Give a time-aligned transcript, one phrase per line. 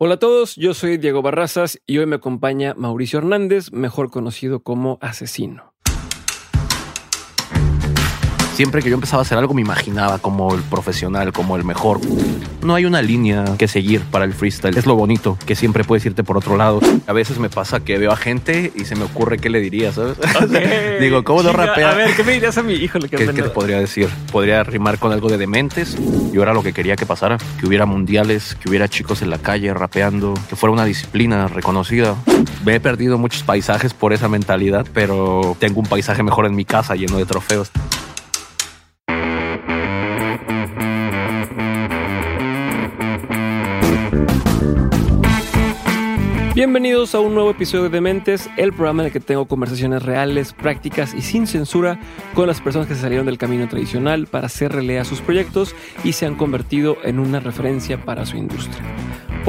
[0.00, 4.62] Hola a todos, yo soy Diego Barrazas y hoy me acompaña Mauricio Hernández, mejor conocido
[4.62, 5.74] como Asesino.
[8.58, 12.00] Siempre que yo empezaba a hacer algo me imaginaba como el profesional, como el mejor.
[12.60, 14.76] No hay una línea que seguir para el freestyle.
[14.76, 16.80] Es lo bonito, que siempre puedes irte por otro lado.
[17.06, 19.92] A veces me pasa que veo a gente y se me ocurre qué le diría,
[19.92, 20.16] ¿sabes?
[21.00, 21.92] Digo, ¿cómo no rapea?
[21.92, 22.98] A ver, ¿qué me dirías a mi hijo?
[22.98, 24.08] ¿Qué, ¿Qué te podría decir?
[24.32, 25.96] Podría rimar con algo de dementes.
[26.32, 27.38] Yo era lo que quería que pasara.
[27.60, 32.16] Que hubiera mundiales, que hubiera chicos en la calle rapeando, que fuera una disciplina reconocida.
[32.64, 36.64] Me he perdido muchos paisajes por esa mentalidad, pero tengo un paisaje mejor en mi
[36.64, 37.70] casa lleno de trofeos.
[46.68, 50.52] Bienvenidos a un nuevo episodio de Dementes, el programa en el que tengo conversaciones reales,
[50.52, 51.98] prácticas y sin censura
[52.34, 56.12] con las personas que se salieron del camino tradicional para hacer realidad sus proyectos y
[56.12, 58.82] se han convertido en una referencia para su industria.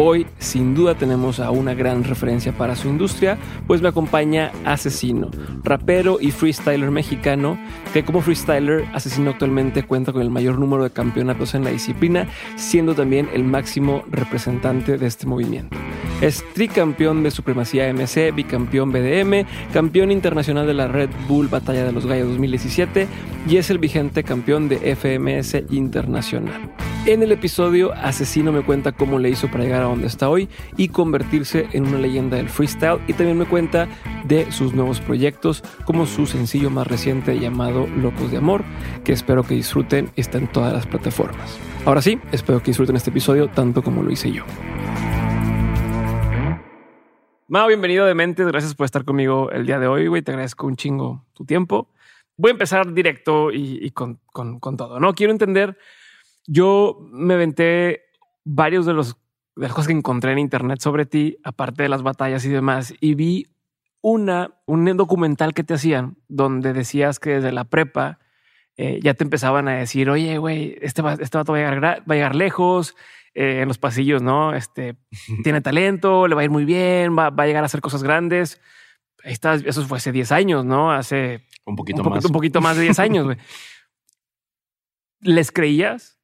[0.01, 5.29] Hoy, sin duda, tenemos a una gran referencia para su industria, pues me acompaña Asesino,
[5.61, 7.59] rapero y freestyler mexicano,
[7.91, 12.29] que como freestyler, Asesino actualmente cuenta con el mayor número de campeonatos en la disciplina,
[12.55, 15.75] siendo también el máximo representante de este movimiento.
[16.21, 21.91] Es tricampeón de Supremacía MC, bicampeón BDM, campeón internacional de la Red Bull Batalla de
[21.91, 23.05] los Gallos 2017
[23.49, 26.71] y es el vigente campeón de FMS Internacional.
[27.09, 30.47] En el episodio, Asesino me cuenta cómo le hizo para llegar a donde está hoy
[30.77, 33.87] y convertirse en una leyenda del freestyle y también me cuenta
[34.25, 38.63] de sus nuevos proyectos como su sencillo más reciente llamado Locos de Amor,
[39.03, 41.59] que espero que disfruten está en todas las plataformas.
[41.83, 44.43] Ahora sí, espero que disfruten este episodio tanto como lo hice yo.
[47.47, 48.45] Mao, bienvenido de Mentes.
[48.45, 50.21] Gracias por estar conmigo el día de hoy, güey.
[50.21, 51.89] Te agradezco un chingo tu tiempo.
[52.37, 54.19] Voy a empezar directo y, con,
[54.77, 55.13] todo, ¿no?
[55.13, 55.75] Quiero entender,
[56.49, 58.03] yo me venté
[58.43, 59.17] varios de los
[59.55, 62.93] de las cosas que encontré en internet sobre ti, aparte de las batallas y demás,
[63.01, 63.47] y vi
[64.01, 68.19] una, un documental que te hacían donde decías que desde la prepa
[68.77, 71.83] eh, ya te empezaban a decir, oye, güey, este, va, este vato va a, llegar,
[71.83, 72.95] va a llegar lejos,
[73.33, 74.53] eh, en los pasillos, ¿no?
[74.55, 74.95] Este
[75.43, 78.61] tiene talento, le va a ir muy bien, va, a llegar a hacer cosas grandes.
[79.23, 80.91] Ahí está, eso fue hace 10 años, ¿no?
[80.91, 82.23] Hace un poquito más.
[82.25, 83.37] Un poquito más de 10 años, güey.
[85.21, 86.18] ¿Les creías?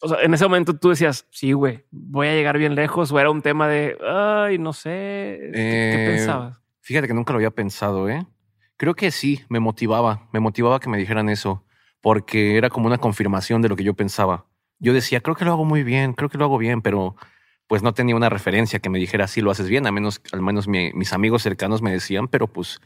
[0.00, 3.18] O sea, en ese momento tú decías, sí, güey, voy a llegar bien lejos, o
[3.18, 6.60] era un tema de, ay, no sé, ¿qué, eh, pensabas?
[6.80, 8.26] Fíjate que nunca lo había pensado, ¿eh?
[8.76, 11.64] Creo que sí, me motivaba, me motivaba que me dijeran eso,
[12.00, 14.46] porque era como una confirmación de lo que yo pensaba
[14.78, 17.16] yo decía, creo que lo hago muy bien, creo que lo hago bien, pero
[17.66, 20.42] pues no tenía una referencia que me dijera, sí, lo haces bien, a menos, al
[20.42, 22.80] menos mis amigos cercanos me decían, pero pues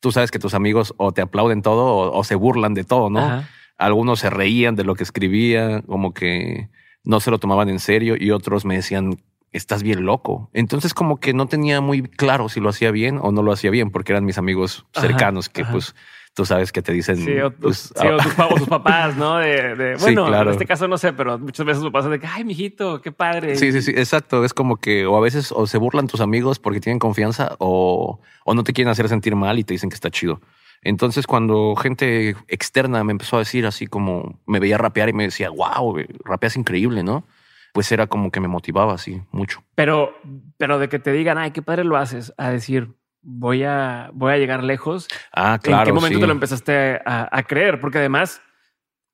[0.00, 3.44] tú sabes que tus amigos o te aplauden todo o, se burlan de todo, ¿no?
[3.86, 6.68] Algunos se reían de lo que escribía, como que
[7.04, 9.18] no se lo tomaban en serio y otros me decían,
[9.52, 10.50] estás bien loco.
[10.52, 13.70] Entonces como que no tenía muy claro si lo hacía bien o no lo hacía
[13.70, 15.94] bien, porque eran mis amigos cercanos que pues
[16.34, 17.16] tú sabes que te dicen.
[17.16, 19.36] Sí, o, tus, tus, papás, ¿no?
[19.38, 22.44] De, bueno, en este caso no sé, pero muchas veces lo pasa de que, ay,
[22.44, 23.56] mijito, qué padre.
[23.56, 24.44] Sí, sí, sí, exacto.
[24.44, 28.20] Es como que, o a veces o se burlan tus amigos porque tienen confianza o,
[28.44, 30.40] o no te quieren hacer sentir mal y te dicen que está chido.
[30.82, 35.24] Entonces, cuando gente externa me empezó a decir así como me veía rapear y me
[35.24, 37.24] decía, wow, rapeas increíble, ¿no?
[37.72, 39.62] Pues era como que me motivaba así mucho.
[39.76, 40.14] Pero,
[40.58, 42.90] pero de que te digan, ay, qué padre lo haces, a decir,
[43.22, 45.08] voy a, voy a llegar lejos.
[45.32, 45.82] Ah, claro.
[45.82, 47.80] ¿En qué momento te lo empezaste a, creer?
[47.80, 48.42] Porque además,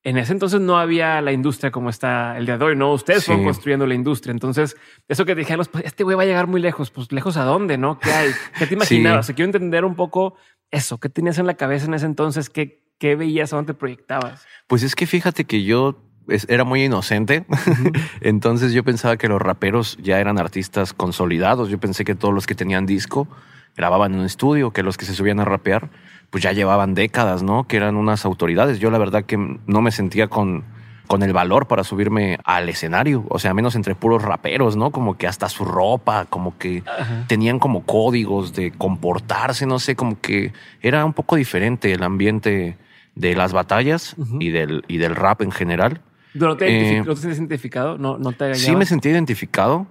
[0.02, 2.92] en ese entonces no había la industria como está el día de hoy, ¿no?
[2.92, 4.32] Ustedes fueron construyendo la industria.
[4.32, 6.90] Entonces, eso que dijeron, pues este güey va a llegar muy lejos.
[6.90, 7.98] Pues lejos a dónde, ¿no?
[7.98, 8.30] ¿Qué hay?
[8.58, 9.26] ¿Qué te imaginabas?
[9.26, 10.34] quiero entender un poco
[10.70, 10.98] eso.
[10.98, 12.50] ¿Qué tenías en la cabeza en ese entonces?
[12.50, 13.52] ¿Qué, qué veías?
[13.52, 14.46] ¿A dónde te proyectabas?
[14.66, 16.02] Pues es que fíjate que yo
[16.48, 17.44] era muy inocente.
[18.20, 21.68] Entonces yo pensaba que los raperos ya eran artistas consolidados.
[21.68, 23.28] Yo pensé que todos los que tenían disco
[23.76, 25.90] grababan en un estudio, que los que se subían a rapear,
[26.30, 27.66] pues ya llevaban décadas, ¿no?
[27.66, 28.78] Que eran unas autoridades.
[28.78, 30.64] Yo la verdad que no me sentía con,
[31.08, 33.24] con el valor para subirme al escenario.
[33.30, 34.92] O sea, menos entre puros raperos, ¿no?
[34.92, 36.84] Como que hasta su ropa, como que
[37.26, 42.76] tenían como códigos de comportarse, no sé, como que era un poco diferente el ambiente
[43.16, 46.02] de las batallas y, del, y del rap en general.
[46.34, 47.98] ¿No te, eh, identificado?
[47.98, 49.86] ¿No, no te Sí me sentí identificado,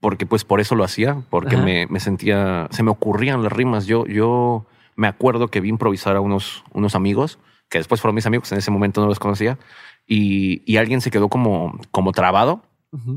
[0.00, 3.86] porque pues por eso lo hacía, porque me, me, sentía, se me ocurrían las rimas.
[3.86, 4.66] Yo, yo
[4.96, 7.38] me acuerdo que vi improvisar a unos, unos amigos,
[7.68, 9.58] que después fueron mis amigos, en ese momento no los conocía,
[10.08, 12.62] y, y alguien se quedó como, como trabado,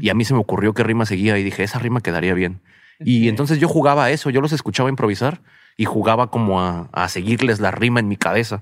[0.02, 2.62] y a mí se me ocurrió qué rima seguía, y dije, esa rima quedaría bien.
[3.00, 5.42] Y entonces yo jugaba a eso, yo los escuchaba improvisar,
[5.78, 8.62] y jugaba como a, a seguirles la rima en mi cabeza.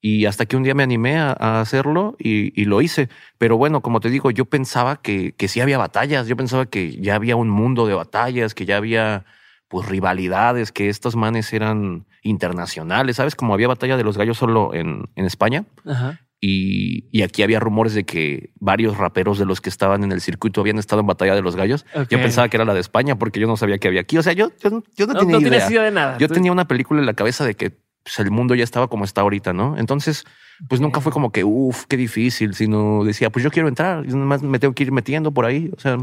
[0.00, 3.08] Y hasta que un día me animé a, a hacerlo y, y, lo hice.
[3.36, 6.28] Pero bueno, como te digo, yo pensaba que, que sí había batallas.
[6.28, 9.24] Yo pensaba que ya había un mundo de batallas, que ya había
[9.66, 13.16] pues rivalidades, que estos manes eran internacionales.
[13.16, 13.34] ¿Sabes?
[13.34, 15.64] Como había batalla de los gallos solo en, en España.
[15.84, 16.20] Ajá.
[16.40, 20.20] Y, y, aquí había rumores de que varios raperos de los que estaban en el
[20.20, 21.84] circuito habían estado en Batalla de los Gallos.
[22.10, 24.18] Yo pensaba que era la de España porque yo no sabía que había aquí.
[24.18, 25.50] O sea, yo, yo, yo no, No, tenía no idea.
[25.50, 26.16] tienes idea de nada.
[26.18, 27.70] Yo Tú- tenía una película en la cabeza de que
[28.04, 29.76] pues, el mundo ya estaba como está ahorita, ¿no?
[29.78, 30.24] Entonces,
[30.68, 34.14] pues nunca fue como que, uff, qué difícil, sino decía, pues yo quiero entrar, y
[34.14, 35.70] más me tengo que ir metiendo por ahí.
[35.76, 35.98] O sea,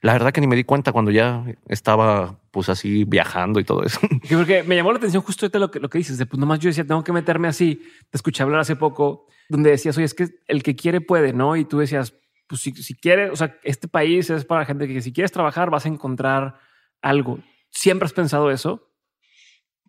[0.00, 3.82] la verdad que ni me di cuenta cuando ya estaba pues así viajando y todo
[3.84, 3.98] eso.
[4.28, 6.38] Que Porque me llamó la atención justo ahorita lo que, lo que dices, de pues
[6.38, 7.82] nomás yo decía, tengo que meterme así.
[8.10, 11.56] Te escuché hablar hace poco donde decías, oye, es que el que quiere puede, ¿no?
[11.56, 12.14] Y tú decías,
[12.48, 15.68] pues si, si quiere, o sea, este país es para gente que si quieres trabajar
[15.70, 16.58] vas a encontrar
[17.02, 17.38] algo.
[17.70, 18.90] ¿Siempre has pensado eso?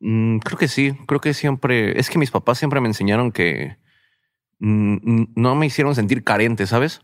[0.01, 3.77] Mm, creo que sí, creo que siempre, es que mis papás siempre me enseñaron que
[4.59, 7.01] mm, no me hicieron sentir carente, ¿sabes?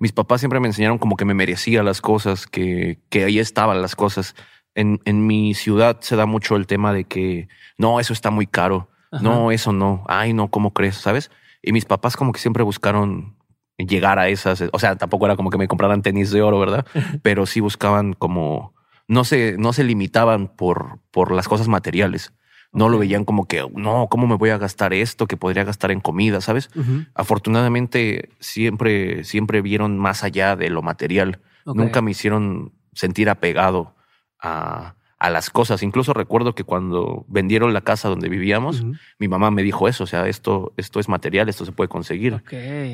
[0.00, 3.82] Mis papás siempre me enseñaron como que me merecía las cosas, que, que ahí estaban
[3.82, 4.34] las cosas.
[4.74, 8.46] En, en mi ciudad se da mucho el tema de que no, eso está muy
[8.46, 8.88] caro.
[9.10, 9.22] Ajá.
[9.22, 10.04] No, eso no.
[10.08, 10.96] Ay, no, ¿cómo crees?
[10.96, 11.30] ¿Sabes?
[11.62, 13.36] Y mis papás como que siempre buscaron
[13.78, 14.64] llegar a esas.
[14.72, 16.86] O sea, tampoco era como que me compraran tenis de oro, ¿verdad?
[17.22, 18.74] Pero sí buscaban como
[19.06, 22.32] no se, no se limitaban por, por las cosas materiales.
[22.70, 25.90] No lo veían como que no, ¿cómo me voy a gastar esto que podría gastar
[25.90, 26.42] en comida?
[26.42, 26.68] ¿Sabes?
[27.14, 31.40] Afortunadamente siempre, siempre vieron más allá de lo material.
[31.64, 33.94] Nunca me hicieron sentir apegado
[34.38, 35.82] a, a las cosas.
[35.82, 38.84] Incluso recuerdo que cuando vendieron la casa donde vivíamos,
[39.18, 42.42] mi mamá me dijo eso, o sea, esto, esto es material, esto se puede conseguir.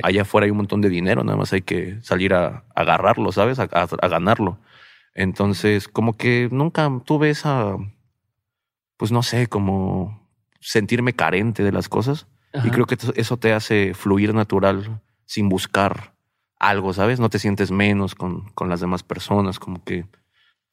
[0.03, 3.31] Allá afuera hay un montón de dinero, nada más hay que salir a, a agarrarlo,
[3.33, 3.59] ¿sabes?
[3.59, 4.59] A, a- a ganarlo.
[5.15, 7.77] Entonces, como que nunca tuve esa,
[8.97, 10.29] pues no sé, como
[10.61, 12.27] sentirme carente de las cosas.
[12.65, 16.15] Y creo que eso- eso te hace fluir natural sin buscar
[16.59, 17.19] algo, ¿sabes?
[17.21, 20.07] No te sientes menos con, con las demás personas, como que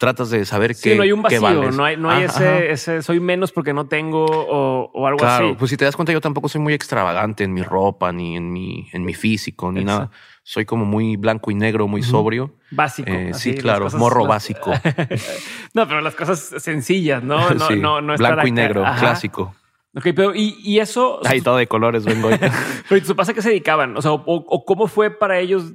[0.01, 1.75] tratas de saber Sí, qué no hay un vacío, vales.
[1.77, 5.56] no hay, no hay ese, soy menos porque no tengo o, o algo Claro, así.
[5.57, 8.51] pues si te das cuenta, yo tampoco soy muy extravagante en mi ropa, ni en
[8.51, 10.06] mi, en mi físico, ni Exacto.
[10.06, 10.12] nada.
[10.44, 12.56] Soy como muy blanco y negro, muy sobrio.
[12.71, 13.09] Básico.
[13.12, 14.71] Eh, así, sí, claro, cosas- morro básico.
[15.74, 17.50] no, pero las cosas sencillas, ¿no?
[17.54, 19.00] No, Sí, no, no blanco y negro, Ajá.
[19.00, 19.56] clásico.
[19.95, 21.19] Ok, pero y, y eso.
[21.25, 22.30] Ahí todo de colores vengo.
[22.88, 23.97] Pero ¿y tus papás a qué se dedicaban?
[23.97, 25.74] O sea, o, o cómo fue para ellos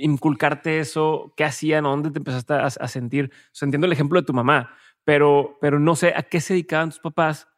[0.00, 1.32] inculcarte eso?
[1.36, 1.86] ¿Qué hacían?
[1.86, 3.30] ¿A ¿Dónde te empezaste a, sentir?
[3.60, 4.70] O entiendo el ejemplo de tu mamá,
[5.04, 7.48] pero, pero no sé a qué se dedicaban tus papás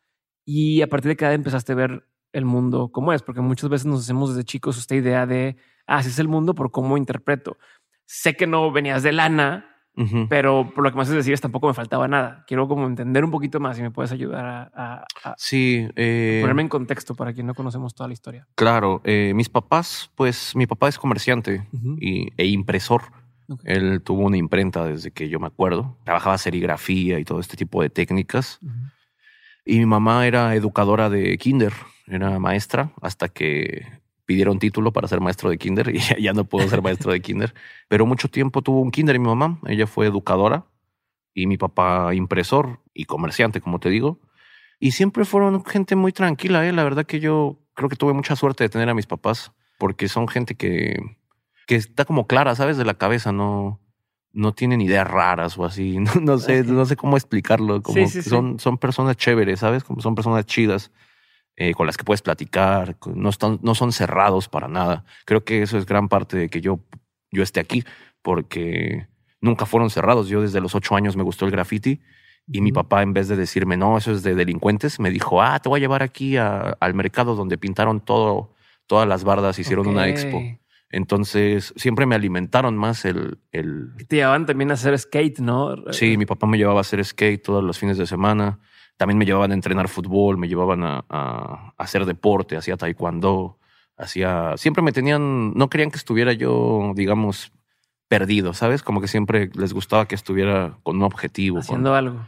[0.45, 3.71] y a partir de qué edad empezaste a ver el mundo como es, porque muchas
[3.71, 5.57] veces nos hacemos desde chicos esta idea de,
[5.87, 7.59] ah, así es el mundo por cómo interpreto.
[8.07, 9.70] Sé que no venías de lana,
[10.29, 12.45] Pero por lo que me haces decir es tampoco me faltaba nada.
[12.47, 16.39] Quiero como entender un poquito más y me puedes ayudar a, a- a Sí, eh,
[16.41, 18.47] ponerme en contexto para quien no conocemos toda la historia.
[18.55, 19.01] claro.
[19.05, 21.69] eh, mis papás, pues mi papá es comerciante
[21.99, 23.03] y, e impresor.
[23.65, 25.99] Él tuvo una imprenta desde que yo me acuerdo.
[26.05, 28.61] Trabajaba serigrafía y todo este tipo de técnicas.
[29.65, 31.73] Y mi mamá era educadora de kinder,
[32.07, 33.87] era maestra hasta que
[34.31, 37.53] pidieron título para ser maestro de kinder y ya, no puedo ser maestro de kinder.
[37.89, 40.67] Pero mucho tiempo tuvo un kinder y mi mamá, ella fue educadora
[41.35, 44.21] y mi papá impresor y comerciante, como te digo.
[44.79, 46.73] Y siempre fueron gente muy tranquila, ¿eh?
[46.73, 49.51] la verdad que yo creo que tuve mucha suerte de tener a mis papás
[49.81, 50.95] porque son gente que,
[51.67, 52.77] que está como clara, ¿sabes?
[52.77, 53.81] De la cabeza, no,
[54.33, 55.99] no tienen ideas raras o así.
[55.99, 57.83] No, no sé, no sé cómo explicarlo.
[57.83, 58.31] Como Sí, sí, que sí.
[58.31, 59.83] son, son personas chéveres, ¿sabes?
[59.83, 60.93] Como son personas chidas
[61.63, 62.97] eh, con las que puedes platicar.
[63.15, 65.05] No, están, no son cerrados para nada.
[65.27, 66.81] Creo que eso es gran parte de que yo,
[67.31, 67.85] yo esté aquí,
[68.23, 69.07] porque
[69.43, 70.29] nunca fueron cerrados.
[70.29, 72.01] Yo desde los ocho años me gustó el graffiti.
[72.53, 75.59] Y mi papá, en vez de decirme, no, eso es de delincuentes, me dijo, ah,
[75.61, 78.55] te voy a llevar aquí a- al mercado donde pintaron todo,
[78.87, 80.39] todas las bardas, hicieron una expo.
[80.93, 83.91] Entonces, siempre me alimentaron más el, el...
[84.09, 85.77] Te llevaban también a hacer skate, ¿no?
[85.93, 88.59] Sí, mi papá me llevaba a hacer skate todos los fines de semana.
[89.01, 93.57] También me llevaban a entrenar fútbol, me llevaban a, a- a hacer deporte, hacía taekwondo,
[93.97, 94.59] hacía...
[94.59, 95.55] Siempre me tenían...
[95.55, 97.51] No querían que estuviera yo, digamos,
[98.09, 98.83] perdido, ¿sabes?
[98.83, 101.55] Como que siempre les gustaba que estuviera con un objetivo.
[101.55, 102.27] con- Haciendo algo.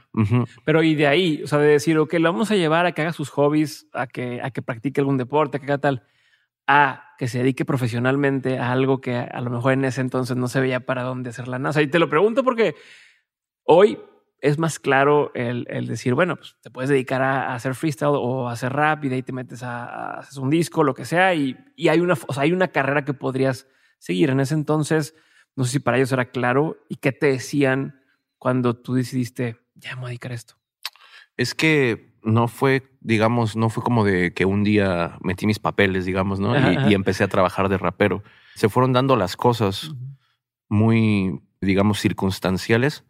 [0.65, 3.03] Pero y de ahí, o sea, de decir, ok, lo vamos a llevar a que
[3.03, 6.05] haga sus hobbies, a que, a que practique algún deporte, a que haga tal,
[6.67, 10.49] a que se dedique profesionalmente a algo que a lo mejor en ese entonces no
[10.49, 11.83] se veía para dónde hacer la NASA.
[11.83, 12.77] Y te lo pregunto porque
[13.65, 13.99] hoy
[14.43, 18.11] es más claro el, el decir, bueno, pues te puedes dedicar a, a hacer freestyle
[18.15, 20.95] o a hacer rap y de ahí te metes a, a haces un disco, lo
[20.95, 23.69] que sea, y, y hay, una, o sea, hay una carrera que podrías
[23.99, 24.31] seguir.
[24.31, 25.15] En ese entonces,
[25.55, 28.03] no sé si para ellos era claro y qué te decían
[28.37, 30.55] cuando tú decidiste, ya me voy a dedicar a esto.
[31.37, 36.05] Es que no fue, digamos, no fue como de que un día metí mis papeles,
[36.05, 36.53] digamos, ¿no?
[36.55, 36.91] Ajá, Y, ajá.
[36.91, 38.25] y empecé a trabajar de rapero.
[38.57, 39.93] Se fueron dando las cosas
[40.69, 43.05] muy, digamos, circunstanciales.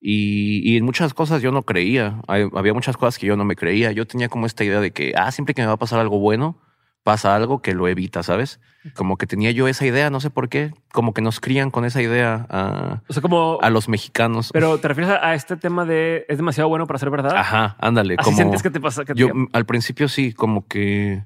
[0.00, 2.20] Y, y en muchas cosas yo no creía.
[2.28, 3.92] Hay- había muchas cosas que yo no me creía.
[3.92, 6.18] Yo tenía como esta idea de que, ah, siempre que me va a pasar algo
[6.20, 6.56] bueno,
[7.02, 8.60] pasa algo que lo evita, ¿sabes?
[8.94, 10.72] Como que tenía yo esa idea, no sé por qué.
[10.92, 13.58] Como que nos crían con esa idea a, O sea, como.
[13.60, 14.50] a los mexicanos.
[14.52, 17.34] Pero te refieres a, este tema de es demasiado bueno para ser verdad.
[17.36, 18.14] Ajá, ándale.
[18.18, 19.04] Así como sientes que te pasa.
[19.04, 21.24] Que te- yo al principio sí, como que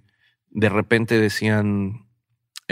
[0.51, 2.02] de repente decían,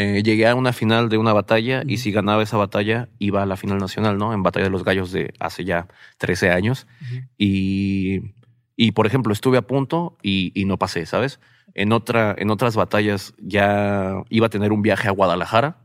[0.01, 3.47] eh, llegué a una final de una batalla y si ganaba esa batalla iba a
[3.47, 4.33] la final nacional, ¿no?
[4.33, 6.87] En Batalla de los Gallos de hace ya 13 años.
[7.03, 7.21] Ujú.
[7.37, 8.35] Y,
[8.77, 11.39] y por ejemplo, estuve a punto y, y no pasé, ¿sabes?
[11.75, 15.77] En, otra, en otras batallas ya iba a tener un viaje a Guadalajara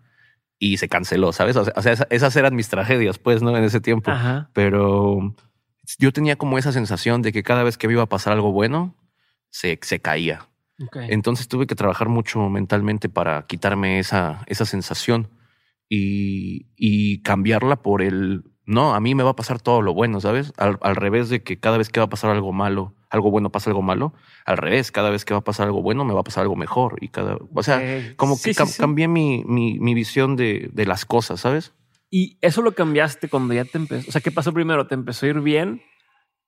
[0.59, 1.57] y se canceló, ¿sabes?
[1.57, 3.57] O sea, esas eran mis tragedias, pues, ¿no?
[3.57, 4.49] En ese tiempo Ajá.
[4.53, 5.35] pero
[5.99, 8.53] yo tenía como esa sensación de que cada vez que me iba a pasar algo
[8.53, 8.95] bueno,
[9.49, 10.47] se, se caía.
[11.09, 15.29] Entonces tuve que trabajar mucho mentalmente para quitarme esa, esa sensación
[15.89, 20.19] y, y cambiarla por el, no, a mí me va a pasar todo lo bueno,
[20.19, 20.51] ¿sabes?
[20.57, 23.51] Al, al revés de que cada vez que va a pasar algo malo, algo bueno
[23.51, 24.13] pasa algo malo,
[24.45, 26.55] al revés, cada vez que va a pasar algo bueno, me va a pasar algo
[26.55, 26.97] mejor.
[27.01, 27.77] Y cada, o sea,
[28.17, 28.79] como que sí, cam- sí.
[28.79, 31.73] cambié mi, mi, mi visión de, de las cosas, ¿sabes?
[32.09, 34.09] Y eso lo cambiaste cuando ya te empezó.
[34.09, 34.87] O sea, ¿qué pasó primero?
[34.87, 35.81] ¿Te empezó a ir bien?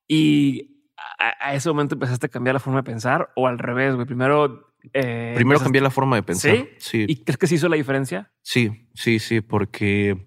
[0.08, 0.77] Y
[1.20, 4.06] a, a ese momento empezaste a cambiar la forma de pensar o al revés, güey.
[4.08, 4.74] Primero.
[4.94, 6.56] eh, Primero empezaste- cambié la forma de pensar.
[6.56, 6.70] ¿Sí?
[6.78, 7.06] sí.
[7.08, 8.32] ¿Y crees que se hizo la diferencia?
[8.42, 10.26] Sí, sí, sí, porque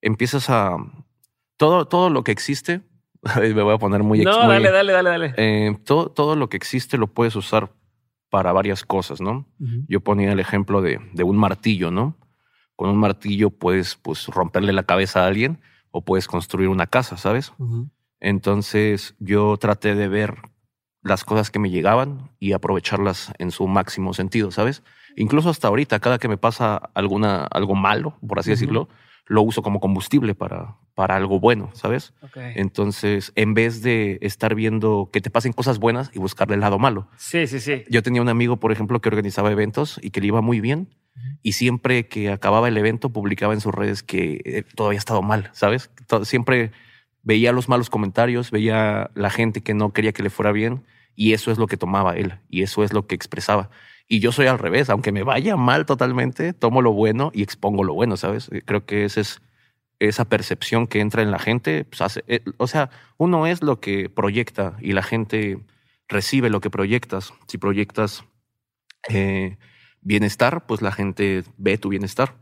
[0.00, 0.76] empiezas a
[1.56, 2.82] todo, todo lo que existe.
[3.36, 5.34] Me voy a poner muy, ex- no, muy- dale, dale, dale, dale.
[5.36, 7.72] eh, todo, todo lo que existe lo puedes usar
[8.30, 9.46] para varias cosas, ¿no?
[9.88, 12.16] Yo ponía el ejemplo de, de un martillo, ¿no?
[12.76, 17.18] Con un martillo puedes pues, romperle la cabeza a alguien o puedes construir una casa,
[17.18, 17.52] ¿sabes?
[17.58, 17.90] Ujú.
[18.22, 20.36] Entonces yo traté de ver
[21.02, 24.82] las cosas que me llegaban y aprovecharlas en su máximo sentido, ¿sabes?
[25.16, 28.54] Incluso hasta ahorita, cada que me pasa alguna, algo malo, por así Ujú.
[28.54, 28.88] decirlo,
[29.26, 32.14] lo uso como combustible para, para algo bueno, ¿sabes?
[32.22, 32.36] Ok.
[32.54, 36.78] Entonces, en vez de estar viendo que te pasen cosas buenas y buscarle el lado
[36.78, 37.08] malo.
[37.16, 37.82] Sí, sí, sí.
[37.90, 40.88] Yo tenía un amigo, por ejemplo, que organizaba eventos y que le iba muy bien.
[41.16, 41.26] Ujú.
[41.42, 45.22] Y siempre que acababa el evento, publicaba en sus redes que eh, todo había estado
[45.22, 45.90] mal, ¿sabes?
[46.06, 46.70] To- Siempre
[47.22, 51.32] veía los malos comentarios, veía la gente que no quería que le fuera bien y
[51.34, 53.70] eso es lo que tomaba él y eso es lo que expresaba.
[54.08, 57.84] Y yo soy al revés, aunque me vaya mal totalmente, tomo lo bueno y expongo
[57.84, 58.48] lo bueno, ¿sabes?
[58.52, 59.40] Eh, Creo que esa es
[60.00, 61.84] esa percepción que entra en la gente.
[61.84, 65.60] pues, hace- eh, o sea, uno es lo que proyecta y la gente
[66.08, 67.32] recibe lo que proyectas.
[67.46, 68.24] Si proyectas
[69.08, 69.58] eh,
[70.00, 72.34] bienestar, pues la gente ve tu bienestar.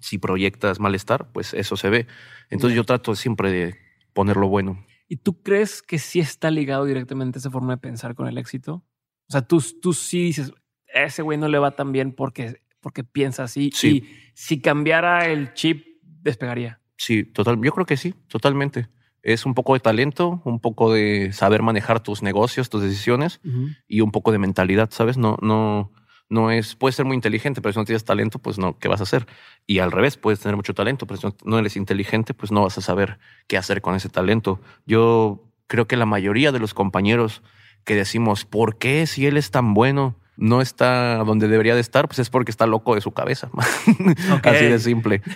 [0.00, 2.06] Si proyectas malestar, pues eso se ve.
[2.50, 3.74] Entonces yo trato siempre de
[4.12, 4.84] poner lo bueno.
[5.08, 8.84] ¿Y tú crees que sí está ligado directamente esa forma de pensar con el éxito?
[9.28, 10.52] O sea, tú, tú sí dices,
[10.86, 13.70] ese güey no le va tan bien porque, porque piensa así.
[13.74, 13.88] Sí.
[13.88, 16.80] Y si cambiara el chip, despegaría.
[16.96, 17.60] Sí, total.
[17.62, 18.88] Yo creo que sí, totalmente.
[19.22, 23.40] Es un poco de talento, un poco de saber manejar tus negocios, tus decisiones
[23.86, 25.16] y un poco de mentalidad, ¿sabes?
[25.16, 25.92] No, no,
[26.32, 29.00] no es, puedes ser muy inteligente, pero si no tienes talento, pues no, ¿qué vas
[29.00, 29.26] a hacer?
[29.66, 32.62] Y al revés, puedes tener mucho talento, pero si no, no eres inteligente, pues no
[32.62, 34.58] vas a saber qué hacer con ese talento.
[34.86, 37.42] Yo creo que la mayoría de los compañeros
[37.84, 40.16] que decimos, ¿por qué si él es tan bueno?
[40.38, 43.50] No está donde debería de estar, pues es porque está loco de su cabeza.
[44.32, 44.46] Ok.
[44.46, 45.20] Así de simple.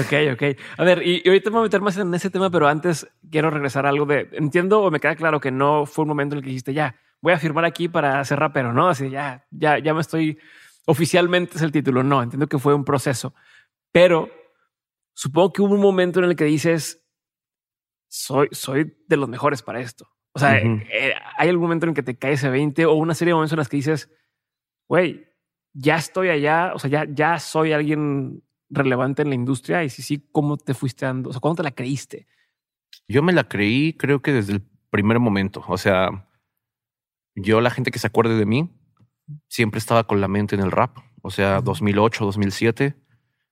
[0.00, 0.58] Ok, ok.
[0.76, 3.06] A ver, y, y ahorita me voy a meter más en ese tema, pero antes
[3.30, 4.28] quiero regresar a algo de.
[4.32, 6.96] Entiendo o me queda claro que no fue un momento en el que dijiste ya,
[7.22, 8.88] voy a firmar aquí para ser rapero, ¿no?
[8.88, 10.38] Así ya, ya, ya me estoy.
[10.84, 12.02] Oficialmente es el título.
[12.02, 13.34] No, entiendo que fue un proceso,
[13.92, 14.28] pero
[15.14, 17.02] supongo que hubo un momento en el que dices,
[18.08, 20.08] soy, soy de los mejores para esto.
[20.34, 23.14] O sea, eh, hay algún momento en el que te cae ese 20 o una
[23.14, 24.10] serie de momentos en los que dices,
[24.88, 25.28] güey,
[25.74, 30.02] ya estoy allá, o sea, ya, ya soy alguien relevante en la industria y si
[30.02, 31.30] sí, ¿cómo te fuiste dando?
[31.30, 32.26] O sea, ¿cuándo te la creíste?
[33.08, 35.62] Yo me la creí, creo que desde el primer momento.
[35.68, 36.26] O sea,
[37.34, 38.70] yo, la gente que se acuerde de mí,
[39.48, 40.98] siempre estaba con la mente en el rap.
[41.22, 41.66] O sea, Ujú.
[41.66, 42.96] 2008, 2007,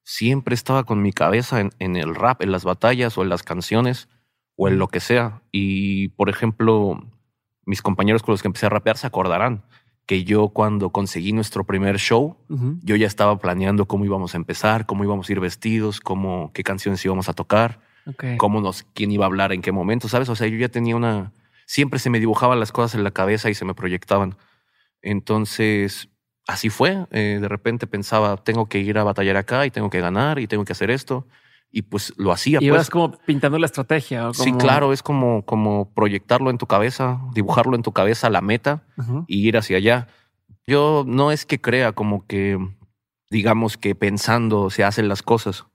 [0.03, 3.43] siempre estaba con mi cabeza en, en el rap, en las batallas o en las
[3.43, 4.09] canciones
[4.57, 5.43] o en lo que sea.
[5.53, 7.01] Y, por ejemplo,
[7.65, 9.65] mis compañeros con los que empecé a rapear se acordarán
[10.07, 12.37] que yo cuando conseguí nuestro primer show,
[12.83, 16.65] yo ya estaba planeando cómo íbamos a empezar, cómo íbamos a ir vestidos, cómo, qué
[16.65, 17.81] canciones íbamos a tocar
[18.37, 20.29] cómo nos, quién iba a hablar en qué momento, ¿sabes?
[20.29, 21.33] O sea, yo ya tenía una,
[21.71, 24.37] siempre se me dibujaban las cosas en la cabeza y se me proyectaban.
[25.03, 26.09] Entonces,
[26.49, 27.07] así fue.
[27.12, 30.49] Eh, de repente pensaba, tengo que ir a batallar acá y tengo que ganar y
[30.49, 31.29] tengo que hacer esto.
[31.71, 32.59] y pues lo hacía.
[32.61, 32.81] Y pues.
[32.81, 34.31] vas como pintando la estrategia.
[34.31, 38.41] ¿o Sí, claro, es como, como proyectarlo en tu cabeza, dibujarlo en tu cabeza, la
[38.41, 38.83] meta
[39.29, 40.09] y ir hacia allá.
[40.67, 42.59] Yo no es que crea como que,
[43.31, 45.67] digamos que pensando se hacen las cosas,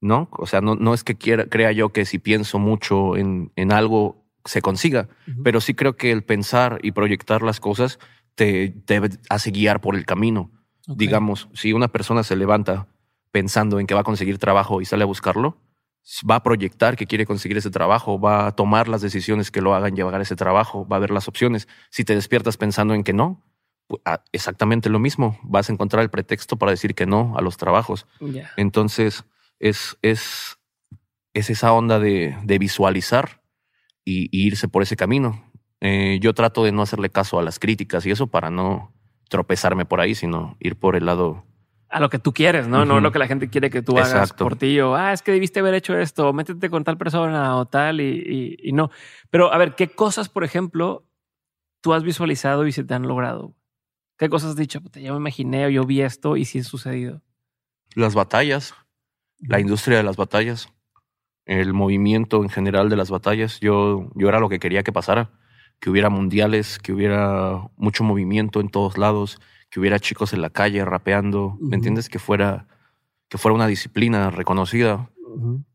[0.00, 0.28] ¿no?
[0.32, 3.70] O sea, no, no es que quiera, crea yo que si pienso mucho en, en
[3.70, 5.08] algo se consiga,
[5.44, 7.98] pero sí creo que el pensar y proyectar las cosas
[8.34, 10.50] te, te hace guiar por el camino.
[10.86, 12.88] Digamos, si una persona se levanta
[13.30, 15.58] pensando en que va a conseguir trabajo y sale a buscarlo,
[16.28, 19.74] va a proyectar que quiere conseguir ese trabajo, va a tomar las decisiones que lo
[19.74, 21.68] hagan llegar a ese trabajo, va a ver las opciones.
[21.90, 23.44] Si te despiertas pensando en que no,
[24.04, 27.56] ah, exactamente lo mismo, vas a encontrar el pretexto para decir que no a los
[27.56, 28.06] trabajos.
[28.56, 29.24] Entonces,
[29.58, 30.58] es, es,
[31.34, 33.39] es esa onda de, de visualizar
[34.10, 35.44] y, y irse por ese camino.
[35.80, 38.92] Eh, yo trato de no hacerle caso a las críticas y eso para no
[39.28, 41.44] tropezarme por ahí, sino ir por el lado.
[41.88, 42.84] A lo que tú quieres, ¿no?
[42.84, 44.44] No lo que la gente quiere que tú hagas Exacto.
[44.44, 44.78] por ti.
[44.80, 46.28] O, ah, es que debiste haber hecho esto.
[46.28, 48.04] o Métete con tal persona o tal y,
[48.62, 48.90] y- y no.
[49.30, 51.06] Pero a ver, ¿qué cosas, por ejemplo,
[51.80, 53.54] tú has visualizado y se te han logrado?
[54.18, 54.80] ¿Qué cosas has dicho?
[54.80, 57.22] Puta, ya me imaginé o yo vi esto y sí ha sucedido.
[57.96, 58.74] Las batallas,
[59.40, 60.68] la industria de las batallas,
[61.46, 63.58] el movimiento en general de las batallas.
[63.60, 65.30] Yo, yo era lo que quería que pasara,
[65.80, 70.50] que hubiera mundiales, que hubiera mucho movimiento en todos lados, que hubiera chicos en la
[70.50, 71.56] calle rapeando.
[71.60, 72.08] ¿me entiendes?
[72.08, 72.66] Que fuera,
[73.28, 75.10] que fuera una disciplina reconocida.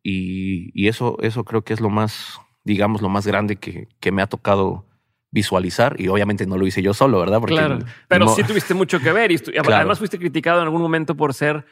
[0.04, 4.12] Y, y eso, eso creo que es lo más, digamos, lo más grande que, que
[4.12, 4.86] me ha tocado
[5.32, 6.00] visualizar.
[6.00, 7.40] Y obviamente no lo hice yo solo, ¿verdad?
[7.40, 7.80] Porque claro.
[8.08, 9.74] Pero no- sí tuviste mucho que ver y Claro.
[9.76, 11.66] además fuiste criticado en algún momento por ser,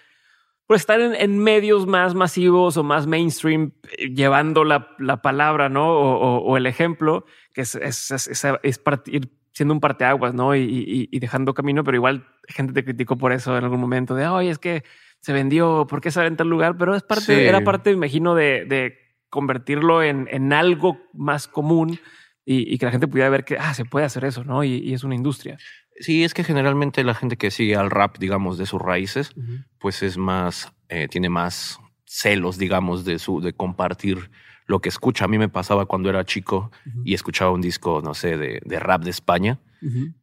[0.67, 5.69] por estar en, en medios más masivos o más mainstream, eh, llevando la, la palabra,
[5.69, 5.87] ¿no?
[5.91, 10.55] O, o- o el ejemplo, que es, es, es, es- partir siendo un parteaguas, ¿no?
[10.55, 14.15] Y, y- y dejando camino, pero igual gente te criticó por eso en algún momento
[14.15, 14.83] de, oye, es que
[15.19, 16.75] se vendió, ¿por qué sale en tal lugar?
[16.77, 17.45] Pero es parte, Sí.
[17.47, 18.97] era parte, me imagino, de, de
[19.29, 21.99] convertirlo en, en algo más común
[22.45, 24.63] y, y que la gente pudiera ver que, ah, se puede hacer eso, ¿no?
[24.63, 25.57] Y, y es una industria.
[25.99, 29.31] Sí, es que generalmente la gente que sigue al rap, digamos, de sus raíces,
[29.79, 34.29] pues es más, eh, tiene más celos, digamos, de su, de compartir
[34.65, 35.25] lo que escucha.
[35.25, 36.71] A mí me pasaba cuando era chico
[37.03, 39.59] y escuchaba un disco, no sé, de, de rap de España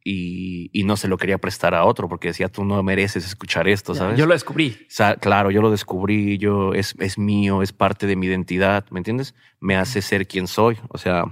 [0.04, 3.68] y, y no se lo quería prestar a otro porque decía, tú no mereces escuchar
[3.68, 4.18] esto, ¿sabes?
[4.18, 4.76] Yo lo descubrí.
[4.80, 8.86] O sea, claro, yo lo descubrí, yo es, es mío, es parte de mi identidad,
[8.90, 9.34] ¿me entiendes?
[9.60, 10.78] Me hace ser quien soy.
[10.88, 11.24] O sea,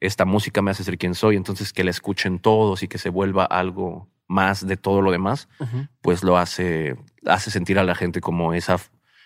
[0.00, 1.36] esta música me hace ser quien soy.
[1.36, 5.48] Entonces, que la escuchen todos y que se vuelva algo más de todo lo demás,
[6.02, 8.78] pues lo hace, hace sentir a la gente como esa,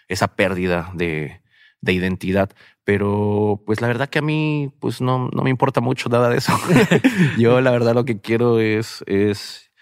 [0.08, 1.42] esa pérdida de,
[1.80, 2.50] de identidad.
[2.84, 6.38] Pero pues la verdad que a mí pues no, no me importa mucho nada de
[6.38, 6.52] eso.
[7.38, 9.72] Yo la verdad lo que quiero es, es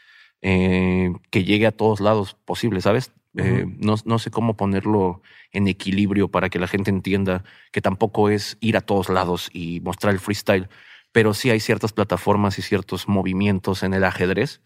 [0.43, 3.13] eh, que llegue a todos lados posible, ¿sabes?
[3.37, 8.29] Eh, no, no sé cómo ponerlo en equilibrio para que la gente entienda que tampoco
[8.29, 10.69] es ir a todos lados y mostrar el freestyle,
[11.13, 14.61] pero sí hay ciertas plataformas y ciertos movimientos en el ajedrez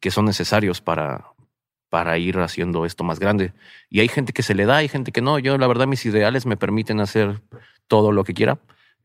[0.00, 1.26] que son necesarios para,
[1.88, 3.52] para ir haciendo esto más grande.
[3.88, 5.38] Y hay gente que se le da, hay gente que no.
[5.38, 7.40] Yo, la verdad, mis ideales me permiten hacer
[7.86, 8.58] todo lo que quiera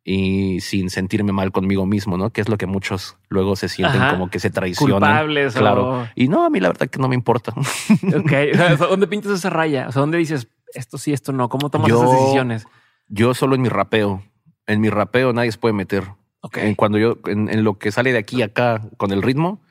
[0.04, 2.32] y sin sentirme mal conmigo mismo, ¿no?
[2.32, 4.12] Que es lo que muchos luego se sienten Ajá.
[4.14, 4.98] como que se traicionan.
[4.98, 6.00] Culpables Claro.
[6.02, 6.08] o...
[6.16, 7.52] Y no, a mí la verdad que no me importa.
[7.52, 8.32] Ok.
[8.54, 9.88] O sea, ¿Dónde pintas esa raya?
[9.90, 11.50] O sea, ¿dónde dices esto sí, esto no?
[11.50, 12.66] ¿Cómo tomas Yo- esas decisiones?
[13.08, 14.24] Yo solo en mi rapeo.
[14.68, 16.04] En mi rapeo nadie se puede meter.
[16.42, 16.58] Ok.
[16.58, 19.62] En cuando yo, en, en lo que sale de aquí a acá con el ritmo,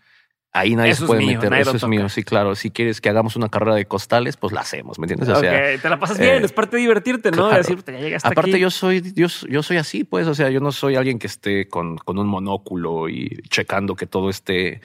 [0.52, 1.52] ahí nadie Eso se es puede mío, meter.
[1.60, 1.88] Eso es toca.
[1.88, 2.54] mío, sí, claro.
[2.56, 5.28] Si quieres que hagamos una carrera de costales, pues la hacemos, ¿me entiendes?
[5.28, 7.36] O sea, te la pasas bien, eh, es parte de divertirte, ¿no?
[7.44, 7.56] De claro.
[7.58, 8.60] decir, "Puta, ya llegaste Aparte, aquí.
[8.60, 10.26] yo soy, yo, yo soy así, pues.
[10.26, 14.06] O sea, yo no soy alguien que esté con, con un monóculo y checando que
[14.06, 14.80] todo esté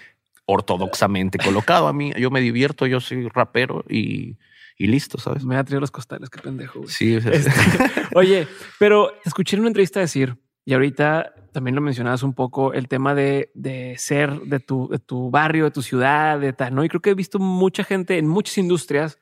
[0.45, 1.87] ortodoxamente colocado.
[1.87, 4.37] A mí, yo me divierto, yo soy rapero y,
[4.77, 5.45] y listo, ¿sabes?
[5.45, 6.79] Me ha traído los costales, qué pendejo.
[6.79, 6.91] güey.
[6.91, 7.51] Sí, o sea, Este,
[8.15, 8.47] oye,
[8.79, 13.13] pero escuché en una entrevista decir, y ahorita también lo mencionabas un poco, el tema
[13.13, 16.83] de, de ser de tu, de tu barrio, de tu ciudad, de tal, ¿no?
[16.83, 19.19] Y creo que he visto mucha gente en muchas industrias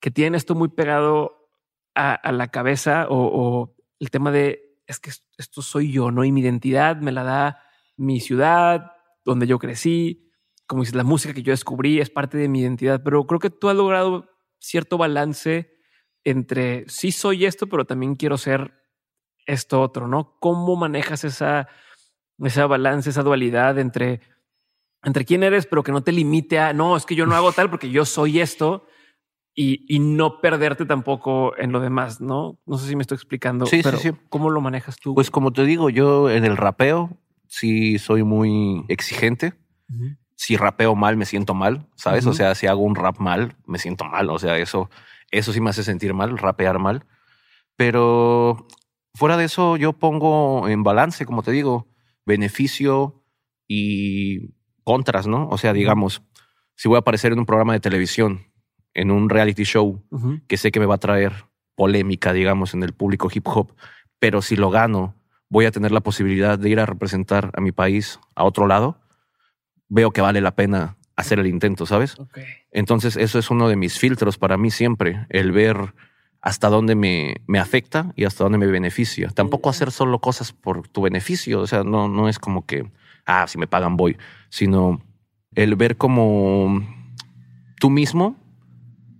[0.00, 1.50] que tienen esto muy pegado
[1.94, 6.24] a, a la cabeza o, o el tema de, es que esto soy yo, ¿no?
[6.24, 7.62] Y mi identidad me la da
[7.96, 8.92] mi ciudad,
[9.24, 10.30] donde yo crecí,
[10.66, 13.50] como dices, la música que yo descubrí es parte de mi identidad, pero creo que
[13.50, 15.70] tú has logrado cierto balance
[16.24, 18.74] entre sí soy esto, pero también quiero ser
[19.46, 20.36] esto otro, ¿no?
[20.40, 21.68] ¿Cómo manejas esa,
[22.38, 24.20] esa balance, esa dualidad entre,
[25.02, 27.52] entre quién eres, pero que no te limite a, no, es que yo no hago
[27.52, 28.86] tal porque yo soy esto
[29.54, 32.60] y, y no perderte tampoco en lo demás, ¿no?
[32.66, 34.10] No sé si me estoy explicando, Sí, sí, pero sí.
[34.28, 35.14] ¿cómo lo manejas tú?
[35.14, 37.16] Pues como te digo, yo en el rapeo
[37.46, 39.54] sí soy muy exigente.
[40.40, 42.22] Si rapeo mal, me siento mal, ¿sabes?
[42.24, 42.30] Ujú.
[42.30, 44.30] O sea, si hago un rap mal, me siento mal.
[44.30, 44.88] O sea, eso,
[45.32, 47.04] eso sí me hace sentir mal, rapear mal.
[47.76, 48.68] Pero
[49.14, 51.88] fuera de eso, yo pongo en balance, como te digo,
[52.24, 53.24] beneficio
[53.66, 55.48] y contras, ¿no?
[55.48, 56.22] O sea, digamos,
[56.76, 58.46] si voy a aparecer en un programa de televisión,
[58.94, 60.40] en un reality show, Ujú.
[60.46, 61.32] que sé que me va a traer
[61.74, 63.74] polémica, digamos, en el público hip hop,
[64.20, 65.16] pero si lo gano,
[65.48, 69.00] voy a tener la posibilidad de ir a representar a mi país a otro lado,
[69.88, 72.16] veo que vale la pena hacer el intento, ¿sabes?
[72.70, 75.94] Entonces, eso es uno de mis filtros para mí siempre, el ver
[76.40, 79.28] hasta dónde me, me afecta y hasta dónde me beneficia.
[79.30, 82.90] Tampoco hacer solo cosas por tu beneficio, o sea, no, no es como que,
[83.26, 84.16] ah, si me pagan voy,
[84.48, 85.00] sino
[85.54, 86.86] el ver como
[87.80, 88.36] tú mismo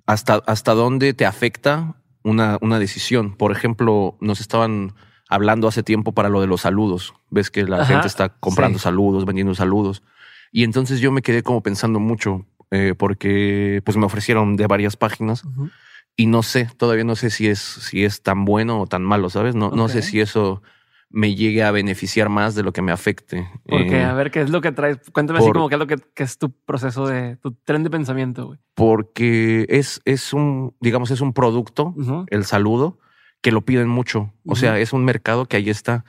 [0.07, 3.35] hasta, hasta dónde te afecta una, una decisión.
[3.35, 4.95] Por ejemplo, nos estaban
[5.29, 7.15] hablando hace tiempo para lo de los saludos.
[7.31, 8.85] Ves que la Ajá, gente está comprando sí.
[8.85, 10.03] saludos, vendiendo saludos.
[10.53, 14.97] Y entonces yo me quedé como pensando mucho eh, porque pues me ofrecieron de varias
[14.97, 15.45] páginas
[16.17, 19.31] y no sé, todavía no sé si es, si es tan bueno o tan malo,
[19.31, 19.55] ¿sabes?
[19.55, 20.63] No, no sé si eso
[21.11, 23.49] me llegue a beneficiar más de lo que me afecte.
[23.67, 24.99] Porque, Eh, a ver, ¿qué es lo que traes?
[25.13, 28.47] Cuéntame así como qué es lo que, es tu proceso de, tu tren de pensamiento,
[28.47, 28.59] güey.
[28.75, 31.95] porque es, es un, digamos, es un producto,
[32.29, 32.99] el saludo,
[33.41, 34.33] que lo piden mucho.
[34.45, 36.05] O sea, es un mercado que ahí está,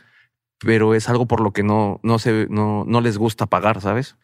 [0.60, 4.18] pero es algo por lo que no, no, se, no, no les gusta pagar, ¿sabes?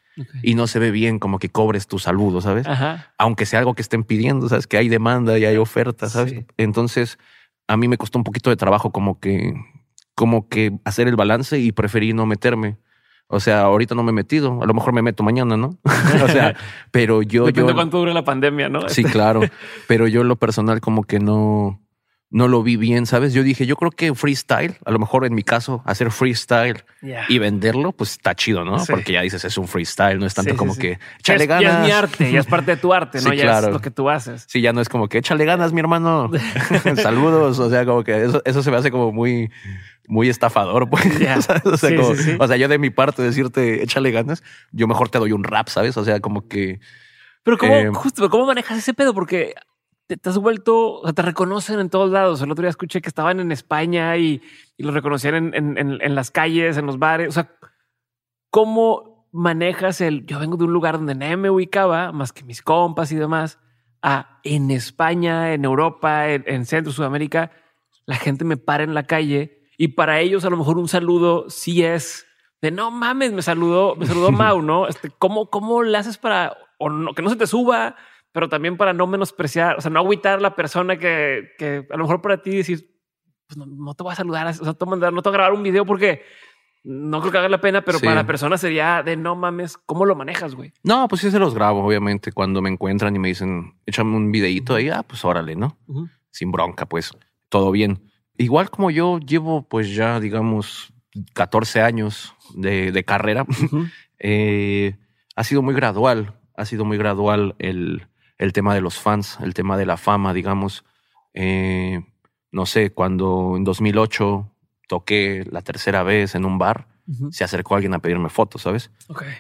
[0.44, 2.68] Y no se ve bien como que cobres tu saludo, ¿sabes?
[2.68, 3.12] Ajá.
[3.18, 6.32] aunque sea algo que estén pidiendo, sabes que hay demanda y hay oferta, ¿sabes?
[6.32, 6.46] Sí.
[6.58, 7.18] Entonces,
[7.68, 9.54] a mí me costó un poquito de trabajo como que,
[10.16, 12.78] como que hacer el balance y preferí no meterme.
[13.28, 15.80] O sea, ahorita no me he metido, a lo mejor me meto mañana, ¿no?
[16.24, 16.56] o sea,
[16.92, 18.88] pero yo, Depende yo, cuánto dure la pandemia, ¿no?
[18.88, 19.42] sí, claro,
[19.88, 21.82] pero yo en lo personal como que no,
[22.32, 23.34] no lo vi bien, ¿sabes?
[23.34, 26.84] Yo dije, yo creo que freestyle, a lo mejor en mi caso, hacer freestyle
[27.30, 28.80] y venderlo, pues está chido, ¿no?
[28.80, 28.92] Sí.
[28.92, 30.82] porque ya dices, es un freestyle, no es tanto Sí, como sí.
[30.82, 31.86] que, échale es, ya es ganas.
[31.86, 33.30] mi arte, ya es parte de tu arte, ¿no?
[33.30, 33.68] Sí, ya claro.
[33.68, 34.46] es lo que tú haces.
[34.50, 36.30] Sí, ya no es como que échale ganas, mi hermano.
[36.98, 37.60] Saludos.
[37.60, 39.50] O sea, como que eso, eso se me hace como muy,
[40.08, 40.90] muy estafador.
[40.90, 41.06] Pues.
[41.66, 45.32] O, sea, como- o yo de mi parte decirte échale ganas, yo mejor te doy
[45.32, 45.96] un rap, ¿sabes?
[45.96, 46.80] O sea, como que
[47.44, 49.14] Pero cómo, Eh, justo, ¿cómo manejas ese pedo?
[49.14, 49.54] Porque
[50.08, 52.42] te, te has vuelto, o sea, te reconocen en todos lados.
[52.42, 54.42] El otro día escuché que estaban en España y,
[54.78, 57.30] y lo reconocían en, en- en- en las calles, en los bares.
[57.30, 57.50] O sea,
[58.50, 62.62] ¿cómo manejas el, yo vengo de un lugar donde nadie me ubicaba, más que mis
[62.62, 63.60] compas y demás,
[64.02, 67.52] a en España, en Europa, en, en Centro, Sudamérica,
[68.06, 71.50] la gente me para en la calle y para ellos a lo mejor un saludo
[71.50, 72.26] sí es
[72.62, 74.88] de no mames, me saludó, me saludó Mau, ¿no?
[74.88, 77.96] Este, ¿cómo, ¿Cómo le haces para o no, que no se te suba,
[78.36, 81.96] pero también para no menospreciar, o sea, no agüitar a la persona que, que a
[81.96, 82.92] lo mejor para ti decir,
[83.48, 85.30] pues no, no te voy a saludar, o sea, te voy a mandar, no te
[85.30, 86.22] voy a grabar un video porque
[86.84, 88.06] no creo que haga la pena, pero Sí.
[88.06, 90.74] para la persona sería de no mames, ¿cómo lo manejas, güey?
[90.84, 94.34] no, pues sí se los grabo, obviamente, cuando me encuentran y me dicen, échame un
[94.34, 95.78] videíto ahí, ah, pues órale, ¿no?
[96.30, 97.14] sin bronca, pues
[97.48, 98.12] todo bien.
[98.38, 100.92] Igual como yo llevo pues ya, digamos,
[101.34, 103.86] 14 años de, de carrera, Ujú.
[104.20, 104.98] eh,
[105.38, 109.54] ha sido muy gradual, ha sido muy gradual el, el tema de los fans, el
[109.54, 110.84] tema de la fama, digamos.
[111.34, 112.02] Eh,
[112.52, 114.52] no sé, cuando en 2008
[114.88, 116.88] toqué la tercera vez en un bar,
[117.30, 118.92] se acercó alguien a pedirme fotos, ¿sabes?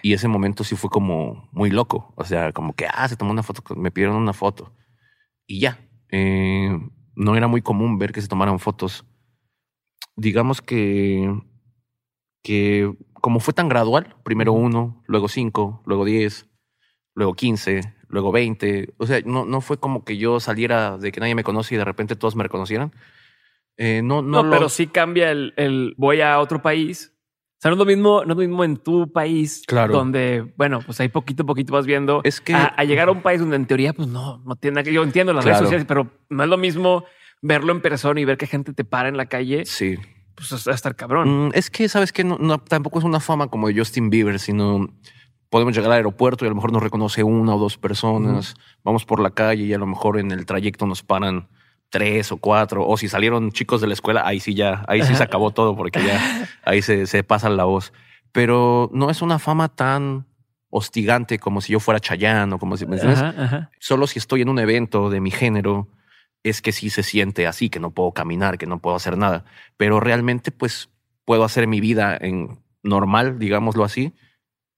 [0.03, 2.13] Y ese momento sí fue como muy loco.
[2.15, 4.71] O sea, como que, ah, se tomó una foto, me pidieron una foto.
[5.47, 5.79] Y ya.
[6.09, 6.77] Eh,
[7.15, 9.05] no era muy común ver que se tomaran fotos.
[10.15, 11.41] Digamos que,
[12.43, 16.47] que como fue tan gradual, primero uno, luego cinco, luego diez,
[17.15, 18.93] luego quince, luego veinte.
[18.97, 21.77] O sea, no, no fue como que yo saliera de que nadie me conoce y
[21.77, 22.91] de repente todos me reconocieran.
[23.77, 27.11] Eh, no, no, No, lo- pero sí cambia el, el voy a otro país.
[27.57, 29.93] O sea, no es lo mismo, no es lo mismo en tu país, Claro.
[29.93, 33.11] donde, bueno, pues ahí poquito a poquito vas viendo Es que- a, a llegar a
[33.11, 35.59] un país donde en teoría, pues no, no tiene que yo entiendo las Claro.
[35.59, 37.05] redes sociales, pero no es lo mismo
[37.41, 39.95] verlo en persona y ver que gente te para en la calle, Sí.
[40.35, 41.47] pues es- va a estar cabrón.
[41.47, 44.87] Mm, es que, ¿sabes que no, no- tampoco es una fama como Justin Bieber, sino
[45.49, 48.55] podemos llegar al aeropuerto y a lo mejor nos reconoce una o dos personas.
[48.83, 51.47] Vamos por la calle y a lo mejor en el trayecto nos paran
[51.89, 52.87] tres o cuatro.
[52.87, 55.75] O si salieron chicos de la escuela, ahí sí ya, ahí sí se acabó todo
[55.75, 57.93] porque ya ahí se, se pasa la voz.
[58.31, 60.25] Pero no es una fama tan
[60.69, 63.21] hostigante como si yo fuera Chayanne o como si me entiendes?
[63.21, 63.71] Ajá, ajá.
[63.79, 65.87] Solo si estoy en un evento de mi género,
[66.43, 69.45] es que sí se siente así, que no puedo caminar, que no puedo hacer nada.
[69.77, 70.89] Pero realmente, pues,
[71.23, 74.13] puedo hacer mi vida en normal, digámoslo así.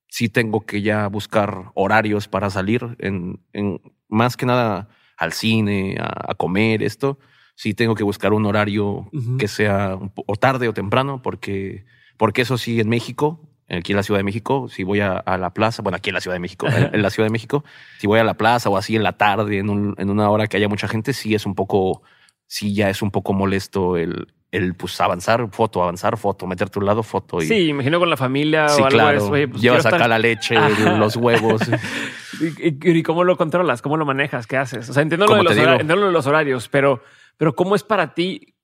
[0.09, 5.97] Sí tengo que ya buscar horarios para salir, en, en más que nada al cine,
[5.99, 7.19] a, a comer, esto.
[7.55, 11.85] Sí tengo que buscar un horario que sea o tarde o temprano, porque,
[12.17, 15.37] porque eso sí, en México, aquí en la Ciudad de México, si voy a, a
[15.37, 17.65] la plaza, bueno, aquí en la Ciudad de México, en, en la Ciudad de México,
[17.99, 20.47] si voy a la plaza o así en la tarde, en, un- en una hora
[20.47, 22.01] que haya mucha gente, sí es un poco
[22.49, 26.81] sí ya es un poco molesto el, el pues avanzar foto, avanzar foto, meterte a
[26.81, 27.41] un lado foto.
[27.41, 29.27] Y, Sí, imagino con la familia sí, o algo claro.
[29.29, 30.55] oye, pues Llevas acá estar- la leche,
[30.97, 31.61] los huevos.
[32.41, 33.81] ¿Y, y- y cómo lo controlas?
[33.81, 34.47] ¿Cómo lo manejas?
[34.47, 34.89] ¿Qué haces?
[34.89, 35.65] O sea, entiendo lo, de los, te digo.
[35.67, 37.01] hora- entiendo lo de los horarios, pero,
[37.37, 38.55] pero ¿cómo es para ti?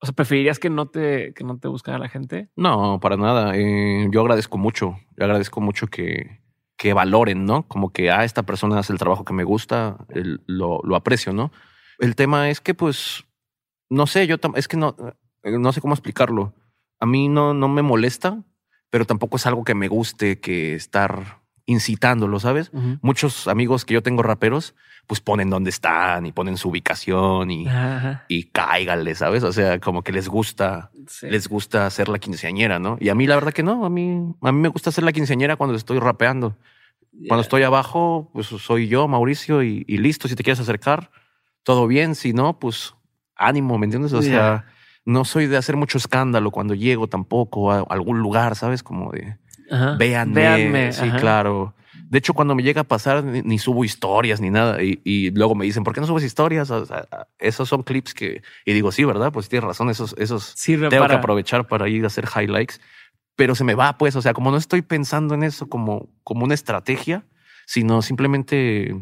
[0.00, 2.50] O sea, ¿preferirías que no te, que no te buscara la gente?
[2.54, 3.52] No, para nada.
[3.56, 4.98] Eh, yo agradezco mucho.
[5.16, 6.40] Yo agradezco mucho que,
[6.76, 7.66] que valoren, ¿no?
[7.66, 11.32] Como que, ah, esta persona hace el trabajo que me gusta, el- lo, lo aprecio,
[11.32, 11.50] ¿no?
[11.98, 13.24] El tema es que, pues,
[13.90, 14.96] no sé, yo es que no,
[15.44, 16.54] eh, no sé cómo explicarlo.
[17.00, 18.42] A mí no, no me molesta,
[18.90, 22.70] pero tampoco es algo que me guste que estar incitándolo, ¿sabes?
[23.02, 24.74] Muchos amigos que yo tengo raperos,
[25.08, 28.24] pues ponen dónde están y ponen su ubicación y, Ajá.
[28.28, 29.42] y cáiganle, ¿sabes?
[29.42, 31.28] O sea, como que les gusta Sí.
[31.28, 32.96] les gusta hacer la quinceañera, ¿no?
[33.00, 35.12] Y a mí la verdad que no, a mí, a mí me gusta hacer la
[35.12, 36.56] quinceañera cuando estoy rapeando.
[37.28, 41.10] Cuando estoy abajo, pues soy yo, Mauricio, y, y listo, si te quieres acercar,
[41.62, 42.94] todo bien, si no, pues
[43.36, 44.12] ánimo, ¿me entiendes?
[44.12, 44.66] O sea,
[45.04, 48.82] no soy de hacer mucho escándalo cuando llego tampoco a algún lugar, ¿sabes?
[48.82, 49.38] Como de,
[49.70, 49.96] Ajá.
[49.96, 51.18] véanme, Véanme, sí, ajá.
[51.18, 51.74] claro.
[52.08, 54.82] De hecho, cuando me llega a pasar, ni, ni subo historias ni nada.
[54.82, 56.70] Y, y luego me dicen, ¿por qué no subes historias?
[56.70, 57.06] O sea,
[57.38, 58.42] esos son clips que...
[58.64, 59.32] Y digo, sí, ¿verdad?
[59.32, 61.14] Pues tienes razón, esos, esos Sirve tengo para...
[61.14, 62.80] que aprovechar para ir a hacer highlights,
[63.34, 66.44] pero se me va, pues, o sea, como no estoy pensando en eso como, como
[66.44, 67.24] una estrategia,
[67.66, 68.96] sino simplemente,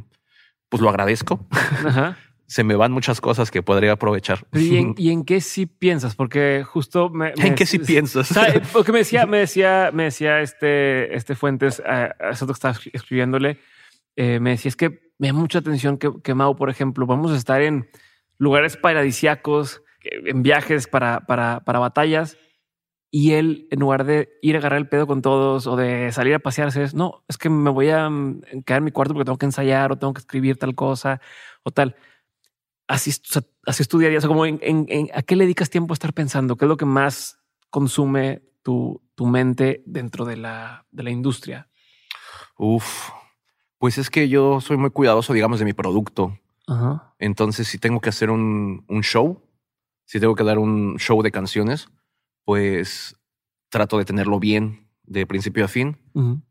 [0.68, 1.44] pues lo agradezco.
[1.86, 2.16] Ajá.
[2.46, 4.46] Se me van muchas cosas que podría aprovechar.
[4.52, 6.14] ¿Y en, y en qué sí piensas?
[6.14, 7.32] Porque justo me...
[7.36, 8.30] me- ¿En qué sí piensas?
[8.30, 12.52] O sea, porque me decía, me decía, me decía este, este Fuentes, eh, eso que
[12.52, 13.58] estaba escribiéndole,
[14.16, 17.32] eh, me decía, es que me llama mucha atención que, que Mau, por ejemplo, vamos
[17.32, 17.88] a estar en
[18.38, 22.36] lugares paradisiacos, en viajes para, para, para batallas,
[23.10, 26.34] y él, en lugar de ir a agarrar el pedo con todos o de salir
[26.34, 29.24] a pasearse, es, no, es que me voy a mm, quedar en mi cuarto porque
[29.24, 31.20] tengo que ensayar o tengo que escribir tal cosa
[31.62, 31.94] o tal.
[32.86, 35.70] Así, o sea, así estudiarías, o sea, como en, en- en- ¿a qué le dedicas
[35.70, 36.56] tiempo a estar pensando?
[36.56, 37.38] ¿Qué es lo que más
[37.70, 41.68] consume tu, tu mente dentro de la, de la industria?
[42.58, 43.10] Uf,
[43.78, 46.38] pues es que yo soy muy cuidadoso, digamos, de mi producto.
[46.66, 47.14] Ajá.
[47.18, 49.42] Entonces, si tengo que hacer un, un show,
[50.04, 51.88] si tengo que dar un show de canciones,
[52.44, 53.16] pues
[53.70, 55.98] trato de tenerlo bien de principio a fin.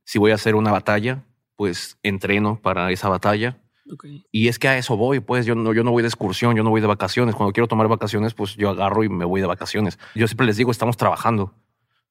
[0.04, 3.60] Si voy a hacer una batalla, pues entreno para esa batalla.
[4.32, 6.64] Y es que a eso voy, pues yo no, yo no voy de excursión, yo
[6.64, 7.36] no voy de vacaciones.
[7.36, 10.00] Cuando quiero tomar vacaciones, pues yo agarro y me voy de vacaciones.
[10.16, 11.54] Yo siempre les digo, estamos trabajando,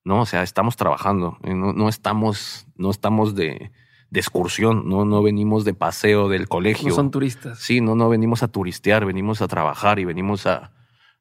[0.04, 0.20] ¿no?
[0.20, 3.72] O sea, estamos trabajando, eh, no, no estamos, no estamos de,
[4.10, 6.90] de excursión, no, no venimos de paseo del colegio.
[6.90, 7.58] No son turistas.
[7.58, 10.72] Sí, no, no venimos a turistear, venimos a trabajar y venimos a,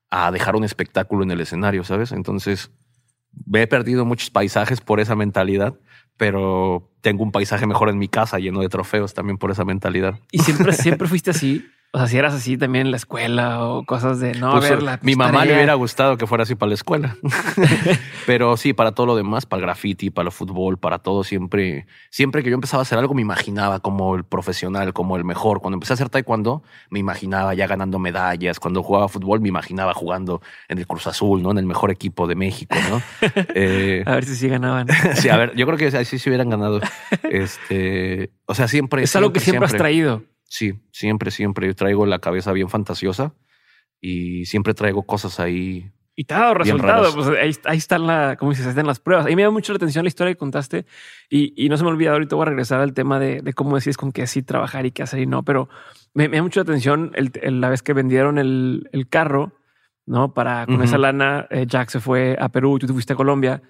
[0.09, 2.11] a dejar un espectáculo en el escenario, ¿sabes?
[2.11, 2.69] Entonces,
[3.53, 5.79] he perdido muchos paisajes por esa mentalidad,
[6.21, 10.19] pero tengo un paisaje mejor en mi casa lleno de trofeos también por esa mentalidad.
[10.31, 11.65] Y siempre, siempre fuiste así.
[11.93, 14.75] O sea, si eras así también en la escuela o cosas de no, Pues, a
[14.75, 17.17] ver, la mi mamá le hubiera gustado que fuera así para la escuela.
[18.25, 21.87] Pero sí, para todo lo demás, para el graffiti, para el fútbol, para todo, siempre,
[22.09, 25.59] siempre que yo empezaba a hacer algo, me imaginaba como el profesional, como el mejor.
[25.59, 28.61] Cuando empecé a hacer taekwondo, me imaginaba ya ganando medallas.
[28.61, 31.51] Cuando jugaba fútbol, me imaginaba jugando en el Cruz Azul, ¿no?
[31.51, 33.01] En el mejor equipo de México, ¿no?
[33.53, 34.87] Eh, A ver si sí ganaban.
[35.15, 36.79] sí, a ver, yo creo que así se hubieran ganado.
[37.23, 39.03] Este, o sea, siempre.
[39.03, 40.23] es algo que siempre, has traído.
[40.53, 41.65] Sí, siempre, siempre.
[41.67, 43.33] Yo traigo la cabeza bien fantasiosa
[44.01, 45.89] y siempre traigo cosas ahí.
[46.13, 47.13] Y te ha dado resultado.
[47.15, 49.25] Pues ahí, ahí están la, como dices, ahí están las pruebas.
[49.25, 50.85] A mí me da mucho la atención la historia que contaste
[51.29, 52.11] y, y no se me olvida.
[52.11, 54.91] Ahorita voy a regresar al tema de, de cómo decides con qué sí trabajar y
[54.91, 55.69] qué hacer y no, pero
[56.13, 59.53] me, me da mucho la atención el, el- la vez que vendieron el, el carro,
[60.05, 60.83] no para con Ujú.
[60.83, 61.47] esa lana.
[61.49, 63.61] eh, Jack se fue a Perú y tú te fuiste a Colombia.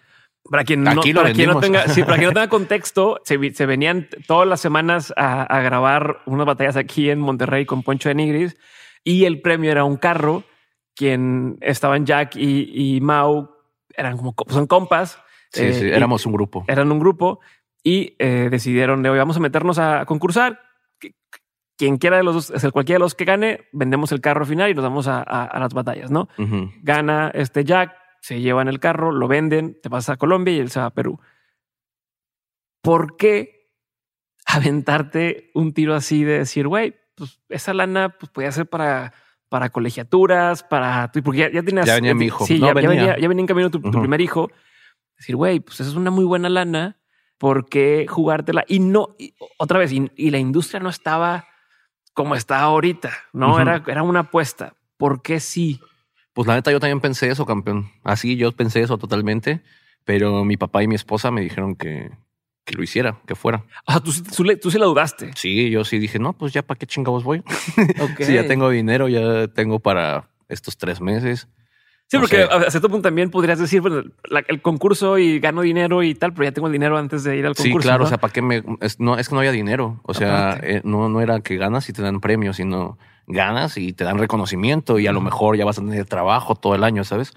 [0.49, 3.53] Para quien no, Aquí para quien no tenga, sí, para quien no tenga contexto, se,
[3.53, 8.09] se venían todas las semanas a, a grabar unas batallas aquí en Monterrey con Poncho
[8.09, 8.57] de Nigris
[9.03, 10.43] y el premio era un carro.
[10.95, 13.49] Quien estaban Jack y, y Mau
[13.95, 15.19] eran como co- son compas.
[15.51, 16.65] Sí, eh, sí, éramos un grupo.
[16.67, 17.39] eran un grupo
[17.83, 20.59] y eh, decidieron de hoy vamos a meternos a concursar.
[21.01, 21.13] Qu-
[21.77, 24.73] Quien quiera de los dos, cualquiera de los que gane, vendemos el carro final y
[24.73, 26.27] nos vamos a, a- a las batallas, ¿no?
[26.37, 26.71] Ujú.
[26.81, 30.69] Gana este Jack, se llevan el carro, lo venden, te vas a Colombia y él
[30.69, 31.19] se va a Perú.
[32.81, 33.69] ¿Por qué
[34.45, 39.13] aventarte un tiro así de decir, güey, pues esa lana pues podía ser para,
[39.49, 41.85] para colegiaturas, para porque ya, ya tenías.
[41.85, 42.45] Ya venía mi hijo.
[42.45, 42.89] Sí, No, ya, ya venía.
[42.89, 44.49] venía, ya venía en camino tu, primer hijo.
[45.17, 46.97] Decir, güey, pues esa es una muy buena lana.
[47.37, 48.63] ¿Por qué jugártela?
[48.67, 51.47] Y no, y otra vez, y, y la industria no estaba
[52.13, 54.75] como está ahorita, no era, era una apuesta.
[54.97, 55.79] ¿Por qué sí?
[56.33, 57.89] Pues la neta, yo también pensé eso, campeón.
[58.03, 59.61] Así yo pensé eso totalmente,
[60.05, 62.09] pero mi papá y mi esposa me dijeron que,
[62.65, 63.65] que lo hiciera, que fuera.
[63.87, 65.31] Sea, tú, sí- tú, tú sí la dudaste.
[65.35, 67.43] Sí, yo sí dije, no, pues ya para qué chingados voy.
[67.99, 68.21] Ok.
[68.23, 71.47] Sí, ya tengo dinero, ya tengo para estos tres meses.
[72.07, 72.43] Sí, No porque sé.
[72.43, 76.33] a cierto punto también podrías decir, bueno, la- el concurso y gano dinero y tal,
[76.33, 77.87] pero ya tengo el dinero antes de ir al Sí, concurso.
[77.87, 78.05] claro, ¿no?
[78.05, 78.63] o sea, ¿para qué me...?
[78.81, 79.99] Es, no, es que no había dinero.
[80.03, 82.97] O sea, eh, no, no era que ganas y te dan premios, sino
[83.31, 86.75] ganas y te dan reconocimiento y a lo mejor ya vas a tener trabajo todo
[86.75, 87.33] el año, ¿sabes?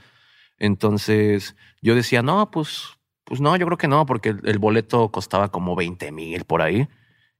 [0.58, 2.84] Entonces yo decía, no, pues,
[3.24, 6.62] pues no, yo creo que no, porque el, el boleto costaba como 20 mil por
[6.62, 6.88] ahí.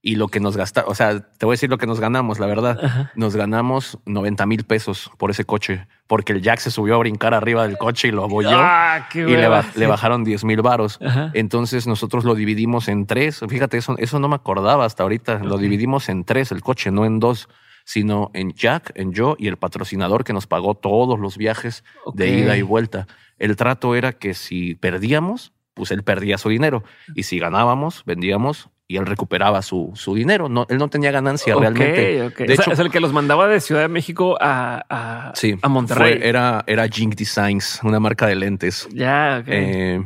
[0.07, 2.38] Y lo que nos gastamos, o sea, te voy a decir lo que nos ganamos,
[2.38, 2.79] la verdad.
[2.85, 3.11] Ajá.
[3.14, 7.33] Nos ganamos 90 mil pesos por ese coche, porque el Jack se subió a brincar
[7.33, 10.61] arriba del coche y lo abolló Ah, qué y le, ba- le bajaron 10 mil
[10.61, 10.99] varos.
[11.01, 11.31] Ajá.
[11.33, 13.40] Entonces nosotros lo dividimos en tres.
[13.49, 15.38] Fíjate, eso, eso no me acordaba hasta ahorita.
[15.38, 17.49] Lo dividimos en tres, el coche, no en dos,
[17.85, 22.29] sino en Jack, en yo y el patrocinador que nos pagó todos los viajes de
[22.31, 23.07] ida y vuelta.
[23.38, 26.83] El trato era que si perdíamos, pues él perdía su dinero.
[27.14, 30.49] Y si ganábamos, vendíamos y él recuperaba su, su dinero.
[30.49, 32.03] No, él no tenía ganancia realmente.
[32.03, 35.33] De O sea, hecho- es el que los mandaba de Ciudad de México a, a,
[35.35, 36.18] Sí, a Monterrey.
[36.18, 38.88] fue- era, era Jink Designs, una marca de lentes.
[38.92, 39.42] ya.
[39.47, 40.01] Eh,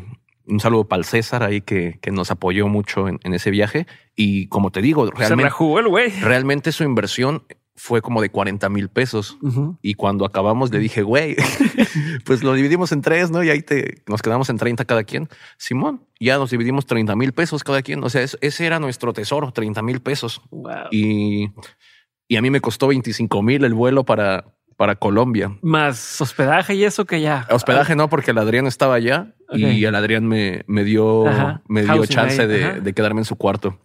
[0.46, 3.86] un saludo para el César ahí que, que nos apoyó mucho en, en ese viaje.
[4.16, 5.10] Y como te digo, el
[5.88, 6.08] güey.
[6.22, 7.42] realmente su inversión
[7.80, 9.38] fue como de 40 mil pesos.
[9.82, 11.36] Y cuando acabamos le dije, güey,
[12.24, 13.42] pues lo dividimos en tres, ¿no?
[13.44, 15.28] Y ahí te, nos quedamos en 30 cada quien.
[15.56, 18.02] Simón, ya nos dividimos 30 mil pesos cada quien.
[18.02, 20.42] O sea, es- ese era nuestro tesoro, 30 mil pesos.
[20.50, 20.88] Wow.
[20.90, 21.50] Y,
[22.26, 25.56] y a mí me costó 25 mil el vuelo para, para Colombia.
[25.62, 27.46] Más hospedaje y eso que ya.
[27.50, 31.62] Hospedaje no, porque el Adrián estaba allá y el Adrián me, me dio, Ajá.
[31.68, 33.78] me dio Housing chance de quedarme en su cuarto.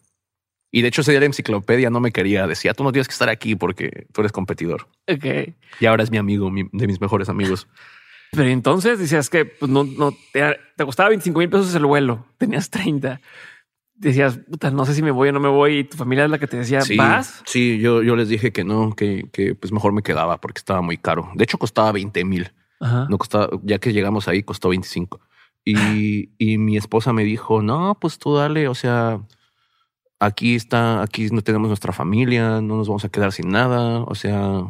[0.74, 2.48] Y de hecho ese día la enciclopedia no me quería.
[2.48, 4.88] Decía, tú no tienes que estar aquí porque tú eres competidor.
[5.08, 5.54] Ok.
[5.80, 7.68] Y ahora es mi amigo, mi- de mis mejores amigos.
[8.32, 12.26] Pero entonces decías que pues, no, no te, te costaba 25 mil pesos el vuelo,
[12.40, 13.22] tenías 30.
[13.96, 15.78] Decías, puta, no sé si me voy o no me voy.
[15.78, 17.44] Y tu familia es la que te decía, Sí, ¿vas?
[17.46, 20.82] sí yo, yo les dije que no, que, que pues mejor me quedaba porque estaba
[20.82, 21.30] muy caro.
[21.36, 22.52] De hecho costaba 20 mil.
[22.82, 25.22] No costaba, ya que llegamos ahí costó 25.
[25.64, 29.22] Y, y mi esposa me dijo, no, pues tú dale, o sea,
[30.26, 34.16] aquí está, aquí no tenemos nuestra familia, no nos vamos a quedar sin nada, o
[34.16, 34.64] sea,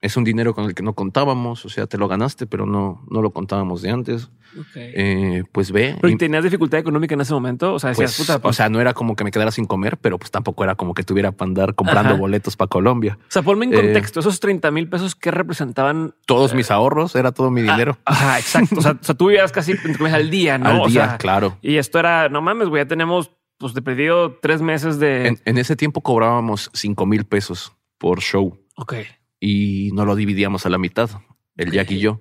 [0.00, 3.02] es un dinero con el que no contábamos, o sea, te lo ganaste, pero no,
[3.10, 4.30] no lo contábamos de antes.
[4.76, 5.96] Eh, pues ve.
[6.00, 7.74] Pero y, tenías dificultad económica en ese momento.
[7.74, 9.64] O sea, decías, pues, puta, pues, o sea, no era como que me quedara sin
[9.64, 12.20] comer, pero pues tampoco era como que tuviera para andar comprando Ajá.
[12.20, 13.18] boletos para Colombia.
[13.20, 14.20] o sea, ponme en eh, contexto.
[14.20, 16.14] Esos 30 mil pesos que representaban.
[16.26, 17.98] Todos mis ahorros, era todo mi dinero.
[18.04, 18.76] Ajá, exacto.
[18.78, 19.74] O sea, o sea, tú vivías casi
[20.12, 20.68] al día, ¿no?
[20.68, 21.56] Al O día, sea, claro.
[21.62, 25.28] Y esto era, no mames, güey, ya tenemos, pues, de perdido tres meses de.
[25.28, 28.94] En, en ese tiempo cobrábamos 5 mil pesos por show Ok.
[29.40, 31.10] y no lo dividíamos a la mitad,
[31.56, 32.20] el Jack y yo.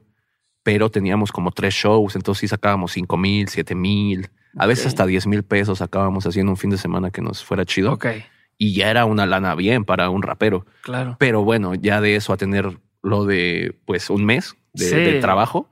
[0.64, 5.06] Pero teníamos como tres shows, entonces sí sacábamos 5 mil, 7 mil, a veces hasta
[5.06, 7.92] 10 mil pesos sacábamos haciendo un fin de semana que nos fuera chido.
[7.94, 8.06] Ok.
[8.58, 10.66] Y ya era una lana bien para un rapero.
[10.84, 11.18] Claro.
[11.20, 14.96] Pero bueno, ya de eso a tener lo de pues un mes de, Sí.
[14.96, 15.70] de trabajo.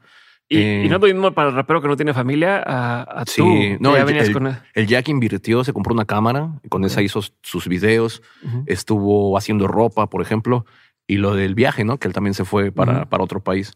[0.54, 3.04] Y, Eh, y no es lo mismo para el rapero que no tiene familia a,
[3.04, 3.48] a Sí, tú.
[3.80, 4.58] no, el- el- con.
[4.74, 8.64] El Jack invirtió, se compró una cámara, y con esa hizo sus videos, Ujú.
[8.68, 10.66] estuvo haciendo ropa, por ejemplo,
[11.08, 12.00] y lo del viaje, ¿no?
[12.00, 13.10] Que él también se fue para, Ujú.
[13.10, 13.74] para otro país.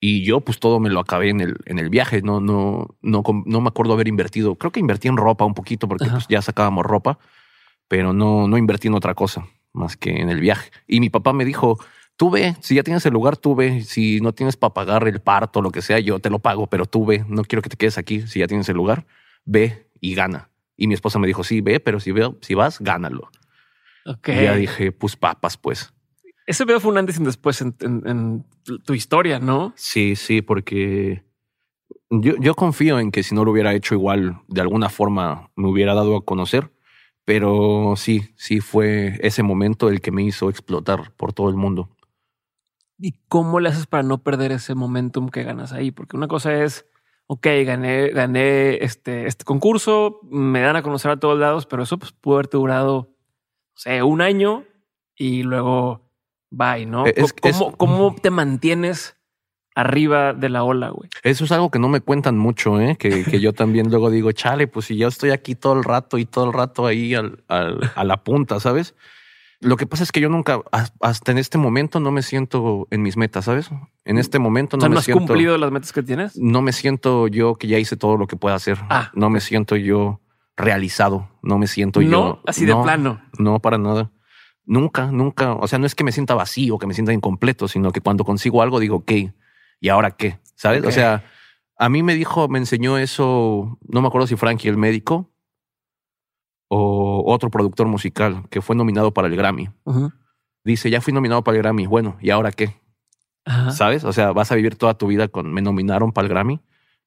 [0.00, 2.22] Y yo, pues todo me lo acabé en el, en el viaje.
[2.22, 4.54] No, no, no, no me acuerdo haber invertido.
[4.56, 7.18] Creo que invertí en ropa un poquito porque pues, ya sacábamos ropa,
[7.86, 10.70] pero no, no invertí en otra cosa más que en el viaje.
[10.86, 11.78] Y mi papá me dijo:
[12.16, 13.82] Tú ve, si ya tienes el lugar, tú ve.
[13.82, 16.86] Si no tienes para pagar el parto, lo que sea, yo te lo pago, pero
[16.86, 17.24] tú ve.
[17.28, 18.22] No quiero que te quedes aquí.
[18.26, 19.06] Si ya tienes el lugar,
[19.44, 20.50] ve y gana.
[20.76, 23.30] Y mi esposa me dijo: Sí, ve, pero si, veo, si vas, gánalo.
[24.06, 24.28] Ok.
[24.28, 25.92] Y ya dije: Pues papas, pues.
[26.46, 28.44] Ese video fue un antes y un después en, en-
[28.84, 29.72] tu historia, ¿no?
[29.76, 31.24] Sí, sí, porque
[32.10, 35.68] yo, yo confío en que si no lo hubiera hecho igual, de alguna forma me
[35.68, 36.70] hubiera dado a conocer.
[37.24, 41.88] Pero sí, sí fue ese momento el que me hizo explotar por todo el mundo.
[42.98, 45.90] ¿Y cómo le haces para no perder ese momentum que ganas ahí?
[45.90, 46.86] Porque una cosa es,
[47.26, 51.98] ok, gané, gané este, este concurso, me dan a conocer a todos lados, pero eso
[51.98, 54.64] pues, pudo haberte durado, no sé, un año
[55.16, 56.08] y luego
[56.50, 57.06] bye, ¿no?
[57.06, 59.16] Es- ¿Cómo, es- cómo te mantienes
[59.74, 61.10] arriba de la ola, güey?
[61.24, 62.96] Eso es algo que no me cuentan mucho, ¿eh?
[62.96, 66.16] que, que yo también luego digo, chale, pues si yo estoy aquí todo el rato
[66.16, 68.94] y todo el rato ahí al, al- a la punta, ¿sabes?
[69.64, 72.86] Lo que pasa es que yo nunca, has- hasta en este momento, no me siento
[72.90, 73.70] en mis metas, ¿sabes?
[74.04, 75.26] En este momento O no sea, me ¿no has siento.
[75.26, 76.36] cumplido las metas que tienes?
[76.36, 78.78] no me siento yo que ya hice todo lo que pueda hacer.
[78.90, 80.20] Ah, no me siento yo
[80.56, 81.28] realizado.
[81.42, 82.42] No me siento No, yo.
[82.46, 83.20] así de no, plano.
[83.38, 84.10] No, para nada.
[84.66, 85.54] Nunca, nunca.
[85.54, 88.24] O sea, no es que me sienta vacío, que me sienta incompleto, sino que cuando
[88.24, 89.12] consigo algo digo, ok,
[89.80, 90.38] ¿y ahora qué?
[90.54, 90.84] ¿Sabes?
[90.84, 91.24] O sea,
[91.76, 95.30] a mí me dijo, me enseñó eso, no me acuerdo si Frankie el médico
[96.68, 99.70] o otro productor musical que fue nominado para el Grammy.
[100.64, 101.86] Dice, ya fui nominado para el Grammy.
[101.86, 102.80] Bueno, ¿y ahora qué?
[103.44, 103.72] Ajá.
[103.72, 104.04] ¿sabes?
[104.04, 106.60] O sea, vas a vivir toda tu vida con me nominaron para el Grammy.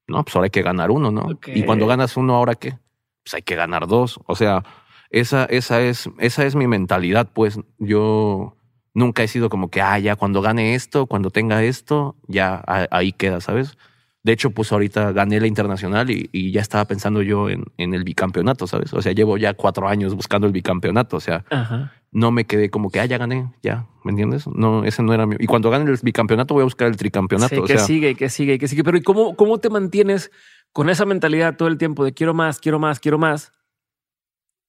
[0.08, 1.30] No, pues ahora hay que ganar uno, ¿no?
[1.47, 2.78] Y cuando ganas uno, ¿ahora qué?
[3.24, 4.20] Pues hay que ganar dos.
[4.26, 4.64] O sea,
[5.10, 8.55] esa, esa, es, esa es mi mentalidad, pues yo
[8.93, 13.12] nunca he sido como que, ah, ya cuando gane esto, cuando tenga esto, ya ahí
[13.12, 13.78] queda, ¿sabes?
[14.24, 17.93] De hecho, pues ahorita gané la internacional y, y ya estaba pensando yo en, en
[17.93, 18.93] el bicampeonato, ¿sabes?
[18.93, 21.18] O sea, llevo ya cuatro años buscando el bicampeonato.
[21.18, 21.93] O sea, Ajá.
[22.11, 24.45] no me quedé como que, ah, ya gané, ya, ¿me entiendes?
[24.47, 25.38] No, ese no era mi...
[25.39, 27.55] Y cuando gane el bicampeonato voy a buscar el tricampeonato.
[27.55, 28.84] Sí, o que sea, sigue, que sigue, que sigue.
[28.84, 30.32] Pero ¿y cómo, cómo te mantienes
[30.74, 33.53] con esa mentalidad todo el tiempo de quiero más, quiero más, quiero más?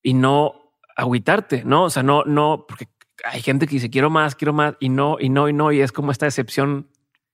[0.03, 1.85] Y no agüitarte, ¿no?
[1.85, 2.89] O sea, no, no, porque
[3.25, 5.81] hay gente que dice quiero más, quiero más y no, y no, y no, y
[5.81, 6.89] es como esta decepción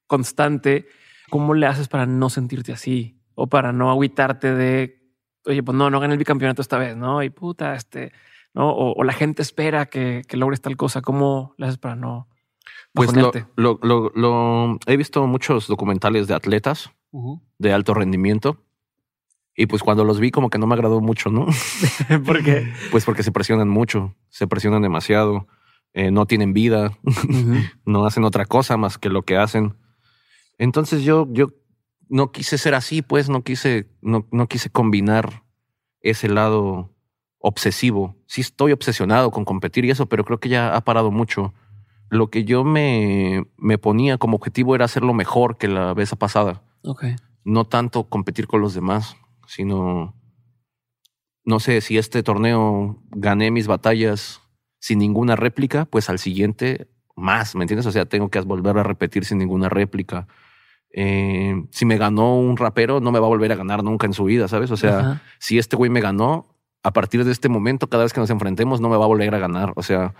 [0.06, 0.86] constante.
[1.30, 3.18] ¿Cómo le haces para no sentirte así?
[3.34, 5.00] O para no agüitarte de,
[5.46, 7.22] oye, pues no, no gané el bicampeonato esta vez, ¿no?
[7.22, 8.12] Y puta, este,
[8.52, 8.70] ¿no?
[8.70, 11.00] O, o la gente espera que, que logres tal cosa.
[11.02, 12.28] ¿Cómo le haces para no
[12.92, 16.90] pues lo, lo, lo, lo- he visto muchos documentales de atletas
[17.58, 18.62] de alto rendimiento
[19.56, 21.46] y pues cuando los vi como que no me agradó mucho, ¿no?
[22.26, 25.46] Porque Pues porque se presionan mucho, se presionan demasiado,
[25.92, 26.92] eh, no tienen vida,
[27.84, 29.74] no hacen otra cosa más que lo que hacen.
[30.58, 31.48] Entonces yo, yo
[32.08, 35.44] no quise ser así, pues no quise, no, no quise combinar
[36.00, 36.94] ese lado
[37.38, 38.16] obsesivo.
[38.26, 41.52] Sí estoy obsesionado con competir y eso, pero creo que ya ha parado mucho.
[42.08, 46.62] Lo que yo me, me ponía como objetivo era hacerlo mejor que la vez pasada.
[46.82, 47.04] Ok.
[47.44, 50.14] No tanto competir con los demás, sino,
[51.44, 54.40] no sé, si este torneo gané mis batallas
[54.78, 57.86] sin ninguna réplica, pues al siguiente más, ¿me entiendes?
[57.86, 60.26] O sea, tengo que volver a repetir sin ninguna réplica.
[60.96, 64.12] Eh, si me ganó un rapero, no me va a volver a ganar nunca en
[64.12, 64.70] su vida, ¿sabes?
[64.70, 65.22] O sea, Ajá.
[65.38, 68.80] si este güey me ganó, a partir de este momento, cada vez que nos enfrentemos,
[68.80, 69.72] no me va a volver a ganar.
[69.76, 70.14] O sea,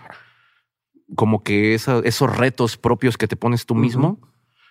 [1.15, 4.19] como que esa- esos retos propios que te pones tú mismo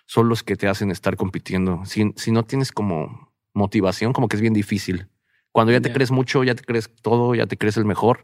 [0.05, 1.81] son los que te hacen estar compitiendo.
[1.85, 5.07] Si, si no tienes como motivación, como que es bien difícil.
[5.51, 8.23] Cuando ya te crees mucho, ya te crees todo, ya te crees el mejor,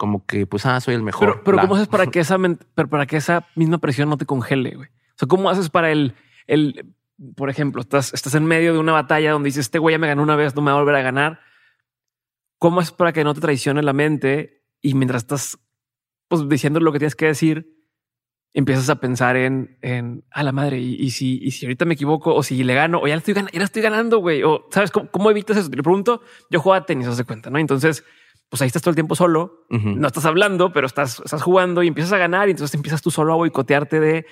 [0.00, 1.28] como que pues, ah, soy el mejor.
[1.28, 1.58] Pero, pero.
[1.58, 2.38] ¿cómo haces para que esa
[2.74, 4.74] pero para que esa misma presión no te congele?
[4.74, 4.88] Güey?
[4.88, 6.14] O sea, ¿cómo haces para el,
[6.46, 6.94] el,
[7.36, 10.06] por ejemplo, estás, estás en medio de una batalla donde dices este güey ya me
[10.06, 11.40] ganó una vez, no me va a volver a ganar?
[12.56, 15.58] ¿Cómo es para que no te traicione la mente y mientras estás
[16.28, 17.76] pues diciendo lo que tienes que decir,
[18.54, 21.92] empiezas a pensar en, en a la madre y, y si, y si ahorita me
[21.92, 24.42] equivoco o si le gano o ya le estoy ganando, ya estoy ganando, güey.
[24.44, 25.68] O sabes cómo, cómo evitas eso?
[25.68, 26.22] Te lo pregunto.
[26.48, 27.58] Yo juego a tenis, haz de cuenta, no?
[27.58, 28.02] Entonces,
[28.50, 31.88] pues ahí estás todo el tiempo solo no estás hablando, pero estás, estás jugando y
[31.88, 34.26] empiezas a ganar y entonces empiezas tú solo a boicotearte de,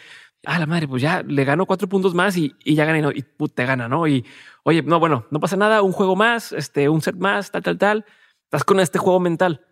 [0.45, 3.13] ah, la madre, pues ya le gano cuatro puntos más y, y ya gané ¿no?
[3.13, 4.07] y put, te gana, ¿no?
[4.07, 4.25] Y
[4.65, 7.79] oye, no, bueno, no pasa nada, un juego más, este, un set más, tal, tal,
[7.79, 8.05] tal.
[8.45, 9.65] Estás con este juego mental.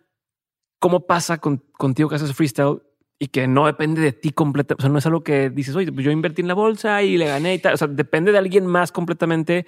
[0.79, 2.81] ¿Cómo pasa con, contigo que haces freestyle
[3.19, 4.81] y que no depende de ti completamente?
[4.81, 7.17] O sea, no es algo que dices, oye, pues yo invertí en la bolsa y
[7.17, 7.73] le gané y tal.
[7.73, 9.65] O sea, depende de alguien más completamente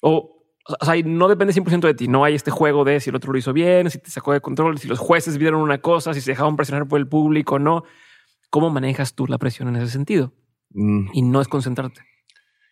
[0.00, 0.37] o
[0.80, 2.08] o sea, no depende 100% de ti.
[2.08, 4.40] No hay este juego de si el otro lo hizo bien, si te sacó de
[4.40, 7.58] control, si los jueces vieron una cosa, si se dejaron presionar por el público o
[7.58, 7.84] no.
[8.50, 10.32] ¿Cómo manejas tú la presión en ese sentido?
[10.70, 12.02] Mm, Y no es concentrarte.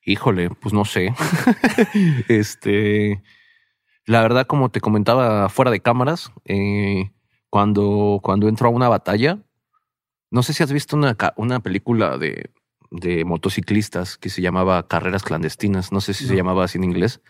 [0.04, 1.14] Híjole, pues no sé.
[2.28, 3.22] este,
[4.06, 7.10] la verdad, como te comentaba fuera de cámaras, eh,
[7.50, 9.38] cuando, cuando entro a una batalla,
[10.30, 12.50] no sé si has visto una, una película de,
[12.90, 15.92] de motociclistas que se llamaba Carreras Clandestinas.
[15.92, 17.20] No sé si se llamaba así en inglés.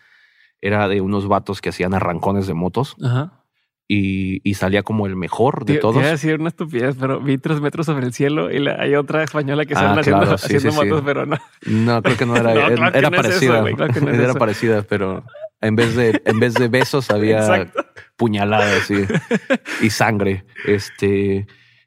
[0.60, 3.44] Era de unos vatos que hacían arrancones de motos Ajá.
[3.88, 5.96] y, y salía como el mejor de todos.
[5.96, 8.94] iba a decir una estupidez, pero vi tres metros sobre el cielo y la- hay
[8.94, 10.84] otra española que se Ah, haciendo, claro, sí, haciendo sí, sí.
[10.90, 11.36] motos, pero no.
[11.66, 13.60] No, creo que no era, No, era, claro que era no es eso, parecida.
[13.60, 14.38] güey, claro que no es era eso.
[14.38, 15.24] parecida, pero
[15.60, 17.84] en vez de, en vez de besos había Exacto.
[18.16, 19.04] puñaladas y,
[19.84, 20.44] y sangre.
[20.66, 21.46] Este,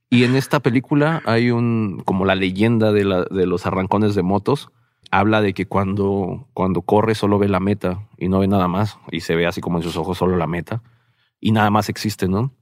[0.10, 4.24] y en esta película hay un, como la leyenda de, la, de los arrancones de
[4.24, 4.72] motos.
[5.12, 9.00] Habla de que cuando, cuando corre solo ve la meta y no ve nada más
[9.12, 10.84] y se ve así como en sus ojos solo la meta
[11.40, 12.54] y nada más existe, ¿no?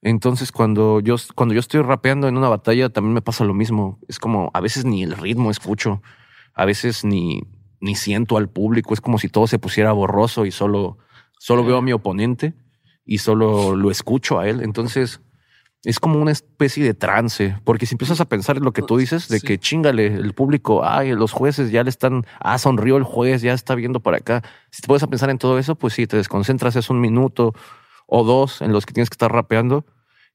[0.00, 3.98] Entonces cuando yo, cuando yo estoy rapeando en una batalla también me pasa lo mismo.
[4.08, 6.02] Es como a veces ni el ritmo escucho,
[6.54, 7.42] a veces ni,
[7.80, 8.94] ni siento al público.
[8.94, 10.98] Es como si todo se pusiera borroso y solo,
[11.38, 12.54] solo veo a mi oponente
[13.04, 14.62] y solo lo escucho a él.
[14.62, 15.20] Entonces
[15.84, 18.96] es como una especie de trance, porque si empiezas a pensar en lo que tú
[18.96, 19.46] dices, de Sí.
[19.46, 23.52] que chingale, el público, ay, los jueces ya le están, ah, sonrió el juez, ya
[23.52, 24.42] está viendo para acá.
[24.70, 27.52] Si te puedes a pensar en todo eso, pues sí, te desconcentras, es un minuto
[28.06, 29.84] o dos en los que tienes que estar rapeando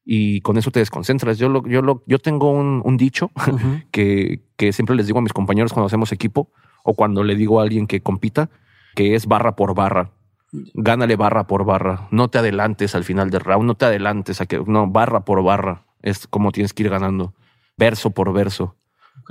[0.04, 1.38] y con eso te desconcentras.
[1.38, 3.30] Yo, lo, yo, lo, yo tengo un, un dicho
[3.90, 6.50] que, que siempre les digo a mis compañeros cuando hacemos equipo
[6.84, 8.50] o cuando le digo a alguien que compita,
[8.94, 10.10] que es barra por barra.
[10.52, 12.08] Gánale barra por barra.
[12.10, 15.42] No te adelantes al final del round, no te adelantes a que no barra por
[15.42, 15.84] barra.
[16.02, 17.34] Es como tienes que ir ganando,
[17.76, 18.76] verso por verso.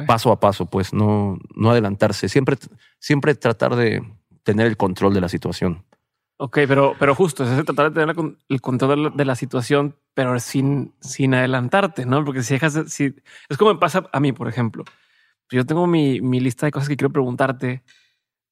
[0.06, 2.58] Paso a paso, pues no, no adelantarse, siempre,
[3.00, 4.04] siempre tratar de
[4.44, 5.86] tener el control de la situación.
[6.40, 8.16] Ok, pero, pero justo, es tratar de tener
[8.50, 12.24] el control de la, situación, pero sin, sin adelantarte, ¿no?
[12.24, 13.16] Porque si dejas, si,
[13.50, 14.84] es como me pasa a mí, por ejemplo.
[15.50, 17.84] Yo tengo mi, mi lista de cosas que quiero preguntarte,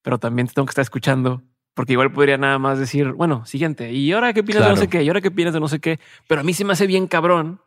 [0.01, 1.43] pero también te tengo que estar escuchando,
[1.76, 4.88] porque igual podría nada más decir, bueno, siguiente, ¿y ahora qué opinas de no sé
[4.88, 5.03] qué?
[5.03, 5.99] ¿Y ahora qué opinas de no sé qué?
[6.28, 7.59] Pero a mí se me hace bien cabrón.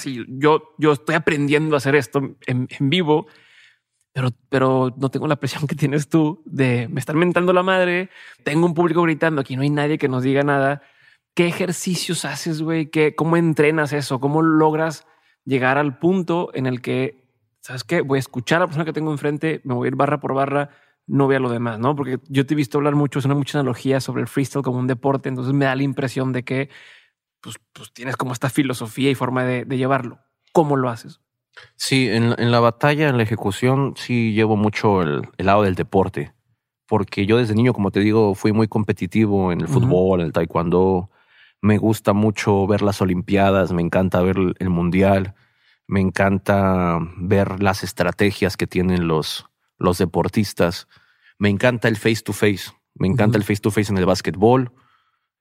[0.00, 3.28] Si yo, yo estoy aprendiendo a hacer esto en, en vivo,
[4.12, 8.10] pero, pero no tengo la presión que tienes tú de me están mentando la madre,
[8.42, 10.82] tengo un público gritando, aquí no hay nadie que nos diga nada.
[11.34, 12.90] ¿Qué ejercicios haces, güey?
[12.90, 14.18] ¿Qué, ¿Cómo entrenas eso?
[14.18, 15.06] ¿Cómo logras
[15.44, 17.22] llegar al punto en el que,
[17.60, 18.00] ¿sabes qué?
[18.00, 20.34] Voy a escuchar a la persona que tengo enfrente, me voy a ir barra por
[20.34, 20.70] barra,
[21.10, 21.96] no vea lo demás, ¿no?
[21.96, 24.78] Porque yo te he visto hablar mucho, es una mucha analogía sobre el freestyle como
[24.78, 26.70] un deporte, entonces me da la impresión de que
[27.40, 30.20] pues, pues tienes como esta filosofía y forma de, de llevarlo.
[30.52, 31.20] ¿Cómo lo haces?
[31.76, 35.74] Sí, en, en la batalla, en la ejecución, sí llevo mucho el, el lado del
[35.74, 36.32] deporte,
[36.86, 40.32] porque yo desde niño, como te digo, fui muy competitivo en el fútbol, en el
[40.32, 41.10] taekwondo.
[41.60, 45.34] Me gusta mucho ver las Olimpiadas, me encanta ver el, el Mundial,
[45.86, 49.46] me encanta ver las estrategias que tienen los,
[49.76, 50.88] los deportistas.
[51.40, 54.72] Me encanta el face to face, me encanta el face to face en el básquetbol,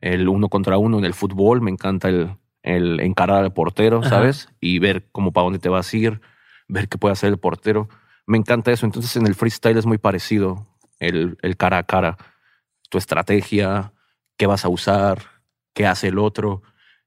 [0.01, 4.09] el uno contra uno en el fútbol, me encanta el, el encarar al portero, Ajá.
[4.09, 4.49] ¿sabes?
[4.61, 6.21] Y ver cómo para dónde te vas a ir,
[6.69, 7.89] ver qué puede hacer el portero.
[8.25, 8.85] Me encanta eso.
[8.85, 10.67] Entonces en el freestyle es muy parecido,
[10.99, 12.17] el, el cara a cara,
[12.89, 13.91] tu estrategia,
[14.37, 15.21] qué vas a usar,
[15.73, 16.63] qué hace el otro.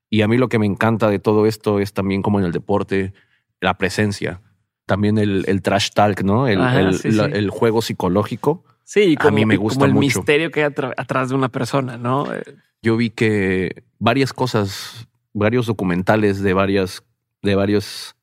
[0.09, 2.51] Y a mí lo que me encanta de todo esto es también como en el
[2.51, 3.13] deporte,
[3.59, 4.41] la presencia.
[4.85, 6.47] También el, el trash talk, ¿no?
[6.47, 7.31] El, Ajá, el- sí, la- sí.
[7.33, 8.63] el juego psicológico.
[8.83, 10.19] Sí, A como, mí me gusta como el mucho.
[10.19, 12.33] misterio que hay atrás de una persona, ¿no?
[12.33, 12.43] Eh,
[12.81, 17.03] yo vi que varias cosas, varios documentales de varias,
[17.41, 18.15] de varios,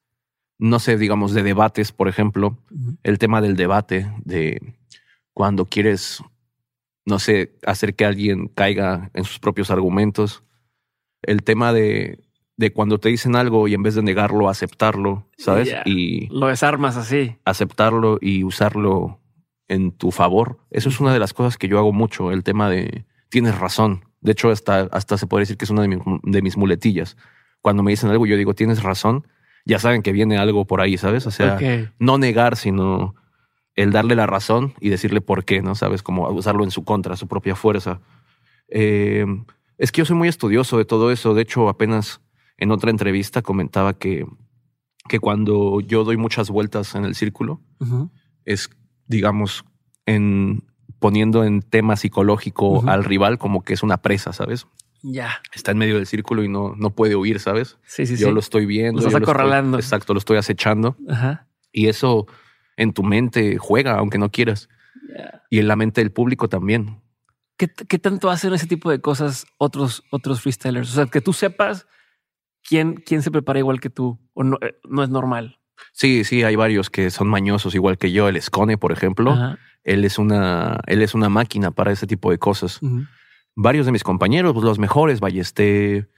[0.59, 2.59] no sé, digamos, de debates, por ejemplo,
[3.03, 4.75] el tema del debate, de
[5.33, 6.23] cuando quieres,
[7.07, 10.43] no sé, hacer que alguien caiga en sus propios argumentos,
[11.23, 12.19] el tema de,
[12.59, 15.75] de cuando te dicen algo y en vez de negarlo, aceptarlo, ¿sabes?
[15.87, 17.37] Y Lo desarmas así.
[17.47, 19.19] aceptarlo y usarlo
[19.71, 20.59] en tu favor.
[20.71, 24.05] Eso es una de las cosas que yo hago mucho, el tema de tienes razón.
[24.21, 27.17] De hecho, hasta, hasta se puede decir que es una de mis, de mis muletillas.
[27.63, 29.29] Cuando me dicen algo, yo digo tienes razón.
[29.65, 31.25] Ya saben que viene algo por ahí, ¿sabes?
[31.27, 31.57] O sea,
[32.01, 33.15] no negar, sino
[33.77, 35.77] el darle la razón y decirle por qué, ¿no?
[35.77, 36.03] ¿Sabes?
[36.03, 38.01] Como usarlo en su contra, su propia fuerza.
[38.69, 39.25] Eh,
[39.79, 41.33] es que yo soy muy estudioso de todo eso.
[41.35, 42.21] De hecho, apenas
[42.57, 44.27] en otra entrevista comentaba que,
[45.09, 47.61] que cuando yo doy muchas vueltas en el círculo,
[48.45, 48.71] es,
[49.11, 49.65] digamos,
[50.07, 50.63] en
[51.01, 54.67] poniendo en tema psicológico al rival como que es una presa, ¿sabes?
[55.03, 55.41] Ya.
[55.55, 57.79] Está en medio del círculo y no, no puede huir, ¿sabes?
[57.85, 58.33] Sí, sí, yo sí.
[58.35, 59.01] lo estoy viendo.
[59.01, 59.79] Lo estás estoy- acorralando.
[59.79, 60.97] exacto, lo estoy acechando.
[61.09, 61.49] Ajá.
[61.73, 62.27] Y eso
[62.77, 64.69] en tu mente juega, aunque no quieras.
[65.17, 65.43] Ya.
[65.51, 67.01] Y en la mente del público también.
[67.57, 70.91] ¿Qué, qué tanto hacen ese tipo de cosas otros, otros freestylers?
[70.91, 71.87] O sea, que tú sepas
[72.63, 75.60] quién, quién se prepara igual que tú o no, eh, no es normal.
[75.93, 78.29] Sí, sí, hay varios que son mañosos, igual que yo.
[78.29, 79.59] El Scone, por ejemplo, Ajá.
[79.85, 82.81] él es una, él es una máquina para ese tipo de cosas.
[83.57, 86.09] Varios de mis compañeros, pues, los mejores, Ballesté,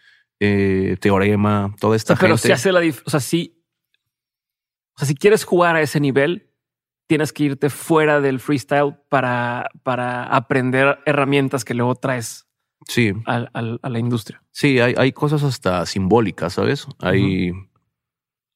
[0.40, 2.48] eh, Teorema, toda esta sea, pero gente.
[2.48, 3.62] si hace la dif- o sea, si,
[4.94, 6.50] o sea, si quieres jugar a ese nivel,
[7.06, 12.46] tienes que irte fuera del freestyle para, para aprender herramientas que luego traes
[12.88, 13.50] Sí, al-
[13.82, 14.42] a la industria.
[14.50, 16.86] sí, hay, hay cosas hasta simbólicas, ¿sabes?
[16.98, 17.52] Hay,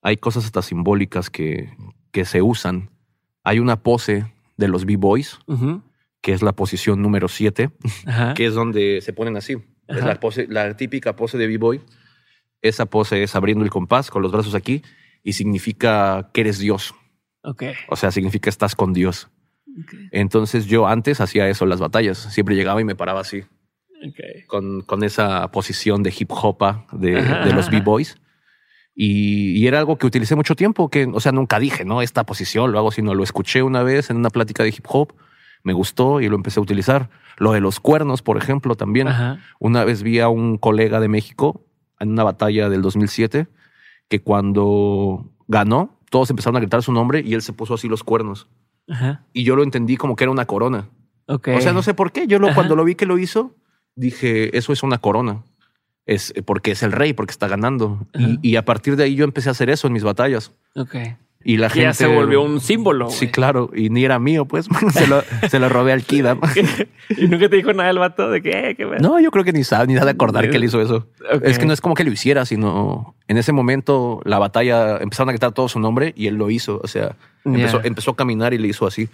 [0.07, 1.69] hay cosas hasta simbólicas que,
[2.13, 2.91] que se usan.
[3.43, 5.41] Hay una pose de los B-Boys,
[6.21, 7.71] que es la posición número 7,
[8.07, 8.35] Ajá.
[8.35, 9.57] que es donde se ponen así.
[9.89, 11.81] Es la, pose, la típica pose de B-Boy.
[12.63, 14.83] Esa pose es abriendo el compás con los brazos aquí
[15.25, 16.95] y significa que eres Dios.
[17.43, 17.65] Ok.
[17.89, 19.29] O sea, significa estás con Dios.
[19.67, 19.93] Ok.
[20.13, 22.19] Entonces yo antes hacía eso en las batallas.
[22.33, 23.43] Siempre llegaba y me paraba así,
[24.47, 27.71] con, con esa posición de hip hopa de, de los.
[27.71, 28.21] B-Boys.
[28.99, 32.25] Y, y era algo que utilicé mucho tiempo, que, o sea, nunca dije, no, esta
[32.25, 35.13] posición lo hago, sino lo escuché una vez en una plática de hip hop,
[35.63, 37.11] me gustó y lo empecé a utilizar.
[37.39, 39.09] Lo de los cuernos, por ejemplo, también.
[39.09, 39.41] Ajá.
[39.59, 41.67] Una vez vi a un colega de México
[41.99, 43.49] en una batalla del 2007
[44.09, 48.05] que cuando ganó, todos empezaron a gritar su nombre y él se puso así los
[48.05, 48.47] cuernos.
[48.89, 49.25] Ajá.
[49.33, 50.89] Y yo lo entendí como que era una corona.
[51.27, 52.29] O sea, no sé por qué.
[52.29, 53.57] Yo lo, cuando lo vi que lo hizo,
[53.97, 55.43] dije, eso es una corona.
[56.07, 58.07] Es porque es el rey, porque está ganando.
[58.15, 58.25] Ajá.
[58.43, 60.53] Y, y a partir de ahí yo empecé a hacer eso en mis batallas.
[60.77, 60.95] Ok.
[61.45, 63.09] Y la Que gente ya se volvió un símbolo.
[63.09, 63.31] Sí, güey.
[63.33, 66.37] claro, y ni era mío, pues se lo, se lo robé al Kida.
[67.17, 69.09] y nunca te dijo nada el vato de que, eh, qué bueno.
[69.11, 71.09] No, yo creo que ni sabe, ni sabe acordar que él hizo eso.
[71.33, 71.43] Ok.
[71.45, 75.29] Es que no es como que lo hiciera, sino en ese momento la batalla empezaron
[75.29, 76.81] a gritar todo su nombre y él lo hizo.
[76.83, 77.53] O sea, Ya.
[77.53, 79.09] empezó, empezó a caminar y le hizo así.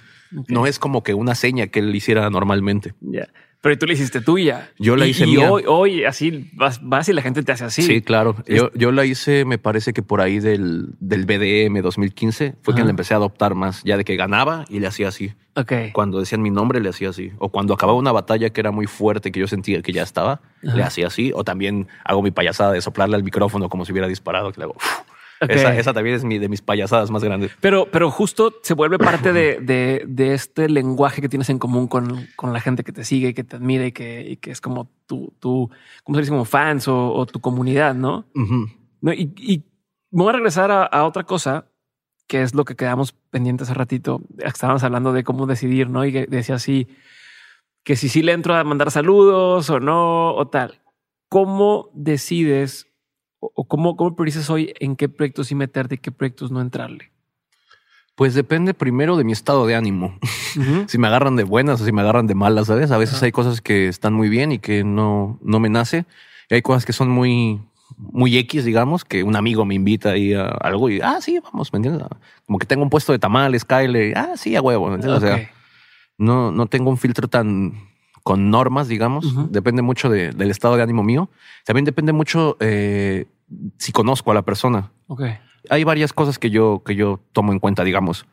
[0.48, 2.94] No es como que una seña que él hiciera normalmente.
[3.02, 3.28] Ya.
[3.62, 4.70] Pero tú le hiciste tuya.
[4.78, 5.50] Yo la Y- hice y mía.
[5.50, 7.82] hoy, hoy así vas, vas y la gente te hace así.
[7.82, 8.34] Sí, claro.
[8.48, 12.80] Yo, yo la hice, me parece que por ahí del, del BDM 2015 fue que
[12.80, 12.86] Ajá.
[12.86, 15.32] la empecé a adoptar más, ya de que ganaba y le hacía así.
[15.54, 15.72] Ok.
[15.92, 17.30] Cuando decían mi nombre, le hacía así.
[17.38, 20.40] O cuando acababa una batalla que era muy fuerte, que yo sentía que ya estaba,
[20.66, 20.76] Ajá.
[20.76, 21.30] le hacía así.
[21.34, 24.64] O también hago mi payasada de soplarle al micrófono como si hubiera disparado, que le
[24.64, 24.76] hago.
[25.42, 25.50] Ok.
[25.50, 27.50] Esa, esa también es mi, de mis payasadas más grandes.
[27.60, 31.88] Pero, pero justo se vuelve parte de, de, de este lenguaje que tienes en común
[31.88, 34.52] con, con la gente que te sigue, y que te admira y que, y que
[34.52, 35.68] es como tu, tu,
[36.04, 36.30] ¿cómo se dice?
[36.30, 38.26] Como fans o, o tu comunidad, ¿no?
[38.34, 38.68] Ujú.
[39.00, 39.64] No, y, y
[40.10, 41.66] me voy a regresar a, a otra cosa
[42.28, 44.22] que es lo que quedamos pendientes hace ratito.
[44.38, 46.04] Estábamos hablando de cómo decidir, ¿no?
[46.04, 46.86] Y que decía así
[47.84, 50.80] que si sí le entro a mandar saludos o no o tal.
[51.28, 52.91] ¿Cómo decides
[53.42, 57.10] o, cómo, cómo priorizas hoy en qué proyectos sí meterte y qué proyectos no entrarle?
[58.14, 60.18] Pues depende primero de mi estado de ánimo.
[60.86, 62.90] Si me agarran de buenas o si me agarran de malas, ¿sabes?
[62.90, 66.04] A veces hay cosas que están muy bien y que no, no me nace.
[66.50, 67.58] Y hay cosas que son muy,
[67.96, 71.72] muy X, digamos, que un amigo me invita ahí a algo y, ah, sí, vamos,
[71.72, 72.06] ¿me entiendes?
[72.44, 75.22] Como que tengo un puesto de tamales, Kyle, ah, sí, a huevo, ¿me entiendes?
[75.22, 75.50] O sea,
[76.18, 77.91] no, no tengo un filtro tan
[78.22, 79.50] con normas, digamos.
[79.52, 81.28] Depende mucho de- del estado de ánimo mío.
[81.64, 83.26] También depende mucho eh,
[83.78, 85.22] si conozco a la persona Ok.
[85.70, 88.26] hay varias cosas que yo, que yo tomo en cuenta, digamos.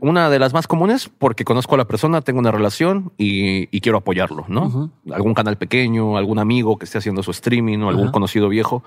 [0.00, 3.80] Una de las más comunes, porque conozco a la persona, tengo una relación y, y
[3.80, 4.90] quiero apoyarlo, ¿no?
[5.10, 8.82] Algún canal pequeño, algún amigo que esté haciendo su streaming o algún conocido viejo.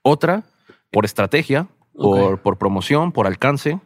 [0.00, 0.44] Otra,
[0.90, 3.78] por estrategia, por, por promoción, por alcance.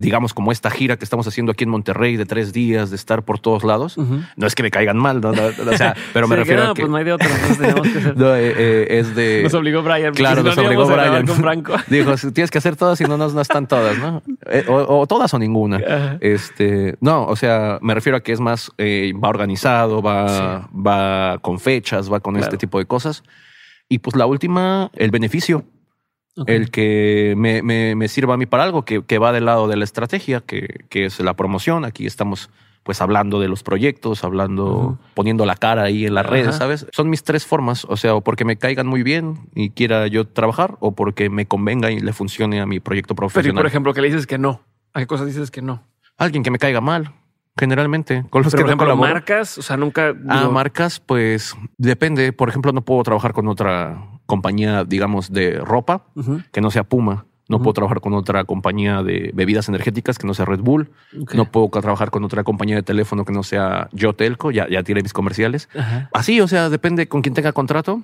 [0.00, 3.24] Digamos, como esta gira que estamos haciendo aquí en Monterrey de tres días, de estar
[3.24, 3.96] por todos lados.
[4.36, 5.32] No es que me caigan mal, ¿no?
[5.32, 6.82] No, no, o sea, pero me Sí, refiero no, a que...
[6.82, 7.28] Pues no hay de otra,
[7.58, 8.14] tenemos que hacer.
[8.38, 9.40] Eh, eh, es de...
[9.42, 10.14] Nos obligó Brian.
[10.14, 11.26] Claro, nos no obligó Brian.
[11.26, 11.74] Con Franco.
[11.88, 14.22] Dijo, "Si tienes que hacer todas y no, no, están todas, ¿no?
[14.46, 15.80] Eh, o, o todas o ninguna.
[16.20, 21.58] Este, no, o sea, me refiero a que es más, va organizado, va, va con
[21.58, 22.44] fechas, va con Claro.
[22.46, 23.24] este tipo de cosas.
[23.88, 25.64] Y pues la última, el beneficio,
[26.46, 29.66] El que me, me- me sirva a mí para algo, que, que va del lado
[29.68, 31.84] de la estrategia, que, que es la promoción.
[31.84, 32.50] Aquí estamos
[32.84, 36.32] pues hablando de los proyectos, hablando, poniendo la cara ahí en las Ajá.
[36.32, 36.86] redes, ¿sabes?
[36.92, 40.26] Son mis tres formas, o sea, o porque me caigan muy bien y quiera yo
[40.26, 43.56] trabajar, o porque me convenga y le funcione a mi proyecto Pero, profesional.
[43.62, 44.62] por ejemplo, que le dices que no.
[44.94, 45.82] ¿A qué cosas dices que no?
[46.16, 47.12] Alguien que me caiga mal,
[47.58, 50.14] generalmente, con los Pero, por que no ejemplo, marcas, o sea, nunca.
[50.28, 52.32] Ah, digo, marcas, pues depende.
[52.32, 53.98] Por ejemplo, no puedo trabajar con otra
[54.28, 56.04] compañía, digamos, de ropa
[56.52, 57.24] que no sea Puma.
[57.48, 60.90] No puedo trabajar con otra compañía de bebidas energéticas que no sea Red Bull.
[61.32, 64.50] No puedo trabajar con otra compañía de teléfono que no sea Yo Telco.
[64.50, 65.70] Ya, ya tiré mis comerciales.
[65.74, 68.02] Ajá, Así, o sea, depende con quién tenga contrato.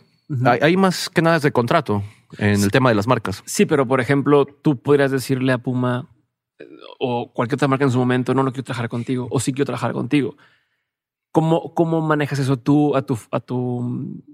[0.63, 2.03] hay más que nada de contrato
[2.39, 3.43] en el tema de las marcas.
[3.45, 6.09] Sí, pero por ejemplo, tú podrías decirle a Puma
[6.59, 6.65] eh,
[6.99, 9.67] o cualquier otra marca en su momento, no, no quiero trabajar contigo o sí quiero
[9.67, 10.37] trabajar contigo.
[11.33, 14.25] ¿Cómo, cómo manejas eso tú a tu, a tu,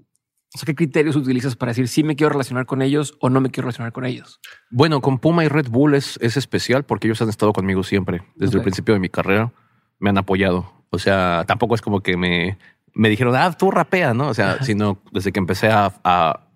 [0.53, 3.39] o sea, qué criterios utilizas para decir si me quiero relacionar con ellos o no
[3.39, 4.41] me quiero relacionar con ellos?
[4.69, 8.23] Bueno, con Puma y Red Bull es, es especial porque ellos han estado conmigo siempre.
[8.35, 9.53] Desde el principio de mi carrera
[9.99, 10.73] me han apoyado.
[10.89, 12.57] O sea, tampoco es como que me,
[12.93, 14.27] me dijeron, ah, tú rapea, ¿no?
[14.27, 14.65] O sea, Ajá.
[14.65, 16.47] sino desde que empecé a, a,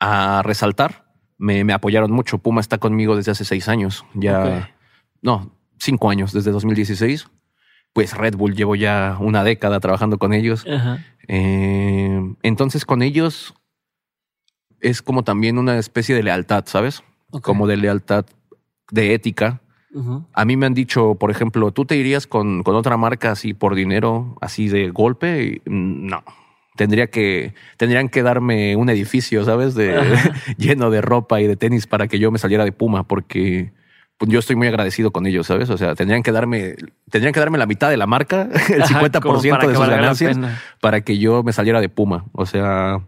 [0.00, 1.06] a resaltar,
[1.38, 2.38] me, me apoyaron mucho.
[2.38, 4.04] Puma está conmigo desde hace seis años.
[4.12, 4.74] Ya,
[5.22, 7.28] no, cinco años, desde 2016.
[7.94, 10.66] Pues Red Bull llevo ya una década trabajando con ellos.
[10.70, 10.98] Ajá.
[11.28, 13.54] Eh, entonces con ellos
[14.80, 17.02] es como también una especie de lealtad, ¿sabes?
[17.42, 18.26] Como de lealtad,
[18.90, 19.60] de ética.
[20.32, 23.54] A mí me han dicho, por ejemplo, tú te irías con, con otra marca así
[23.54, 25.62] por dinero, así de golpe.
[25.64, 26.24] Y, mm, no.
[26.76, 29.76] Tendría que, tendrían que darme un edificio, ¿sabes?
[29.76, 29.94] De,
[30.58, 33.72] lleno de ropa y de tenis para que yo me saliera de Puma, porque
[34.20, 35.70] yo estoy muy agradecido con ellos, ¿sabes?
[35.70, 36.76] O sea, tendrían que darme,
[37.10, 39.88] tendrían que darme la mitad de la marca, el Ajá, 50% como para de sus
[39.88, 40.38] ganancias
[40.80, 42.24] para que yo me saliera de Puma.
[42.32, 43.00] O sea,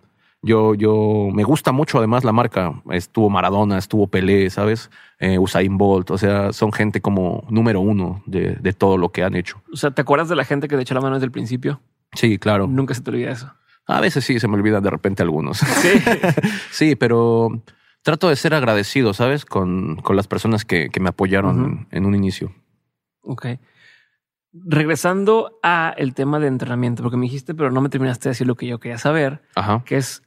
[0.42, 2.82] yo, yo me gusta mucho además la marca.
[2.90, 4.90] Estuvo Maradona, estuvo Pelé, ¿sabes?
[5.18, 6.10] Eh, Usain Bolt.
[6.10, 9.62] O sea, son gente como número uno de, de todo lo que han hecho.
[9.72, 11.80] O sea, ¿te acuerdas de la gente que te echó la mano desde el principio?
[12.12, 12.66] Sí, claro.
[12.66, 13.52] Nunca se te olvida eso.
[13.86, 15.58] A veces sí se me olvidan de repente algunos.
[15.58, 15.88] Sí.
[16.70, 17.62] sí, pero
[18.06, 19.44] trato de ser agradecido, ¿sabes?
[19.44, 22.54] Con, con las personas que, que me apoyaron en un inicio.
[23.22, 23.46] ok.
[24.52, 28.46] Regresando a el tema de entrenamiento, porque me dijiste, pero no me terminaste de decir
[28.46, 29.82] lo que yo quería saber, Ajá.
[29.84, 30.22] que es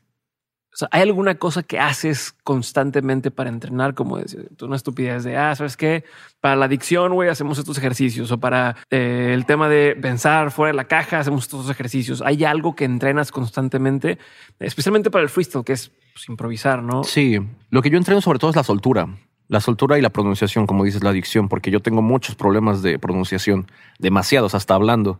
[0.91, 3.93] ¿hay alguna cosa que haces constantemente para entrenar?
[3.93, 6.03] Como decir, una estupidez de, ah, ¿sabes qué?
[6.41, 8.31] Para la adicción, güey, hacemos estos ejercicios.
[8.31, 12.21] O para eh, el tema de pensar fuera de la caja, hacemos estos ejercicios.
[12.21, 14.17] ¿Hay algo que entrenas constantemente?
[14.59, 17.03] Especialmente para el freestyle, que es pues, improvisar, ¿no?
[17.03, 17.39] Sí,
[17.69, 19.07] lo que yo entreno sobre todo es la soltura.
[19.49, 22.99] La soltura y la pronunciación, como dices, la adicción, porque yo tengo muchos problemas de
[22.99, 23.65] pronunciación,
[23.97, 25.19] demasiados, hasta hablando.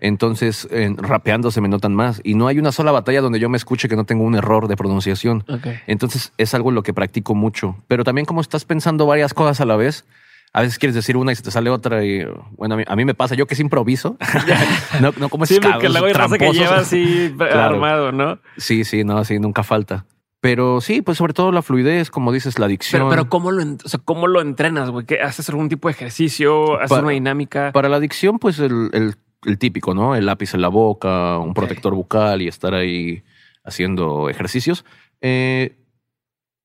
[0.00, 2.20] Entonces, en, rapeando se me notan más.
[2.22, 4.68] Y no hay una sola batalla donde yo me escuche que no tengo un error
[4.68, 5.44] de pronunciación.
[5.48, 5.80] Okay.
[5.86, 7.76] Entonces, es algo en lo que practico mucho.
[7.88, 10.04] Pero también como estás pensando varias cosas a la vez,
[10.52, 12.26] a veces quieres decir una y se te sale otra y
[12.58, 14.18] bueno, a mí, a mí me pasa, yo que es improviso,
[15.00, 17.76] no, no como Sí, esos porque cabros luego hay raza que lleva así Claro.
[17.76, 18.38] armado, ¿no?
[18.58, 20.04] Sí, sí, no, sí, nunca falta.
[20.42, 23.02] Pero sí, pues sobre todo la fluidez, como dices, la adicción.
[23.02, 25.06] Pero, pero ¿cómo lo, en- o sea, ¿cómo lo entrenas, güey?
[25.06, 26.78] ¿Qué- ¿Haces algún tipo de ejercicio?
[26.78, 27.70] ¿Haces Para- una dinámica?
[27.72, 29.14] Para la adicción, pues el, el-
[29.44, 30.16] el típico, ¿no?
[30.16, 33.22] El lápiz en la boca, un protector bucal y estar ahí
[33.64, 34.84] haciendo ejercicios.
[35.20, 35.76] Eh,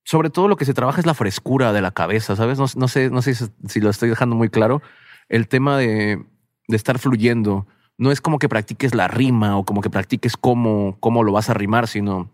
[0.04, 2.58] sobre todo lo que se trabaja es la frescura de la cabeza, ¿sabes?
[2.58, 4.82] No, no sé, no sé si, si lo estoy dejando muy claro.
[5.28, 6.20] El tema de,
[6.66, 7.66] de estar fluyendo
[7.96, 11.48] no es como que practiques la rima o como que practiques cómo, cómo lo vas
[11.50, 12.30] a rimar, sino,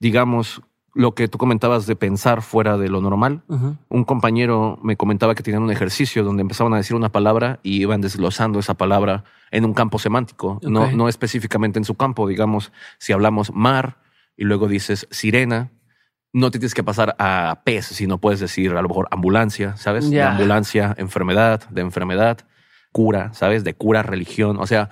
[0.00, 0.62] digamos,
[0.94, 3.42] lo que tú comentabas de pensar fuera de lo normal
[3.88, 7.80] un compañero me comentaba que tenían un ejercicio donde empezaban a decir una palabra y
[7.80, 12.28] iban desglosando esa palabra en un campo semántico, no, no específicamente en su campo.
[12.28, 13.98] Digamos, si hablamos mar
[14.36, 15.70] y luego dices sirena,
[16.32, 20.08] no te tienes que pasar a pez, sino puedes decir a lo mejor ambulancia, ¿sabes?
[20.10, 22.38] De ambulancia, enfermedad, de enfermedad,
[22.92, 23.64] cura, ¿sabes?
[23.64, 24.58] De cura, religión.
[24.60, 24.90] O sea,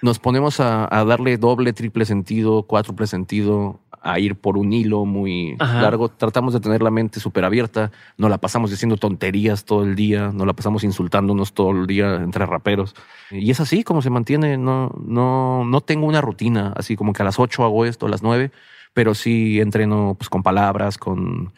[0.00, 5.04] nos ponemos a, a darle doble, triple sentido, cuádruple sentido, a ir por un hilo
[5.04, 5.82] muy Ajá.
[5.82, 6.08] largo.
[6.08, 10.30] Tratamos de tener la mente súper abierta, no la pasamos diciendo tonterías todo el día,
[10.32, 12.94] no la pasamos insultándonos todo el día entre raperos.
[13.30, 17.22] Y es así como se mantiene, no, no, no tengo una rutina, así como que
[17.22, 18.50] a las 8 hago esto, a las 9,
[18.94, 21.52] pero sí entreno pues, con palabras, con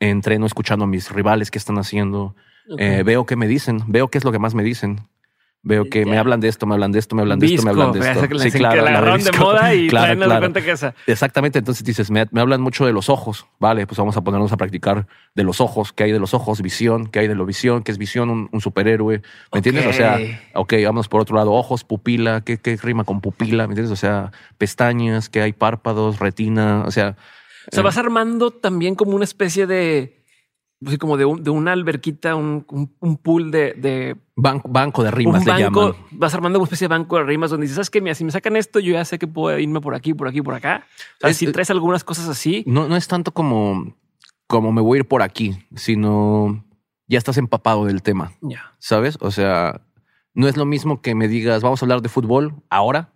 [0.00, 2.34] entreno escuchando a mis rivales que están haciendo.
[2.78, 5.00] Eh, veo qué me dicen, veo qué es lo que más me dicen.
[5.66, 7.70] Veo que me hablan de esto, me hablan de esto, me hablan de esto, me
[7.70, 8.28] hablan de esto.
[8.28, 10.40] que le dicen que la de moda y Claro, claro.
[10.40, 10.94] cuenta que esa.
[11.06, 14.52] Exactamente, entonces dices, me, me hablan mucho de los ojos, vale, pues vamos a ponernos
[14.52, 17.46] a practicar de los ojos, qué hay de los ojos, visión, qué hay de lo
[17.46, 19.86] visión, qué es visión, un, un superhéroe, ¿me entiendes?
[19.86, 20.18] O sea,
[20.54, 23.66] ok, vamos por otro lado, ojos, pupila, ¿qué, qué rima con pupila?
[23.66, 23.92] ¿Me entiendes?
[23.92, 27.16] O sea, pestañas, qué hay párpados, retina, o sea...
[27.72, 30.23] O sea, eh, vas armando también como una especie de,
[30.84, 34.68] pues sí, como de, un- de una alberquita, un, un, un pool de, de banco,
[34.68, 35.92] banco de rimas un le banco.
[35.92, 36.06] llaman.
[36.12, 38.00] Vas armando una especie de banco de rimas donde dices, ¿sabes qué?
[38.00, 40.42] Mira, si me sacan esto, yo ya sé que puedo irme por aquí, por aquí,
[40.42, 40.84] por acá.
[41.16, 43.96] O sea, Es- si traes algunas cosas así, No, no es tanto como,
[44.46, 46.64] como me voy a ir por aquí, sino
[47.06, 48.32] ya estás empapado del tema.
[48.40, 48.72] ya.
[48.78, 49.16] ¿sabes?
[49.20, 49.80] O sea,
[50.34, 53.12] no es lo mismo que me digas, vamos a hablar de fútbol ahora,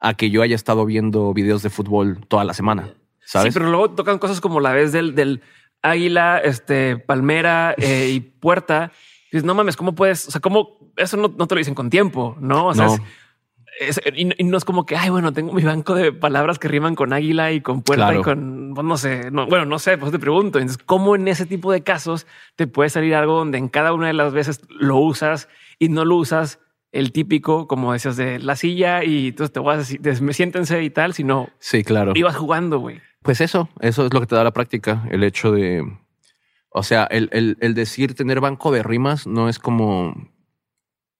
[0.00, 2.94] a que yo haya estado viendo videos de fútbol toda la semana,
[3.24, 3.54] ¿sabes?
[3.54, 5.40] Sí, pero luego tocan cosas como la vez del, del
[5.84, 8.90] águila, este, palmera eh, y puerta.
[9.30, 10.26] Dices, no mames, ¿cómo puedes?
[10.28, 10.92] O sea, ¿cómo?
[10.96, 12.66] Eso no, no te lo dicen con tiempo, ¿no?
[12.68, 12.94] O sea, No.
[12.94, 13.00] es-
[13.98, 16.60] es- y, no- y no es como que, ay, bueno, tengo mi banco de palabras
[16.60, 18.20] que riman con águila y con puerta Claro.
[18.20, 20.58] y con, pues, no sé, no, bueno, no sé, pues te pregunto.
[20.60, 24.06] Entonces, ¿cómo en ese tipo de casos te puede salir algo donde en cada una
[24.06, 25.48] de las veces lo usas
[25.80, 26.60] y no lo usas
[26.92, 30.90] el típico, como decías, de la silla y entonces te vas a decir, siéntense y
[30.90, 32.12] tal, sino Sí, claro.
[32.14, 33.00] ibas jugando, güey.
[33.24, 35.82] Pues eso, eso es lo que te da la práctica, el hecho de,
[36.68, 40.14] o sea, el, el, el decir tener banco de rimas no es como,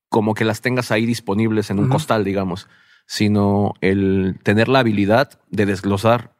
[0.09, 2.69] como que las tengas ahí disponibles en un costal, digamos,
[3.07, 6.35] sino el tener la habilidad de desglosar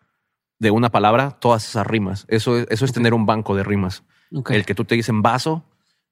[0.59, 2.25] de una palabra todas esas rimas.
[2.29, 4.05] Eso, es- eso es tener un banco de rimas.
[4.51, 5.65] El que tú te dicen vaso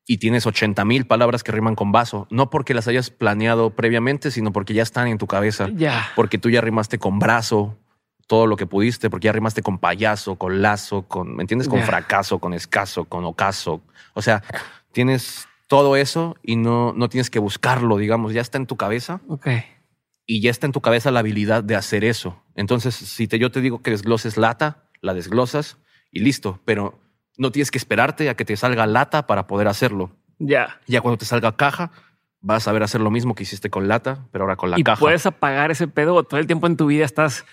[0.06, 4.30] y tienes 80 mil palabras que riman con vaso, no porque las hayas planeado previamente,
[4.30, 6.06] sino porque ya están en tu cabeza, Ya.
[6.16, 7.78] porque tú ya rimaste con brazo
[8.32, 11.68] todo lo que pudiste, porque ya rimaste con payaso, con lazo, con, ¿me entiendes?
[11.68, 13.82] Con fracaso, con escaso, con ocaso.
[14.14, 14.42] O sea,
[14.90, 19.20] tienes todo eso y no, no tienes que buscarlo, digamos, ya está en tu cabeza
[19.28, 19.48] Ok.
[20.24, 22.42] y ya está en tu cabeza la habilidad de hacer eso.
[22.54, 25.76] Entonces, si te, yo te digo que desgloses lata, la desglosas
[26.10, 26.98] y listo, pero
[27.36, 30.16] no tienes que esperarte a que te salga lata para poder hacerlo.
[30.38, 30.80] Ya.
[30.86, 31.90] Ya cuando te salga caja,
[32.40, 34.84] vas a saber hacer lo mismo que hiciste con lata, pero ahora con la y
[34.84, 34.98] caja.
[35.00, 37.44] puedes apagar ese pedo todo el tiempo en tu vida estás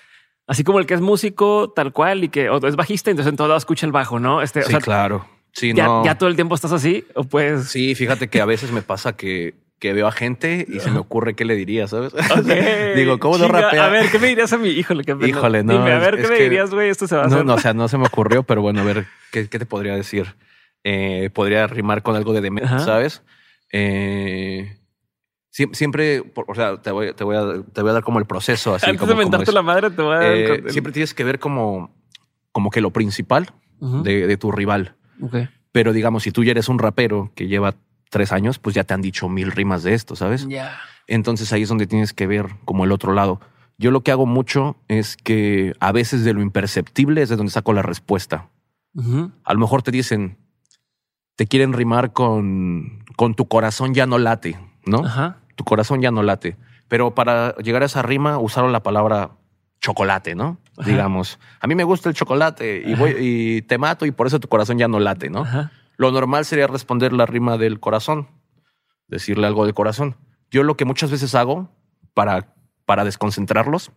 [0.50, 3.38] así como el que es músico tal cual y que o es bajista, entonces en
[3.38, 4.41] todo lado escucha el bajo, ¿no?
[4.41, 5.26] Este, o sí, sea, claro.
[5.54, 6.04] Sí, ya, no.
[6.06, 7.70] ya todo el tiempo estás así o puedes.
[7.70, 11.00] Sí, fíjate que a veces me pasa que, que veo a gente y se me
[11.00, 12.12] ocurre qué le diría, ¿sabes?
[12.95, 13.86] Digo, ¿cómo no rapea?
[13.86, 14.70] A ver, ¿qué me dirías a mí?
[14.70, 15.16] Híjole, qué.
[15.26, 16.89] Híjole, no, Dime, a es- ver, ¿qué es me que- dirías, güey?
[16.89, 17.45] Esto se va a No, hacer.
[17.45, 19.95] no, o sea, no se me ocurrió, pero bueno, a ver, ¿qué, qué te podría
[19.95, 20.36] decir?
[20.84, 22.80] Eh, podría rimar con algo de Ajá.
[22.80, 23.22] ¿sabes?
[23.72, 24.78] Eh,
[25.74, 28.76] siempre, o sea, te voy, te, voy a, te voy a dar como el proceso
[28.76, 28.86] así.
[28.86, 31.39] Antes como, de mentarte la madre, te voy a dar Eh, siempre tienes que ver
[31.39, 31.95] como,
[32.51, 34.95] como que lo principal de, de tu rival.
[35.72, 37.76] Pero digamos, si tú ya eres un rapero que lleva
[38.10, 40.47] tres años, pues ya te han dicho mil rimas de esto, ¿sabes?
[41.07, 43.39] Entonces ahí es donde tienes que ver como el otro lado.
[43.78, 47.51] Yo lo que hago mucho es que a veces de lo imperceptible es de donde
[47.51, 48.49] saco la respuesta.
[49.43, 50.38] A lo mejor te dicen,
[51.36, 55.05] te quieren rimar con, con tu corazón ya no late, ¿no?
[55.05, 55.38] Ajá.
[55.60, 56.55] Tu corazón ya no late.
[56.88, 59.32] Pero para llegar a esa rima usaron la palabra
[59.82, 60.57] chocolate, ¿no?
[60.78, 60.89] Ajá.
[60.89, 64.39] Digamos, a mí me gusta el chocolate y, voy, y te mato y por eso
[64.39, 65.41] tu corazón ya no late, ¿no?
[65.41, 65.74] Ajá.
[65.97, 68.30] Lo normal sería responder la rima del corazón,
[69.10, 70.16] decirle algo del corazón.
[70.49, 71.70] Yo lo que muchas veces hago
[72.14, 72.53] para,
[72.86, 73.91] para desconcentrarlos,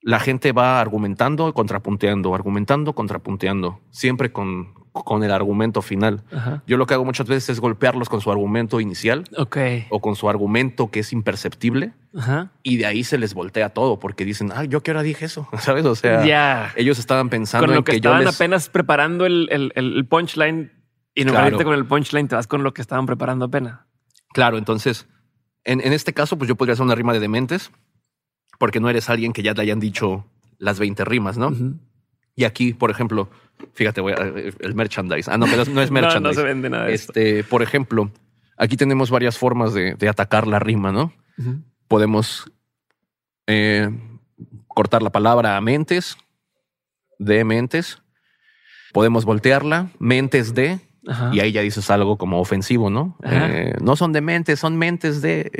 [0.00, 4.72] la gente va argumentando, contrapunteando, argumentando, contrapunteando, siempre con,
[5.04, 6.22] con el argumento final.
[6.32, 6.62] Ajá.
[6.66, 9.24] Yo lo que hago muchas veces es golpearlos con su argumento inicial
[9.90, 12.50] o con su argumento que es imperceptible Ajá.
[12.62, 15.48] y de ahí se les voltea todo porque dicen, ay, yo qué hora dije eso,
[15.58, 15.84] ¿sabes?
[15.84, 16.72] O sea, ya.
[16.76, 18.34] ellos estaban pensando Con lo en que, que, yo estaban les...
[18.34, 20.72] apenas preparando el, el, el punchline
[21.14, 21.56] y no Claro.
[21.64, 23.80] con el punchline, te vas con lo que estaban preparando apenas.
[24.32, 25.08] Claro, entonces,
[25.64, 27.72] en, en este caso, pues yo podría hacer una rima de dementes,
[28.58, 30.26] porque no eres alguien que ya te hayan dicho
[30.58, 31.52] las 20 rimas, ¿no?
[32.36, 33.28] Y aquí, por ejemplo,
[33.74, 34.16] fíjate, voy a-
[34.60, 35.30] el merchandise.
[35.30, 36.22] Ah, no, pero no es merchandise.
[36.22, 37.12] no se vende nada de esto.
[37.12, 38.10] este, por ejemplo,
[38.56, 41.12] aquí tenemos varias formas de, de atacar la rima, ¿no?
[41.88, 42.50] Podemos
[43.46, 43.90] eh,
[44.66, 46.16] cortar la palabra a mentes,
[47.18, 48.02] de mentes.
[48.92, 51.30] Podemos voltearla, mentes de, Ajá.
[51.32, 53.16] y ahí ya dices algo como ofensivo, ¿no?
[53.22, 55.50] Eh, no son de mentes, son mentes de.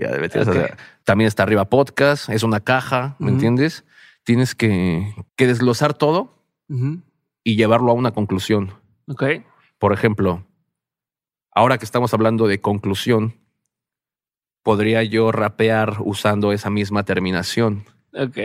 [1.05, 3.85] También está arriba podcast, es una caja, ¿me entiendes?
[4.25, 7.01] Tienes que, que desglosar todo Ujú.
[7.49, 8.75] Y llevarlo a una conclusión.
[9.07, 9.25] Ok.
[9.79, 10.45] Por ejemplo,
[11.51, 13.37] ahora que estamos hablando de conclusión,
[14.63, 18.37] podría yo rapear usando esa misma terminación Ok.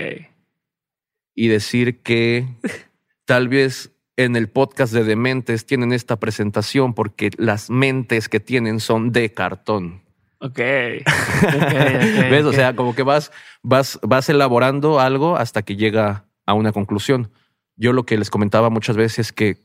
[1.35, 2.47] y decir que
[3.25, 8.79] tal vez en el podcast de Dementes tienen esta presentación porque las mentes que tienen
[8.79, 10.01] son de cartón.
[10.39, 10.59] Ok.
[11.43, 12.45] Ok, ok, ¿Ves?
[12.45, 13.33] O sea, como que vas,
[13.63, 17.31] vas, vas elaborando algo hasta que llega a una conclusión.
[17.75, 19.57] Yo lo que les comentaba muchas veces es que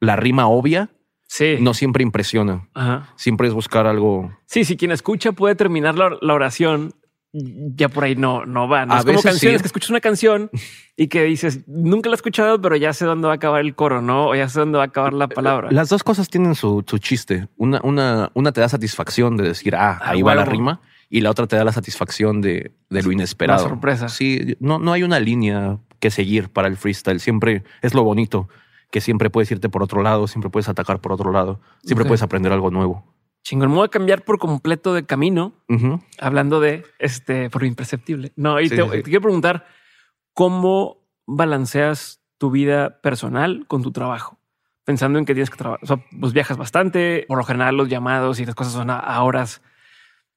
[0.00, 0.90] la rima obvia
[1.28, 1.56] Sí.
[1.60, 2.68] no siempre impresiona.
[2.74, 3.08] Ajá.
[3.16, 4.36] Siempre es buscar algo.
[4.46, 6.92] Sí, si quien escucha puede terminar la, la oración,
[7.32, 8.84] ya por ahí no, no va.
[8.84, 9.62] No A es como canciones sí.
[9.62, 10.50] que escuchas una canción
[10.94, 13.74] y que dices, nunca la he escuchado, pero ya sé dónde va a acabar el
[13.74, 14.26] coro, ¿no?
[14.28, 15.68] O ya sé dónde va a acabar la palabra.
[15.70, 17.48] Las dos cosas tienen su, su chiste.
[17.56, 20.52] Una, una, una te da satisfacción de decir, ah, Ah, ahí va la huevo.
[20.52, 20.80] rima.
[21.08, 23.62] Y la otra te da la satisfacción de, de lo inesperado.
[23.64, 24.08] La sorpresa.
[24.10, 27.20] Sí, no, no hay una línea que seguir para el freestyle.
[27.20, 28.48] Siempre es lo bonito,
[28.90, 32.22] que siempre puedes irte por otro lado, siempre puedes atacar por otro lado, siempre puedes
[32.22, 33.06] aprender algo nuevo.
[33.44, 35.52] Chingón, me voy a cambiar por completo de camino,
[36.18, 38.32] hablando de este, por lo imperceptible.
[38.34, 38.96] No, y Sí, te, sí, sí.
[38.98, 39.64] te quiero preguntar,
[40.34, 44.38] ¿cómo balanceas tu vida personal con tu trabajo?
[44.84, 47.88] Pensando en que tienes que trabajar, o sea, pues viajas bastante, por lo general los
[47.88, 49.62] llamados y las cosas son a, a horas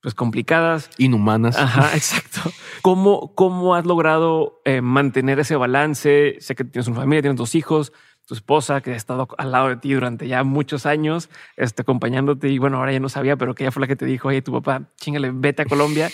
[0.06, 0.92] pues complicadas.
[1.00, 1.58] Inhumanas.
[1.58, 2.52] Ajá, exacto.
[2.84, 6.36] ¿Cómo, cómo has logrado eh, mantener ese balance?
[6.42, 7.92] Sé que tienes una familia, tienes dos hijos,
[8.28, 12.50] tu esposa que ha estado al lado de ti durante ya muchos años, este, acompañándote
[12.50, 14.44] y bueno, ahora ya no sabía, pero que ella fue la que te dijo, oye,
[14.44, 16.12] tu papá, chingale, vete a Colombia.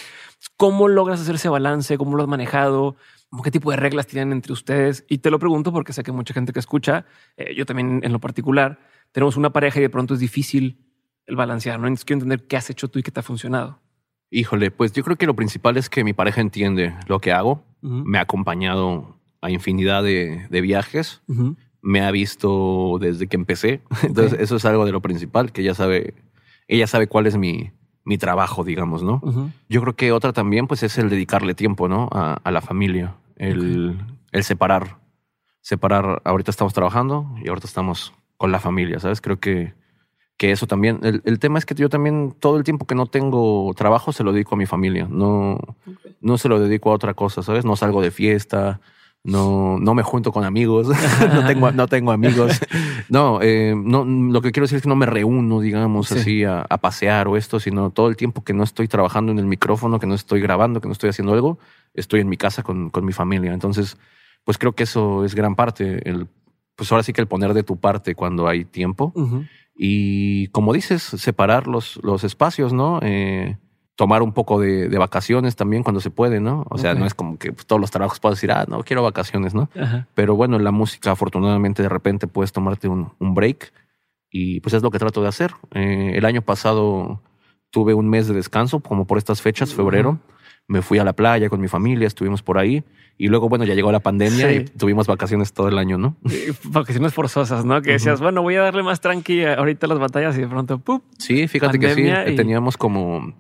[0.56, 1.98] ¿Cómo logras hacer ese balance?
[1.98, 2.96] ¿Cómo lo has manejado?
[3.30, 5.04] ¿Cómo ¿Qué tipo de reglas tienen entre ustedes?
[5.10, 7.04] Y te lo pregunto porque sé que mucha gente que escucha,
[7.36, 8.80] eh, yo también en lo particular,
[9.12, 10.78] tenemos una pareja y de pronto es difícil
[11.32, 11.88] el balancear, ¿no?
[11.88, 13.80] Entonces quiero entender qué has hecho tú y qué te ha funcionado.
[14.30, 17.64] Híjole, pues yo creo que lo principal es que mi pareja entiende lo que hago.
[17.82, 21.22] Me ha acompañado a infinidad de, de viajes.
[21.82, 23.82] me ha visto desde que empecé.
[24.04, 26.14] Entonces, eso es algo de lo principal, que ella sabe,
[26.68, 27.72] ella sabe cuál es mi,
[28.04, 29.22] mi trabajo, digamos, ¿no?
[29.68, 32.08] Yo creo que otra también, pues, es el dedicarle tiempo, ¿no?
[32.12, 33.98] A, a la familia, el,
[34.32, 35.00] el separar.
[35.62, 39.22] Separar, ahorita estamos trabajando y ahorita estamos con la familia, ¿sabes?
[39.22, 39.74] Creo que,
[40.42, 43.06] que eso también, el, el tema es que yo también todo el tiempo que no
[43.06, 45.60] tengo trabajo se lo dedico a mi familia, no,
[46.20, 47.64] no se lo dedico a otra cosa, ¿sabes?
[47.64, 48.82] No salgo de fiesta,
[49.24, 50.88] no, no me junto con amigos,
[51.36, 52.60] no, tengo, no tengo amigos.
[53.10, 56.16] No, eh, no, lo que quiero decir es que no me reúno, digamos, Sí.
[56.20, 59.40] así a, a pasear o esto, sino todo el tiempo que no estoy trabajando en
[59.40, 61.60] el micrófono, que no estoy grabando, que no estoy haciendo algo,
[61.94, 63.52] estoy en mi casa con, con mi familia.
[63.54, 63.98] Entonces,
[64.46, 66.28] pues creo que eso es gran parte, el,
[66.78, 69.12] pues ahora sí que el poner de tu parte cuando hay tiempo.
[69.84, 73.00] Y como dices, separar los, los espacios, ¿no?
[73.02, 73.58] Eh,
[73.96, 76.68] tomar un poco de, de vacaciones también cuando se puede, ¿no?
[76.70, 79.02] O sea, no es como que pues, todos los trabajos puedas decir, ah, no, quiero
[79.02, 79.72] vacaciones, ¿no?
[79.76, 80.08] Ajá.
[80.14, 83.74] Pero bueno, en la música afortunadamente de repente puedes tomarte un, un break
[84.30, 85.54] y pues es lo que trato de hacer.
[85.74, 87.20] Eh, el año pasado
[87.72, 90.20] tuve un mes de descanso, como por estas fechas, febrero.
[90.72, 92.84] Me fui a la playa con mi familia, estuvimos por ahí.
[93.18, 94.56] Y luego, bueno, ya llegó la pandemia Sí.
[94.56, 96.16] y tuvimos vacaciones todo el año, ¿no?
[96.64, 97.82] Vacaciones forzosas, ¿no?
[97.82, 100.80] Que decías, bueno, voy a darle más tranqui ahorita a las batallas y de pronto,
[100.80, 101.04] ¡pup!
[101.18, 102.04] Sí, fíjate que sí.
[102.32, 103.34] y- Teníamos como,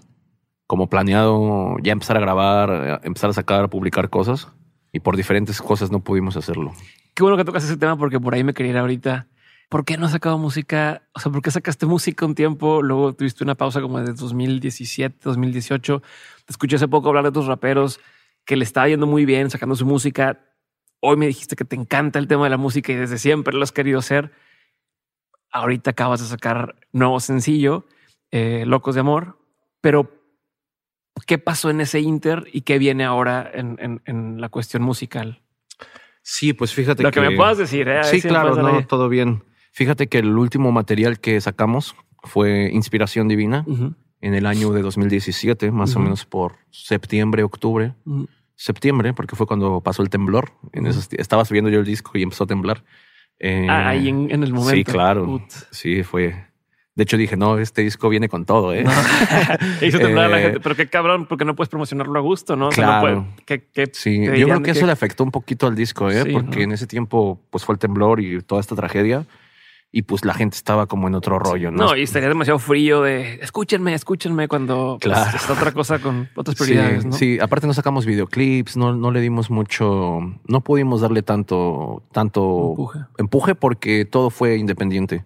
[0.67, 4.49] como planeado ya empezar a grabar, eh, empezar a sacar, a publicar cosas.
[4.93, 6.73] Y por diferentes cosas no pudimos hacerlo.
[7.13, 9.27] Qué bueno que tocas ese tema porque por ahí me quería ir ahorita.
[9.71, 11.03] ¿Por qué no has sacado música?
[11.13, 12.81] O sea, ¿por qué sacaste música un tiempo?
[12.81, 16.01] Luego tuviste una pausa como de 2017, 2018.
[16.01, 18.01] Te escuché hace poco hablar de tus raperos
[18.43, 20.41] que le estaba yendo muy bien sacando su música.
[20.99, 23.63] Hoy me dijiste que te encanta el tema de la música y desde siempre lo
[23.63, 24.33] has querido hacer.
[25.53, 27.85] Ahorita acabas de sacar nuevo sencillo,
[28.31, 29.39] eh, Locos de Amor.
[29.79, 30.11] Pero,
[31.25, 35.41] ¿qué pasó en ese inter y qué viene ahora en, en- en la cuestión musical?
[36.23, 38.03] Sí, pues fíjate Lo que, me puedas decir, ¿eh?
[38.03, 39.45] Sí, claro, no, todo bien.
[39.71, 44.81] Fíjate que el último material que sacamos fue Inspiración Divina Ujú, en el año de
[44.81, 46.03] 2017, más o Ujú.
[46.03, 47.93] menos por septiembre, octubre.
[48.05, 48.27] ujú.
[48.55, 50.51] Septiembre, porque fue cuando pasó el temblor.
[50.71, 52.83] En esos estaba subiendo yo el disco y empezó a temblar.
[53.39, 54.75] Eh, Ah, ahí en, en el momento.
[54.75, 55.41] Sí, claro.
[55.71, 56.45] Sí, fue.
[56.93, 58.83] De hecho, dije, no, este disco viene con todo, ¿eh?
[59.79, 62.21] E hizo temblar a la Eh, gente, pero qué cabrón, porque no puedes promocionarlo a
[62.21, 62.67] gusto, ¿no?
[62.67, 63.27] O sea, no Claro.
[63.47, 66.21] ¿qué- qué Sí, yo creo de que eso le afectó un poquito al disco, ¿eh?
[66.23, 66.63] Sí, Porque ¿no?
[66.65, 69.25] en ese tiempo, pues fue el temblor y toda esta tragedia.
[69.93, 71.87] Y pues la gente estaba como en otro rollo, ¿no?
[71.87, 75.35] No, y estaría demasiado frío de escúchenme, escúchenme cuando pues, Claro.
[75.37, 77.11] está otra cosa con otras Sí, prioridades, ¿no?
[77.11, 82.69] sí, aparte no sacamos videoclips, no, no le dimos mucho, no pudimos darle tanto, tanto
[82.69, 82.99] Empuje.
[83.17, 85.25] empuje porque todo fue independiente.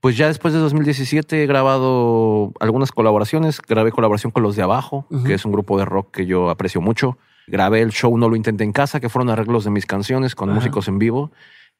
[0.00, 3.60] Pues ya después de 2017 he grabado algunas colaboraciones.
[3.60, 6.80] Grabé colaboración con Los de Abajo, que es un grupo de rock que yo aprecio
[6.80, 7.18] mucho.
[7.46, 10.52] Grabé el show No lo intenté en casa, que fueron arreglos de mis canciones con
[10.52, 11.30] músicos en vivo.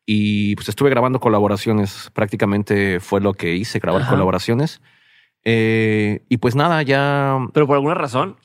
[0.07, 2.11] Y pues estuve grabando colaboraciones.
[2.15, 4.11] Prácticamente fue lo que hice, grabar Ajá.
[4.13, 4.81] colaboraciones.
[5.45, 8.37] Eh, y pues nada, ya Pero por alguna razón.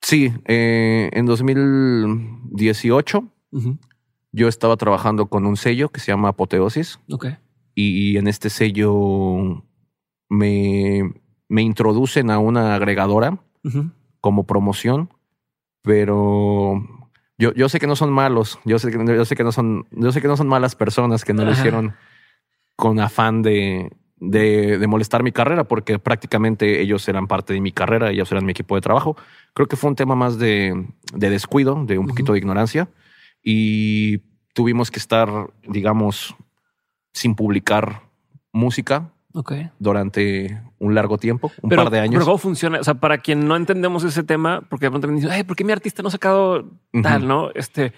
[0.00, 3.78] sí, eh, en 2018 Ujú.
[4.32, 6.98] yo estaba trabajando con un sello que se llama Apoteosis.
[7.10, 7.26] Ok.
[7.78, 9.62] y en este sello
[10.30, 11.12] me,
[11.48, 13.38] me introducen a una agregadora
[14.22, 15.10] como promoción,
[15.82, 16.82] pero
[17.38, 19.86] yo, yo sé que no son malos, yo sé que, yo sé que no son,
[19.90, 21.94] yo sé que no son malas personas que no lo hicieron
[22.76, 27.72] con afán de, de, de molestar mi carrera, porque prácticamente ellos eran parte de mi
[27.72, 29.16] carrera, ellos eran mi equipo de trabajo.
[29.54, 32.88] Creo que fue un tema más de, de descuido, de un poquito de ignorancia,
[33.42, 34.18] y
[34.54, 36.34] tuvimos que estar, digamos,
[37.12, 38.02] sin publicar
[38.52, 39.52] música Ok.
[39.78, 42.14] durante un largo tiempo, un pero, par de años.
[42.14, 42.80] Pero ¿cómo funciona?
[42.80, 45.56] O sea, para quien no entendemos ese tema, porque de pronto me dicen, ay, ¿por
[45.56, 46.64] qué mi artista no ha sacado
[47.02, 47.50] tal, no?
[47.54, 47.92] Este,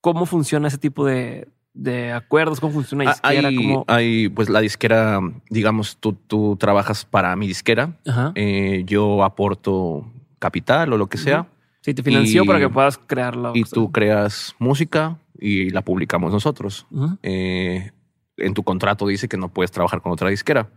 [0.00, 2.60] ¿cómo funciona ese tipo de, de acuerdos?
[2.60, 3.48] ¿Cómo funciona una Ah, disquera?
[3.48, 3.84] Hay, ¿Cómo?
[3.88, 7.98] hay, pues la disquera, digamos, tú, tú trabajas para mi disquera,
[8.34, 10.06] eh, yo aporto
[10.38, 11.46] capital o lo que sea,
[11.82, 13.50] Sí, te financió y- para que puedas crearla.
[13.54, 16.86] y tú creas música y la publicamos nosotros.
[17.22, 17.90] Eh,
[18.36, 20.68] en tu contrato dice que no puedes trabajar con otra disquera.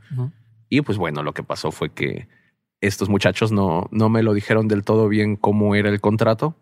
[0.70, 2.28] Y pues bueno, lo que pasó fue que
[2.82, 6.55] estos muchachos no, no me lo dijeron del todo bien cómo era el contrato.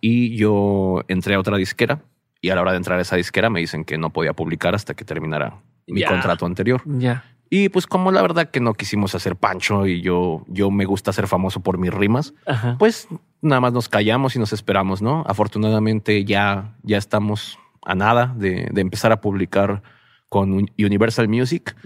[0.00, 2.02] Y yo entré a otra disquera
[2.40, 4.74] y a la hora de entrar a esa disquera me dicen que no podía publicar
[4.74, 6.82] hasta que terminara mi contrato anterior.
[6.86, 7.24] Ya.
[7.52, 11.12] Y pues como la verdad que no quisimos hacer pancho y yo, yo me gusta
[11.12, 12.76] ser famoso por mis rimas, Ajá.
[12.78, 13.08] pues
[13.42, 15.24] nada más nos callamos y nos esperamos, ¿no?
[15.26, 19.82] Afortunadamente ya, ya estamos a nada de, de empezar a publicar
[20.30, 21.76] con Un- Universal Music,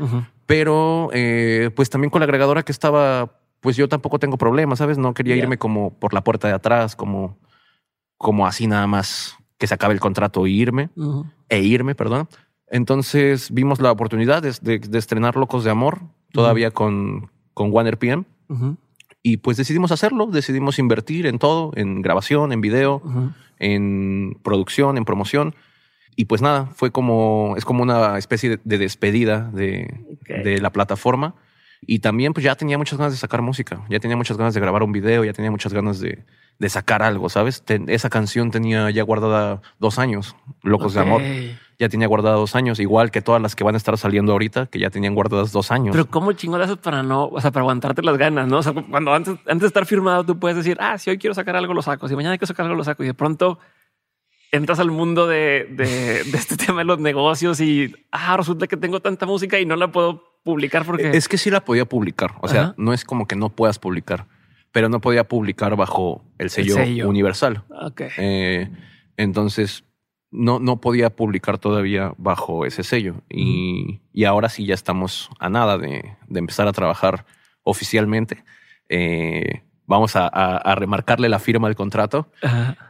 [0.46, 4.98] pero eh, pues también con la agregadora que estaba, pues yo tampoco tengo problemas, ¿sabes?
[4.98, 7.36] No quería irme como por la puerta de atrás, como,
[8.18, 10.90] como así nada más que se acabe el contrato e irme,
[11.48, 12.28] e irme, perdón.
[12.68, 18.24] Entonces vimos la oportunidad de, de- de estrenar Locos de Amor, todavía con, con PM.
[18.48, 18.76] Ujú.
[19.22, 23.00] Y pues decidimos hacerlo, decidimos invertir en todo, en grabación, en video,
[23.58, 25.54] en producción, en promoción.
[26.16, 31.34] Y pues nada, fue como, es como una especie de, de despedida de, la plataforma.
[31.86, 34.60] Y también pues ya tenía muchas ganas de sacar música, ya tenía muchas ganas de
[34.60, 36.24] grabar un video, ya tenía muchas ganas de,
[36.58, 37.62] de sacar algo, ¿sabes?
[37.62, 41.22] Ten- esa canción tenía ya guardada dos años, Locos de Amor.
[41.76, 44.66] Ya tenía guardada dos años, igual que todas las que van a estar saliendo ahorita,
[44.66, 45.90] que ya tenían guardadas dos años.
[45.92, 48.58] Pero cómo haces para no, o sea, para aguantarte las ganas, ¿no?
[48.58, 51.34] O sea, cuando antes, antes de estar firmado, tú puedes decir, ah, si hoy quiero
[51.34, 52.06] sacar algo, lo saco.
[52.06, 53.02] Si mañana quiero sacar algo, lo saco.
[53.02, 53.58] Y de pronto
[54.54, 58.76] entras al mundo de, de, de este tema de los negocios y, ah, resulta que
[58.76, 61.10] tengo tanta música y no la puedo publicar porque...
[61.10, 62.34] Es que sí la podía publicar.
[62.40, 62.74] O sea, Ajá.
[62.76, 64.26] no es como que no puedas publicar,
[64.72, 67.08] pero no podía publicar bajo el sello, sello.
[67.08, 67.64] universal.
[67.82, 68.02] Ok.
[68.18, 68.68] Eh,
[69.16, 69.84] entonces,
[70.30, 73.22] no, no podía publicar todavía bajo ese sello.
[73.30, 77.24] Y, y ahora sí ya estamos a nada de, de empezar a trabajar
[77.62, 78.44] oficialmente.
[78.88, 82.28] Eh, vamos a, a- a remarcarle la firma del contrato.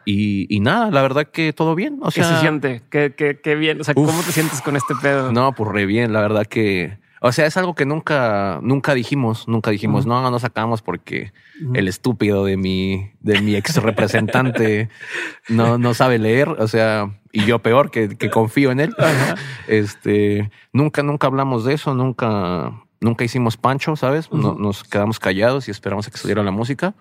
[0.04, 1.98] Y, y nada, la verdad que todo bien.
[2.02, 2.82] O ¿Qué sea, se siente?
[2.90, 3.80] ¿Qué, qué, qué bien?
[3.80, 4.06] O sea, Uf.
[4.08, 5.32] ¿cómo te sientes con este pedo?
[5.32, 6.98] No, pues re bien, la verdad que.
[7.26, 10.10] O sea, es algo que nunca, nunca dijimos, nunca dijimos, Ujú.
[10.10, 11.32] no, no, no sacamos porque
[11.72, 14.90] el estúpido de mi, de mi ex representante
[15.48, 16.50] no, no sabe leer.
[16.50, 18.94] O sea, y yo peor que, que confío en él.
[19.68, 22.72] Este, nunca, nunca hablamos de eso, nunca,
[23.04, 24.28] nunca hicimos pancho, ¿sabes?
[24.30, 24.58] Ujú.
[24.58, 26.94] nos quedamos callados y esperamos a que saliera la música.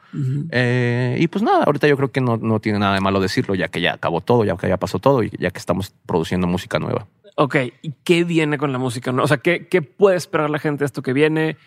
[0.51, 3.55] Eh, y pues nada, ahorita yo creo que no, no tiene nada de malo decirlo,
[3.55, 6.45] ya que ya acabó todo, ya que ya pasó todo y ya que estamos produciendo
[6.45, 7.07] música nueva.
[7.35, 9.11] Ok, ¿y qué viene con la música?
[9.11, 11.57] O sea, ¿qué, ¿qué puede esperar la gente de esto que viene?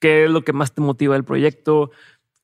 [0.00, 1.92] ¿Qué es lo que más te motiva del proyecto?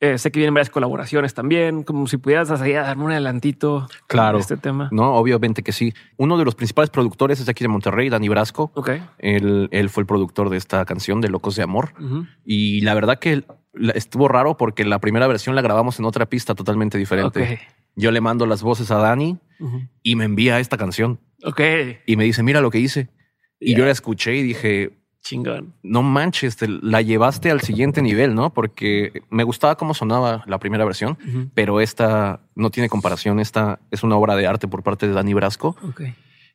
[0.00, 4.38] Eh, sé que vienen varias colaboraciones también, como si pudieras darme un adelantito Claro.
[4.38, 4.88] de este tema.
[4.92, 5.92] No, obviamente que sí.
[6.16, 8.70] Uno de los principales productores es de aquí de Monterrey, Dani Brasco.
[8.74, 8.90] Ok.
[9.18, 11.94] Él, él fue el productor de esta canción de Locos de Amor.
[12.44, 13.42] Y la verdad que
[13.94, 17.60] estuvo raro porque la primera versión la grabamos en otra pista totalmente diferente.
[17.96, 19.38] Yo le mando las voces a Dani
[20.04, 21.60] y me envía esta canción Ok.
[22.06, 23.08] y me dice, mira lo que hice.
[23.58, 25.74] Y yo la escuché y dije, Chingón.
[25.82, 28.52] no manches, te la llevaste al siguiente nivel, ¿no?
[28.54, 31.18] Porque me gustaba cómo sonaba la primera versión,
[31.54, 33.40] pero esta no tiene comparación.
[33.40, 35.76] Esta es una obra de arte por parte de Dani Brasco.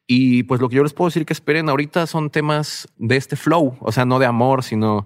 [0.07, 3.35] Y pues lo que yo les puedo decir que esperen ahorita son temas de este
[3.35, 5.05] flow, o sea, no de amor, sino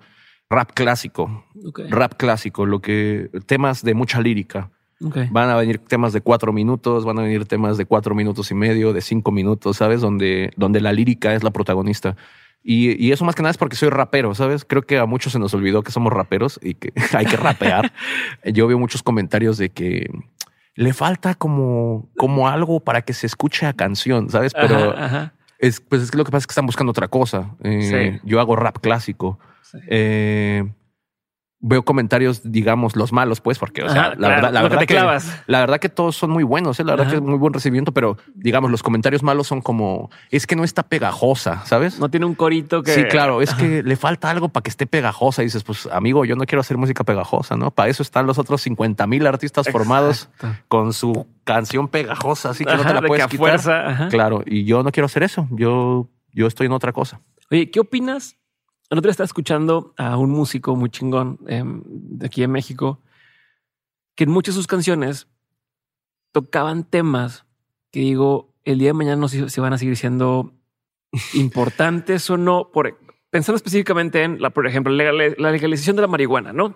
[0.49, 1.45] rap clásico,
[1.89, 4.72] rap clásico, lo que temas de mucha lírica.
[4.99, 5.18] Ok.
[5.30, 8.55] Van a venir temas de cuatro minutos, van a venir temas de cuatro minutos y
[8.55, 10.01] medio, de cinco minutos, ¿sabes?
[10.01, 12.16] Donde, donde la lírica es la protagonista.
[12.70, 14.65] Y, y eso más que nada es porque soy rapero, ¿sabes?
[14.65, 17.93] Creo que a muchos se nos olvidó que somos raperos y que hay que rapear.
[18.43, 20.09] Yo veo muchos comentarios de que
[20.76, 24.53] le falta como, como algo para que se escuche a canción, ¿sabes?
[24.53, 25.34] Pero Ajá, ajá.
[25.59, 27.55] es, pues es que lo que pasa es que están buscando otra cosa.
[27.63, 28.20] Eh, Sí.
[28.28, 29.39] Yo hago rap clásico.
[29.61, 29.78] Sí.
[29.88, 30.65] Eh,
[31.60, 34.80] veo comentarios, digamos, los malos, pues, porque, o sea, Ajá, la claro, verdad, la verdad
[34.82, 35.43] que, clavas.
[35.47, 36.84] la verdad que todos son muy buenos, ¿eh?
[36.84, 37.12] la verdad Ajá.
[37.14, 40.64] que es muy buen recibimiento, pero digamos, los comentarios malos son como, es que no
[40.64, 41.99] está pegajosa, ¿sabes?
[41.99, 42.93] No tiene un corito que.
[42.93, 45.41] Sí, claro, es que le falta algo para que esté pegajosa.
[45.41, 47.72] Y dices, pues, amigo, yo no quiero hacer música pegajosa, ¿no?
[47.72, 50.30] Para eso están los otros 50 mil artistas formados
[50.68, 53.38] con su canción pegajosa, así que no te la puedes quitar.
[53.60, 54.08] fuerza.
[54.10, 55.47] Claro, y yo no quiero hacer eso.
[55.51, 57.22] Yo, yo estoy en otra cosa.
[57.49, 58.36] Oye, ¿qué opinas?
[58.90, 63.02] El otro día estaba escuchando a un músico muy chingón em, de aquí en México
[64.16, 65.28] que en muchas de sus canciones
[66.32, 67.46] tocaban temas
[67.92, 70.54] que digo, el día de mañana no sé si van a seguir siendo
[71.34, 72.70] importantes o no.
[72.72, 72.98] Por,
[73.30, 76.76] pensando específicamente en, la, por ejemplo, legal- la legalización de la marihuana, ¿no?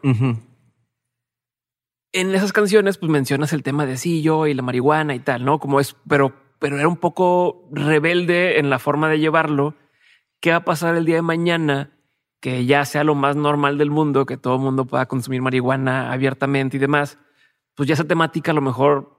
[2.13, 5.45] En esas canciones, pues mencionas el tema de sí, yo y la marihuana y tal,
[5.45, 5.59] ¿no?
[5.59, 9.75] Como es, pero, pero era un poco rebelde en la forma de llevarlo.
[10.41, 11.91] ¿Qué va a pasar el día de mañana?
[12.41, 16.11] Que ya sea lo más normal del mundo, que todo el mundo pueda consumir marihuana
[16.11, 17.17] abiertamente y demás.
[17.75, 19.15] Pues ya esa temática a lo mejor,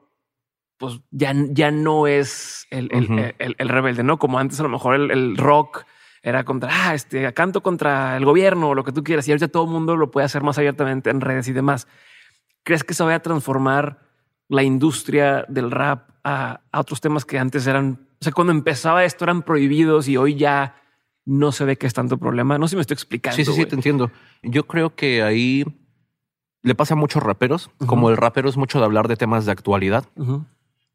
[0.77, 4.19] pues ya, ya no es el, el- el- el rebelde, ¿no?
[4.19, 5.85] Como antes a lo mejor el, el rock
[6.21, 9.27] era contra, ah, este, canto contra el gobierno o lo que tú quieras.
[9.27, 11.87] Y ahorita todo el mundo lo puede hacer más abiertamente en redes y demás.
[12.65, 14.01] ¿Crees que se vaya a transformar
[14.49, 19.05] la industria del rap a, a otros temas que antes eran, o sea, cuando empezaba
[19.05, 20.77] esto eran prohibidos y hoy ya
[21.25, 22.59] no se ve que es tanto problema?
[22.59, 23.37] No sé si me estoy explicando.
[23.37, 24.11] Sí, sí, sí, te entiendo.
[24.43, 25.65] Yo creo que ahí
[26.63, 27.71] le pasa a muchos raperos.
[27.87, 30.05] Como el rapero es mucho de hablar de temas de actualidad,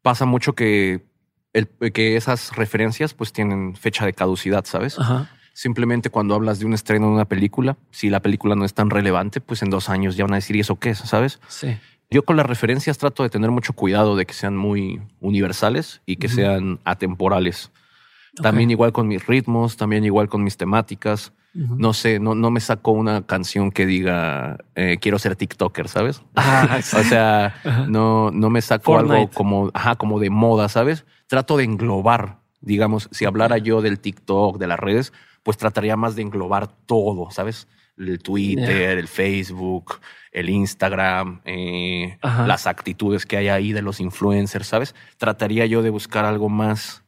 [0.02, 1.06] pasa mucho que,
[1.52, 4.96] el, que esas referencias pues tienen fecha de caducidad, ¿sabes?
[5.52, 8.90] Simplemente cuando hablas de un estreno de una película, si la película no es tan
[8.90, 10.98] relevante, pues en dos años ya van a decir, ¿y eso qué es?
[10.98, 11.40] ¿Sabes?
[11.48, 11.76] Sí.
[12.10, 16.16] Yo con las referencias trato de tener mucho cuidado de que sean muy universales y
[16.16, 17.70] que sean atemporales.
[18.42, 21.32] También igual con mis ritmos, también igual con mis temáticas.
[21.54, 26.22] No sé, no, no me saco una canción que diga eh, quiero ser TikToker, ¿sabes?
[26.36, 26.96] Ah, sí.
[27.00, 27.54] O sea,
[27.88, 29.34] no, no me saco algo Fortnite.
[29.34, 31.04] como, ajá, como de moda, ¿sabes?
[31.26, 35.12] Trato de englobar, digamos, si hablara yo del TikTok, de las redes,
[35.42, 37.66] pues trataría más de englobar todo, ¿sabes?
[37.96, 40.00] El Twitter, el Facebook,
[40.30, 44.94] el Instagram, eh, las actitudes que hay ahí de los influencers, ¿sabes?
[45.16, 47.02] Trataría yo de buscar algo más,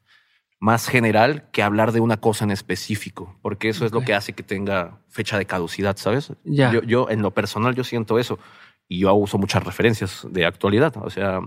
[0.61, 4.35] más general que hablar de una cosa en específico, porque eso es lo que hace
[4.35, 6.32] que tenga fecha de caducidad, ¿sabes?
[6.45, 6.70] Ya.
[6.73, 8.39] Yo, yo, en lo personal, yo siento eso
[8.87, 10.93] y yo uso muchas referencias de actualidad.
[10.99, 11.41] O sea,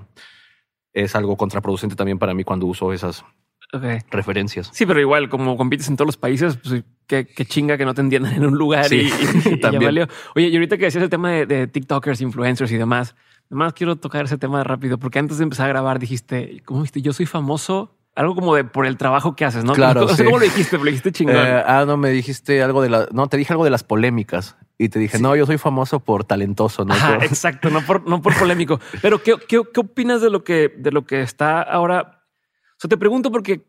[0.93, 3.23] es algo contraproducente también para mí cuando uso esas
[3.71, 3.83] Ok.
[4.11, 4.69] referencias.
[4.73, 7.93] Sí, pero igual, como compites en todos los países, pues qué, qué chinga que no
[7.93, 9.07] te entiendan en un lugar Sí, y, y-
[9.53, 9.83] y ya también.
[9.85, 10.07] valió.
[10.35, 13.15] Oye, y ahorita que decías el tema de, de TikTokers, influencers y demás,
[13.49, 17.01] además quiero tocar ese tema rápido, porque antes de empezar a grabar dijiste, ¿cómo dijiste?
[17.01, 19.73] Yo soy famoso, algo como de por el trabajo que haces, ¿no?
[19.83, 20.23] Claro, No sé sí.
[20.23, 21.35] cómo lo dijiste, pero lo dijiste chingón.
[21.35, 23.07] Eh, ah, no, me dijiste algo de la.
[23.11, 24.55] No, te dije algo de las polémicas.
[24.77, 26.93] Y te dije, no, yo soy famoso por talentoso, ¿no?
[26.93, 28.79] Ajá, exacto, no por, no por polémico.
[29.01, 32.23] Pero ¿qué, qué, qué opinas de lo que de lo que está ahora?
[32.71, 33.65] O sea, te pregunto porque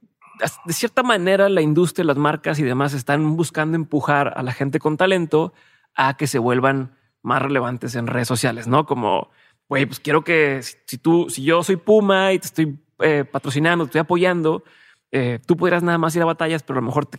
[0.65, 4.79] de cierta manera la industria, las marcas y demás están buscando empujar a la gente
[4.79, 5.53] con talento
[5.95, 8.85] a que se vuelvan más relevantes en redes sociales, ¿no?
[8.87, 9.31] Como,
[9.69, 13.25] güey, pues quiero que si, si tú, si yo soy Puma y te estoy eh,
[13.25, 14.65] patrocinando, te estoy apoyando,
[15.13, 17.19] eh, tú podrías nada más ir a batallas, pero a lo mejor te,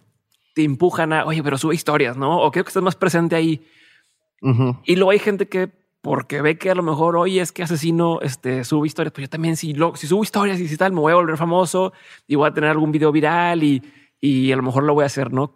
[0.54, 2.42] te empujan a, oye, pero sube historias, ¿no?
[2.42, 3.66] O quiero que estés más presente ahí.
[4.84, 5.72] Y luego hay gente que
[6.02, 9.30] porque ve que a lo mejor oye es que asesino este sube historias, pues yo
[9.30, 11.94] también si lo, si subo historias y si tal me voy a volver famoso
[12.28, 13.82] y voy a tener algún video viral y,
[14.22, 15.56] y a lo mejor lo voy a hacer, ¿no?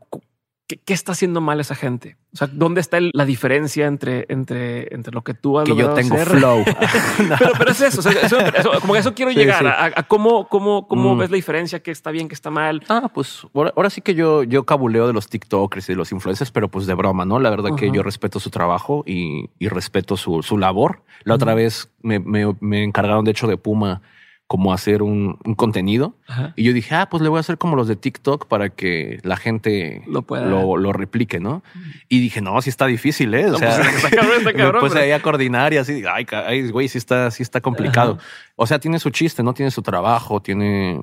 [0.70, 2.16] ¿Qué, qué está haciendo mal esa gente?
[2.32, 5.76] O sea, ¿dónde está el- la diferencia entre, entre, entre lo que tú has Que
[5.76, 6.28] yo tengo hacer?
[6.38, 6.64] flow.
[7.40, 9.66] pero, pero es eso, o sea, eso- eso- como que eso quiero Sí, llegar sí.
[9.66, 11.18] a, a cómo, cómo, cómo Mm.
[11.18, 12.84] ves la diferencia, qué está bien, qué está mal.
[12.88, 16.12] Ah, pues ahora, ahora sí que yo, yo cabuleo de los TikTokers y de los
[16.12, 17.40] influencers, pero pues de broma, ¿no?
[17.40, 21.02] La verdad que yo respeto su trabajo y, y respeto su, su labor.
[21.24, 24.04] La otra vez me, me- me encargaron, de hecho, de Puma
[24.50, 26.16] como hacer un, un contenido.
[26.28, 26.54] Ajá.
[26.56, 29.20] Y yo dije, ah, pues le voy a hacer como los de TikTok para que
[29.22, 31.62] la gente Lo pueda- lo, lo replique, ¿no?
[32.08, 33.46] Y dije, no, sí está difícil, ¿eh?
[33.46, 35.78] O No, sea, pues, está cabrón, está me cabrón, puse pero- ahí a coordinar y
[35.78, 36.02] así,
[36.42, 38.14] ay, güey, sí está, sí está complicado.
[38.20, 38.24] Ajá.
[38.56, 39.54] O sea, tiene su chiste, ¿no?
[39.54, 41.00] Tiene su trabajo, tiene,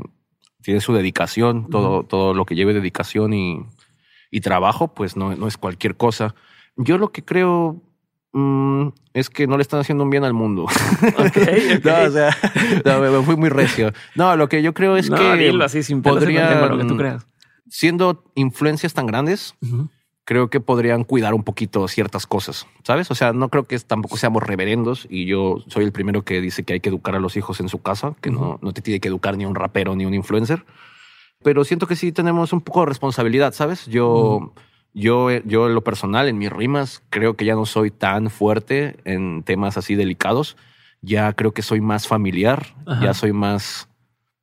[0.62, 3.60] tiene su dedicación, todo, todo lo que lleve dedicación y,
[4.28, 6.34] y trabajo, pues no, no es cualquier cosa.
[6.76, 7.80] Yo lo que creo
[8.36, 10.66] mm, es que no le están haciendo un bien al mundo.
[11.84, 12.36] No, o sea,
[12.84, 13.92] no, me, me fui muy recio.
[14.14, 16.96] No, lo que yo creo es no, que dilo así sin lengua, lo que tú
[16.96, 17.26] creas.
[17.68, 19.54] siendo influencias tan grandes,
[20.24, 23.10] creo que podrían cuidar un poquito ciertas cosas, ¿sabes?
[23.10, 26.64] O sea, no creo que tampoco seamos reverendos y yo soy el primero que dice
[26.64, 29.00] que hay que educar a los hijos en su casa, que no, no te tiene
[29.00, 30.64] que educar ni un rapero ni un influencer.
[31.42, 33.86] Pero siento que sí tenemos un poco de responsabilidad, ¿sabes?
[33.86, 34.52] Yo,
[34.96, 38.96] yo, yo en lo personal, en mis rimas, creo que ya no soy tan fuerte
[39.04, 40.56] en temas así delicados.
[41.02, 43.04] Ya creo que soy más familiar, Ajá.
[43.04, 43.90] ya soy más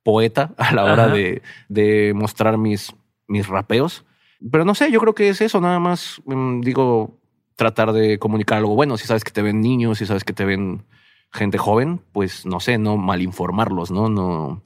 [0.04, 2.94] poeta a la hora de, de mostrar mis,
[3.26, 4.04] mis rapeos.
[4.52, 7.18] Pero no sé, yo creo que es eso, nada más, mm, digo,
[7.56, 8.96] tratar de comunicar algo bueno.
[8.96, 10.84] Si sabes que te ven niños, si sabes que te ven
[11.32, 14.08] gente joven, pues no sé, no malinformarlos, ¿no?
[14.08, 14.62] No,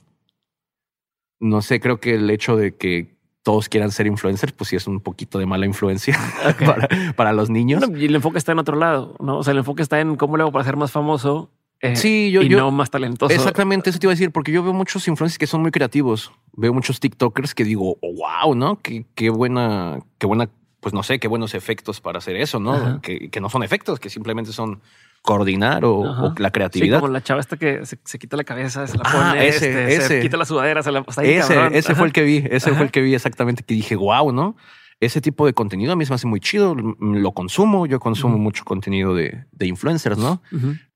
[1.40, 4.86] no sé, creo que el hecho de que todos quieran ser influencers, pues sí es
[4.86, 6.18] un poquito de mala influencia
[6.66, 7.80] para, para los niños.
[7.80, 9.38] Bueno, y el enfoque está en otro lado, ¿no?
[9.38, 11.50] O sea, el enfoque está en cómo le hago para ser más famoso
[11.80, 13.32] eh, Sí, yo- y yo- no más talentoso.
[13.32, 16.32] Exactamente, eso te iba a decir, porque yo veo muchos influencers que son muy creativos.
[16.54, 18.80] Veo muchos TikTokers que digo, oh, wow, ¿no?
[18.82, 20.50] Qué, qué buena, qué buena,
[20.80, 23.00] pues no sé, qué buenos efectos para hacer eso, ¿no?
[23.00, 24.80] Que, que no son efectos, que simplemente son
[25.22, 27.00] coordinar o, o la Sí, creatividad.
[27.00, 29.68] como la chava esta que se, se quita la cabeza, se la Ah, pone, ese,
[29.70, 30.20] este, se ese.
[30.20, 31.74] quita la sudadera, se la está ahí, ese, cabrón.
[31.74, 31.98] ese Ajá.
[31.98, 32.76] fue el que vi, ese Ajá.
[32.76, 34.56] fue el que vi exactamente, que dije, wow, ¿no?
[35.00, 38.36] Ese tipo de contenido a mí se me hace muy chido, lo consumo, yo consumo
[38.36, 40.42] mucho contenido de, de influencers, ¿no?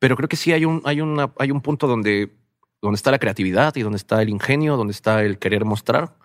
[0.01, 2.33] Pero creo que sí hay un, hay una, hay un punto donde,
[2.81, 6.17] donde está la creatividad y donde está el ingenio, donde está el querer mostrar.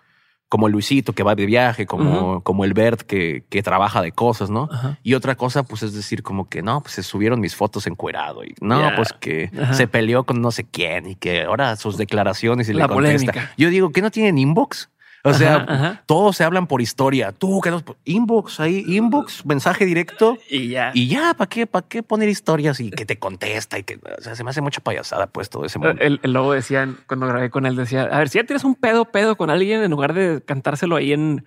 [0.50, 4.12] Como el Luisito que va de viaje, como, como el Bert que, que trabaja de
[4.14, 4.70] cosas, ¿no?
[5.04, 8.44] Y otra cosa, pues es decir, como que no, pues se subieron mis fotos encuerado
[8.46, 12.70] y no, pues que se peleó con no sé quién y que ahora sus declaraciones
[12.70, 13.32] y La le contesta.
[13.32, 13.54] polémica.
[13.58, 14.90] Yo digo, ¿qué no tienen inbox?
[15.30, 16.04] O sea, Ajá, ajá.
[16.06, 17.32] todos se hablan por historia.
[17.32, 20.38] Tú, que no, inbox ahí, inbox, mensaje directo.
[20.50, 20.92] Y ya.
[20.94, 23.78] Y ya, ¿para qué, para qué poner historias y que te contesta?
[23.78, 26.02] Y que, o sea, se me hace mucha payasada, pues, todo ese mundo.
[26.02, 28.76] El, el lobo decía, cuando grabé con él, decía, a ver, si ya tienes un
[28.76, 31.46] pedo, pedo con alguien, en lugar de cantárselo ahí en,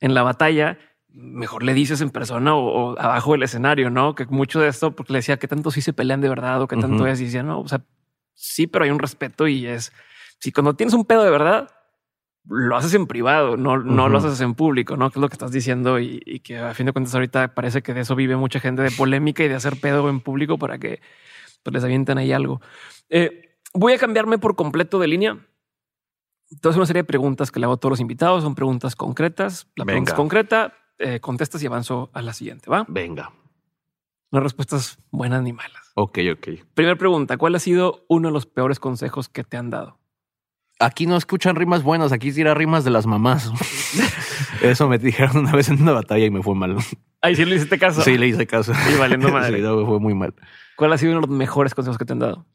[0.00, 0.78] en la batalla,
[1.12, 4.14] mejor le dices en persona o, o abajo del escenario, ¿no?
[4.14, 6.68] Que mucho de esto, porque le decía que tanto sí se pelean de verdad o
[6.68, 7.82] que tanto es, y decía, no, o sea,
[8.34, 9.92] sí, pero hay un respeto y es,
[10.38, 11.68] si cuando tienes un pedo de verdad,
[12.48, 15.10] lo haces en privado, no, no lo haces en público, ¿no?
[15.10, 17.82] Que es lo que estás diciendo y, y que a fin de cuentas ahorita parece
[17.82, 20.78] que de eso vive mucha gente, de polémica y de hacer pedo en público para
[20.78, 21.00] que
[21.62, 22.60] pues, les avienten ahí algo.
[23.08, 25.38] Eh, voy a cambiarme por completo de línea.
[26.50, 29.68] Entonces, una serie de preguntas que le hago a todos los invitados son preguntas concretas.
[29.76, 32.68] La pregunta es concreta, eh, contestas y avanzo a la siguiente.
[32.68, 33.32] Va Venga.
[34.32, 35.92] no respuestas buenas ni malas.
[35.94, 36.48] Ok, ok.
[36.74, 39.99] Primera pregunta: ¿Cuál ha sido uno de los peores consejos que te han dado?
[40.80, 43.52] Aquí no escuchan rimas buenas, aquí tira rimas de las mamás.
[44.62, 46.76] Eso me dijeron una vez en una batalla y me fue mal.
[47.20, 48.00] Ahí sí le hiciste caso.
[48.00, 48.72] Sí, le hice caso.
[48.90, 49.58] Y valiendo madre.
[49.58, 50.34] Sí, no, fue muy mal.
[50.76, 52.46] ¿Cuál ha sido uno de los mejores consejos que te han dado?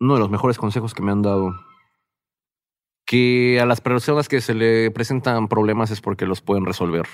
[0.00, 1.54] Uno de los mejores consejos que me han dado.
[3.04, 7.06] Que a las personas que se le presentan problemas es porque los pueden resolver.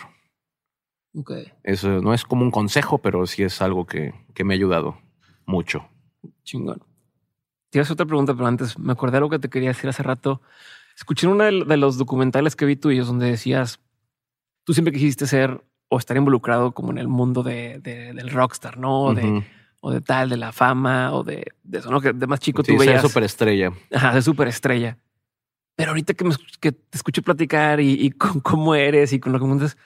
[1.17, 1.33] Ok.
[1.65, 4.97] Eso no es como un consejo, pero sí es algo que, que me ha ayudado
[5.45, 5.89] mucho.
[6.45, 6.94] Chingón.
[7.75, 10.41] Tienes otra pregunta, pero antes me acordé de algo que te quería decir hace rato.
[10.97, 13.81] Escuché uno de de los documentales que vi tuyos donde decías,
[14.63, 18.79] tú siempre quisiste ser o estar involucrado como en el mundo de, de- del rockstar,
[18.79, 19.07] ¿no?
[19.07, 19.43] O, de, Ujú.
[19.81, 22.01] o de tal, de la fama o de, de eso, ¿no?
[22.01, 23.73] Que de más chico Sí, tú veías superestrella.
[23.93, 24.99] ajá, de superestrella.
[25.75, 29.33] Pero ahorita que, me, que te escucho platicar y, y con cómo eres y con
[29.33, 29.77] lo que me cuentas,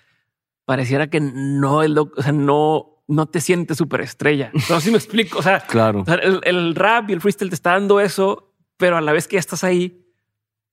[0.66, 4.52] pareciera que no es lo, o sea, no, no te sientes superestrella.
[4.70, 5.38] No si me explico.
[5.38, 6.04] O sea, Claro.
[6.22, 9.34] el, el rap y el freestyle te está dando eso, pero a la vez que
[9.36, 10.04] ya estás ahí,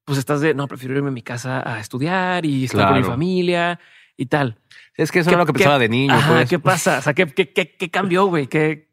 [0.04, 3.04] pues estás de no, prefiero irme a mi casa a estudiar y estar con mi
[3.04, 3.80] familia
[4.18, 4.60] y tal.
[4.96, 6.14] Es que eso ¿Qué- era lo que pensaba de niño.
[6.14, 6.50] Ajá, pues.
[6.50, 7.00] ¿Qué pasa?
[7.00, 8.48] O sea, ¿qué, qué, qué, qué cambió, güey?
[8.48, 8.90] ¿Qué?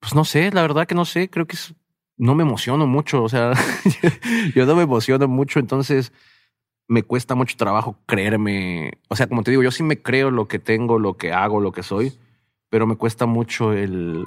[0.00, 1.28] Pues no sé, la verdad que no sé.
[1.30, 1.74] Creo que es-
[2.16, 3.22] no me emociono mucho.
[3.24, 3.52] O sea,
[4.54, 5.58] yo no me emociono mucho.
[5.58, 6.12] Entonces
[6.88, 8.92] me cuesta mucho trabajo creerme.
[9.08, 11.60] O sea, como te digo, yo sí me creo lo que tengo, lo que hago,
[11.60, 12.12] lo que soy,
[12.70, 14.26] pero me cuesta mucho el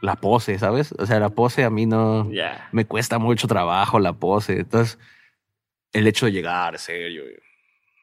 [0.00, 0.94] la pose, ¿sabes?
[0.98, 2.68] O sea, la pose a mí no Ya.
[2.72, 4.60] me cuesta mucho trabajo la pose.
[4.60, 4.98] Entonces,
[5.92, 7.24] el hecho de llegar serio,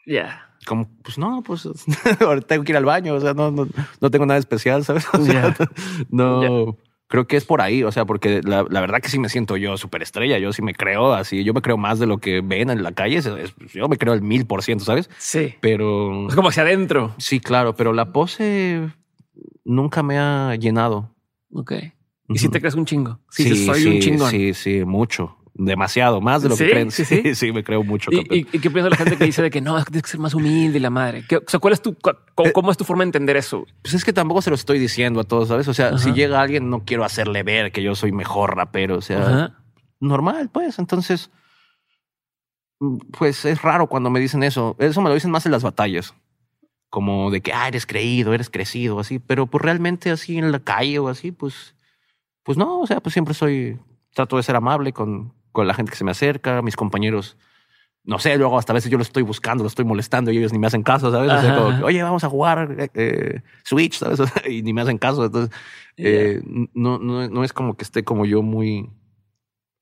[0.05, 0.49] Ya.
[0.65, 1.65] como, pues no, pues
[2.19, 3.67] ahorita tengo que ir al baño, o sea, no, no,
[4.01, 5.05] no tengo nada especial, ¿sabes?
[5.13, 5.67] O sea, Ya.
[6.09, 6.77] no,
[7.07, 9.57] creo que es por ahí, o sea, porque la, la verdad que sí me siento
[9.57, 12.69] yo superestrella, yo sí me creo así, yo me creo más de lo que ven
[12.69, 15.09] en la calle, es- es- yo me creo el mil por ciento, ¿sabes?
[15.17, 15.53] Sí.
[15.61, 17.13] Pero Es como hacia adentro.
[17.17, 18.89] sí, claro, pero la pose
[19.63, 21.11] nunca me ha llenado.
[21.51, 21.73] Ok.
[22.29, 23.19] Y si te crees un chingo.
[23.29, 24.31] Sí, sí, soy un sí, chingón.
[24.31, 25.37] Sí, sí, mucho.
[25.57, 26.65] Demasiado, más de lo ¿Sí?
[26.65, 26.91] que creen.
[26.91, 27.33] Sí, Sí, sí.
[27.35, 28.11] sí, me creo mucho.
[28.11, 30.03] ¿Y, y, y qué piensa la gente que dice de que no, es que tienes
[30.03, 31.23] que ser más humilde y la madre?
[31.29, 32.17] ¿Qué- o sea, ¿cuál es tu, cómo,
[32.49, 33.65] Eh, cómo es tu forma de entender eso?
[33.81, 35.67] Pues es que tampoco se lo estoy diciendo a todos, ¿sabes?
[35.69, 35.97] O sea, Ajá.
[35.97, 38.97] si llega alguien, no quiero hacerle ver que yo soy mejor rapero.
[38.97, 39.59] O sea, Ajá.
[40.01, 40.77] normal, pues.
[40.77, 41.31] Entonces,
[42.81, 44.75] mm, pues es raro cuando me dicen eso.
[44.79, 46.13] Eso me lo dicen más en las batallas.
[46.89, 49.19] Como de que, ah, eres creído, eres crecido, así.
[49.19, 51.75] Pero pues realmente así en la calle o así, pues,
[52.43, 52.79] pues no.
[52.81, 53.79] O sea, pues siempre soy,
[54.13, 57.37] trato de ser amable con, con la gente que se me acerca, mis compañeros.
[58.03, 60.53] No sé, luego hasta a veces yo lo estoy buscando, lo estoy molestando y ellos
[60.53, 61.31] ni me hacen caso, ¿sabes?
[61.31, 64.19] O sea, como oye, vamos a jugar eh, Switch, ¿sabes?
[64.19, 65.25] O sea, y ni me hacen caso.
[65.25, 65.55] Entonces,
[65.97, 66.43] eh,
[66.75, 68.91] no, no, no es como que esté como yo muy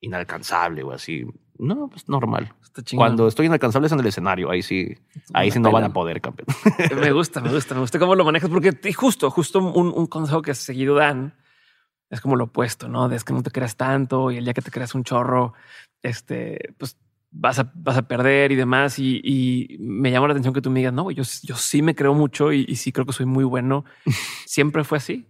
[0.00, 1.26] inalcanzable o así.
[1.58, 2.54] No, pues normal.
[2.94, 4.50] Cuando estoy inalcanzable es en el escenario.
[4.50, 4.96] Ahí sí,
[5.34, 6.46] ahí sí no van a poder, campeón.
[7.00, 10.40] Me gusta, me gusta, me gusta cómo lo manejas, porque justo, justo un, un consejo
[10.40, 11.34] que seguido dan
[12.14, 13.08] es como lo opuesto, ¿no?
[13.08, 15.54] De es que no te creas tanto y el día que te creas un chorro,
[16.02, 16.96] este, pues
[17.30, 18.98] vas a, vas a perder y demás.
[18.98, 21.94] Y, y me llama la atención que tú me digas, no, yo, yo sí me
[21.94, 23.84] creo mucho y, y sí creo que soy muy bueno.
[24.46, 25.26] Siempre fue así.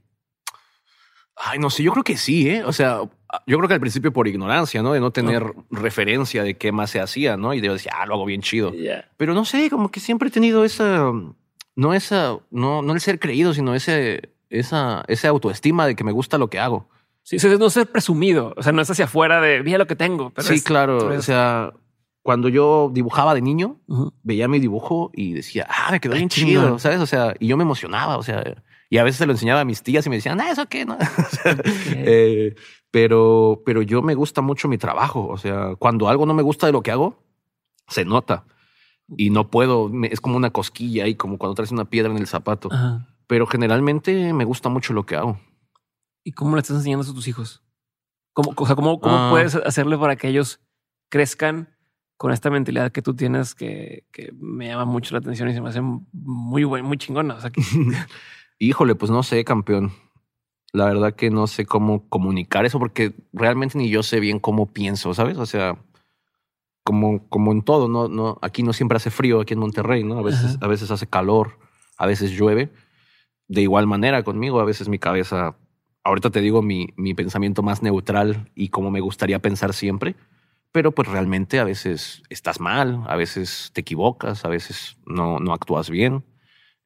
[1.37, 2.63] Ay, no sé, yo creo que sí, ¿eh?
[2.65, 3.01] O sea,
[3.47, 4.93] yo creo que al principio por ignorancia, ¿no?
[4.93, 7.55] De no tener referencia de qué más se hacía, ¿no?
[7.55, 8.73] Y de decir, ah, lo hago bien chido.
[8.73, 9.11] Ya.
[9.17, 11.13] Pero no sé, como que siempre he tenido esa,
[11.75, 16.13] no esa, no, no el ser creído, sino ese, esa, esa autoestima de que me
[16.13, 16.89] gusta lo que hago.
[17.23, 18.53] Sí, o sea, no ser presumido.
[18.57, 20.31] O sea, no es hacia afuera de mira lo que tengo.
[20.31, 20.99] Pero sí, es- claro.
[20.99, 21.73] tú O sea,
[22.23, 24.13] cuando yo dibujaba de niño, Ujú.
[24.23, 27.01] veía mi dibujo y decía, ah, me quedó bien chido, ¿sabes?
[27.01, 28.43] O sea, y yo me emocionaba, o sea,
[28.91, 30.85] y a veces se lo enseñaba a mis tías y me decían, ah, ¿eso qué?
[30.85, 30.97] No?
[31.19, 31.57] O sea,
[31.97, 32.55] eh,
[32.91, 36.67] pero, pero yo me gusta mucho mi trabajo, o sea, cuando algo no me gusta
[36.67, 37.23] de lo que hago,
[37.89, 38.45] se nota.
[39.19, 42.27] Y no puedo, es como una cosquilla y como cuando traes una piedra en el
[42.27, 42.69] zapato.
[42.73, 43.07] Ajá.
[43.27, 45.39] Pero generalmente me gusta mucho lo que hago.
[46.25, 47.63] ¿Y cómo le estás enseñando eso a tus hijos?
[48.33, 49.29] ¿Cómo, o sea, cómo, cómo Ah.
[49.31, 50.61] puedes hacerle para que ellos
[51.09, 51.69] crezcan
[52.17, 55.61] con esta mentalidad que tú tienes que, que me llama mucho la atención y se
[55.61, 55.81] me hace
[56.13, 57.35] muy buen, muy chingona?
[57.35, 57.61] O sea, que,
[58.59, 59.93] Híjole, pues no sé, campeón.
[60.73, 64.67] La verdad que no sé cómo comunicar eso porque realmente ni yo sé bien cómo
[64.73, 65.39] pienso, ¿sabes?
[65.39, 65.77] O sea,
[66.85, 70.19] como, como en todo, no, no, aquí no siempre hace frío, aquí en Monterrey, ¿no?
[70.19, 70.59] A veces, Ajá.
[70.61, 71.59] a veces hace calor,
[71.97, 72.73] a veces llueve.
[73.49, 75.57] De igual manera conmigo, a veces mi cabeza,
[76.03, 80.17] ahorita te digo mi, mi pensamiento más neutral y como me gustaría pensar siempre,
[80.73, 85.53] pero pues realmente a veces estás mal, a veces te equivocas, a veces no, no
[85.53, 86.25] actúas bien.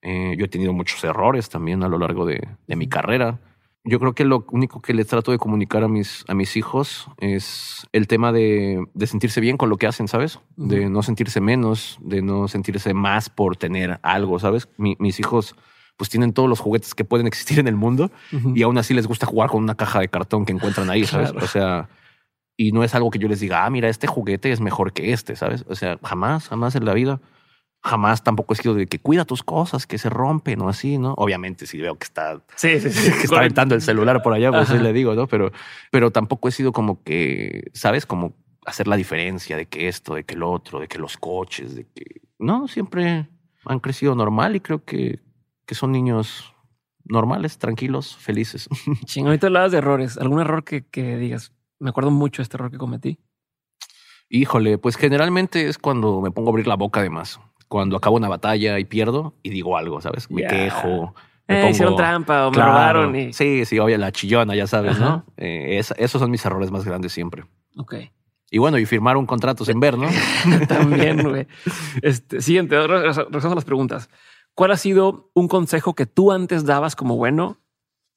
[0.03, 3.41] Eh, yo he tenido muchos errores también a lo largo de, de mi carrera.
[3.85, 7.09] Yo creo que lo único que les trato de comunicar a mis, a mis hijos
[7.19, 10.41] es el tema de, de sentirse bien con lo que hacen, ¿sabes?
[10.57, 14.69] De no sentirse menos, de no sentirse más por tener algo, ¿sabes?
[14.77, 15.55] Mi- mis hijos
[15.99, 18.11] pues tienen todos los juguetes que pueden existir en el mundo
[18.55, 21.33] y aún así les gusta jugar con una caja de cartón que encuentran ahí, ¿sabes?
[21.33, 21.45] Claro.
[21.45, 21.89] O sea,
[22.57, 25.13] y no es algo que yo les diga, ah, mira, este juguete es mejor que
[25.13, 25.65] este, ¿sabes?
[25.69, 27.21] O sea, jamás, jamás en la vida.
[27.83, 31.15] Jamás tampoco he sido de que cuida tus cosas, que se rompen o así, ¿no?
[31.17, 33.13] Obviamente, si veo que está, sí, sí, sí.
[33.13, 35.29] que está aventando el celular por allá, pues sí le digo, ¿no?
[35.29, 35.53] Pero,
[35.93, 38.07] pero tampoco he sido como que, ¿sabes?
[38.07, 38.35] Como
[38.67, 41.85] hacer la diferencia de que esto, de que el otro, de que los coches, de
[41.85, 42.23] que.
[42.41, 43.29] No, siempre
[43.65, 45.21] han crecido normal y creo que,
[45.69, 46.53] que son niños
[47.05, 48.69] normales, tranquilos, felices.
[49.05, 50.19] Chingón, ahorita hablabas de errores.
[50.19, 51.53] ¿Algún error que, que digas?
[51.79, 53.19] Me acuerdo mucho de este error que cometí.
[54.31, 57.41] Híjole, pues generalmente es cuando me pongo a abrir la boca de más.
[57.69, 60.31] cuando acabo una batalla y pierdo y digo algo, ¿sabes?
[60.31, 61.15] Me quejo.
[61.47, 63.33] me Eh, pongo- hicieron trampa o me robaron y...
[63.35, 65.05] Sí, sí, obvio, la chillona, ya sabes, Ajá.
[65.05, 65.25] ¿no?
[65.37, 67.45] Eh, es- esos son mis errores más grandes siempre.
[67.77, 67.95] Ok.
[68.51, 70.09] Y bueno, y firmar un contrato sin ver, ¿no?
[70.69, 71.47] También, güey.
[72.01, 74.09] Este, siguiente, re- re- regresamos a las preguntas.
[74.55, 77.59] ¿Cuál ha sido un consejo que tú antes dabas como bueno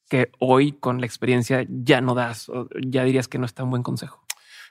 [0.08, 2.48] que hoy con la experiencia ya no das?
[2.48, 4.24] O ya dirías que no es tan buen consejo.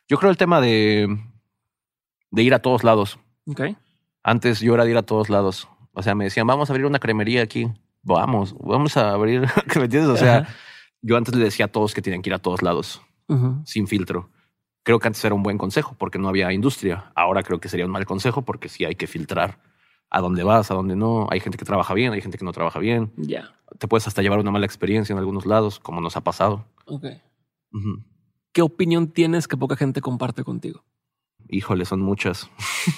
[0.08, 1.08] Yo creo el tema de,
[2.32, 3.20] de ir a todos lados.
[4.24, 5.68] Antes yo era de ir a todos lados.
[5.94, 7.68] O sea, me decían, vamos a abrir una cremería aquí.
[8.04, 9.48] Vamos, vamos a abrir.
[9.72, 10.12] ¿Que ¿Me entiendes?
[10.12, 10.54] O sea, Ajá.
[11.02, 13.02] yo antes le decía a todos que tenían que ir a todos lados,
[13.66, 14.30] sin filtro.
[14.84, 17.12] Creo que antes era un buen consejo porque no había industria.
[17.16, 19.60] Ahora creo que sería un mal consejo porque sí hay que filtrar
[20.12, 21.28] a dónde vas, a dónde no.
[21.32, 23.12] Hay gente que trabaja bien, hay gente que no trabaja bien.
[23.16, 23.56] Ya.
[23.80, 26.66] Te puedes hasta llevar una mala experiencia en algunos lados, como nos ha pasado.
[26.86, 27.06] Ok.
[28.52, 30.84] ¿Qué opinión tienes que poca gente comparte contigo?
[31.48, 32.50] Híjole, son muchas.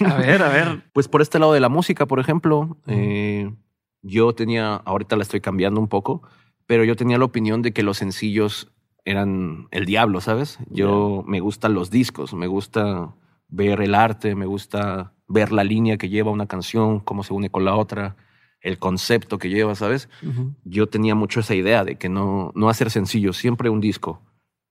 [0.06, 0.84] A ver, a ver.
[0.94, 3.53] Pues por este lado de la música, por ejemplo, eh,
[4.02, 6.23] yo tenía, ahorita la estoy cambiando un poco,
[6.65, 8.72] pero yo tenía la opinión de que los sencillos
[9.06, 10.57] eran el diablo, ¿sabes?
[10.69, 13.14] Yo me gustan los discos, me gusta
[13.48, 17.50] ver el arte, me gusta ver la línea que lleva una canción, cómo se une
[17.50, 18.16] con la otra,
[18.62, 20.08] el concepto que lleva, ¿sabes?
[20.22, 20.56] Ujú.
[20.64, 24.22] Yo tenía mucho esa idea de que no, no hacer sencillos, siempre un disco.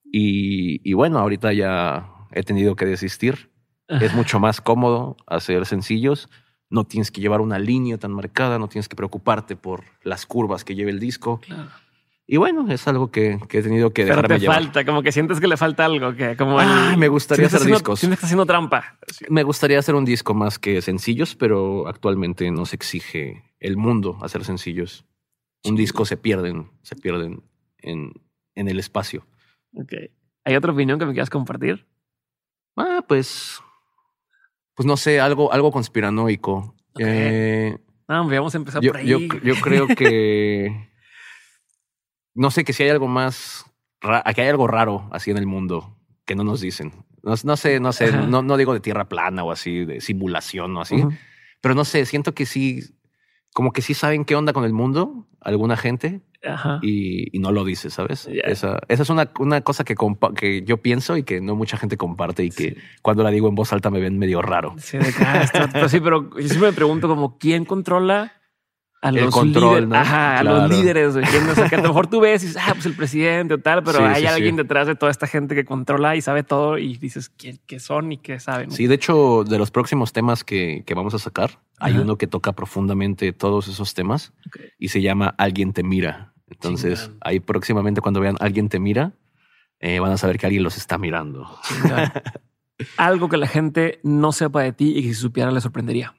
[0.05, 3.53] Y, y bueno, ahorita ya he tenido que desistir
[4.01, 6.29] es mucho más cómodo hacer sencillos.
[6.71, 10.65] No tienes que llevar una línea tan marcada, no tienes que preocuparte por las curvas
[10.65, 11.41] que lleve el disco.
[11.41, 11.71] Claro.
[12.27, 14.62] Y bueno, es algo que, que he tenido que Pero dejarme te llevar.
[14.62, 17.59] falta, como que sientes que le falta algo, que como el- Ah, me gustaría hacer
[17.59, 18.01] haciendo- discos.
[18.01, 18.97] Sientes que haciendo trampa.
[19.28, 24.19] Me gustaría hacer un disco más que sencillos, pero actualmente no se exige el mundo
[24.23, 25.05] hacer sencillos.
[25.65, 27.43] Un disco se pierden, se pierden
[27.78, 28.12] en,
[28.55, 29.27] en el espacio.
[29.74, 29.93] Ok.
[30.44, 31.86] ¿Hay otra opinión que me quieras compartir?
[32.77, 33.61] Ah, pues,
[34.74, 36.74] pues no sé, algo, algo conspiranoico.
[36.99, 37.77] Eh,
[38.09, 39.07] Ah, vamos a empezar yo, por ahí.
[39.07, 40.89] yo, yo creo que
[42.35, 43.65] no sé que si hay algo más,
[44.01, 46.93] que hay algo raro así en el mundo que no nos dicen.
[47.23, 50.77] No, no sé, no sé, no, no digo de tierra plana o así, de simulación
[50.77, 50.97] o así,
[51.61, 52.81] pero no sé, siento que sí,
[53.55, 56.81] como que sí saben qué onda con el mundo, alguna gente, Ajá.
[56.83, 58.27] y, y no lo dice, ¿sabes?
[58.27, 58.41] Ya.
[58.51, 59.95] Esa, esa es una, una cosa que,
[60.37, 62.77] que yo pienso y que no mucha gente comparte y que Sí.
[63.03, 64.75] cuando la digo en voz alta me ven medio raro.
[64.79, 68.33] Sí, de ah, esto- pero sí, pero yo siempre me pregunto como quién controla
[69.03, 69.97] a El los control, líderes, ¿no?
[69.97, 71.24] ajá, a los líderes, güey.
[71.27, 71.49] ¿Quién?
[71.49, 73.59] O sea, que a lo mejor tú ves y dices, ah, pues el presidente o
[73.59, 74.62] tal, pero Sí, hay sí, alguien sí.
[74.62, 78.12] detrás de toda esta gente que controla y sabe todo y dices quién, qué son
[78.12, 78.70] y qué saben.
[78.70, 82.29] Sí, de hecho, de los próximos temas que, que vamos a sacar, hay uno que
[82.29, 84.33] toca profundamente todos esos temas
[84.79, 86.33] y se llama Alguien te mira.
[86.49, 89.15] Entonces, ahí próximamente cuando vean Alguien te mira,
[89.81, 91.49] eh, van a saber que alguien los está mirando.
[92.97, 96.15] Algo que la gente no sepa de ti y que si supiera le sorprendería.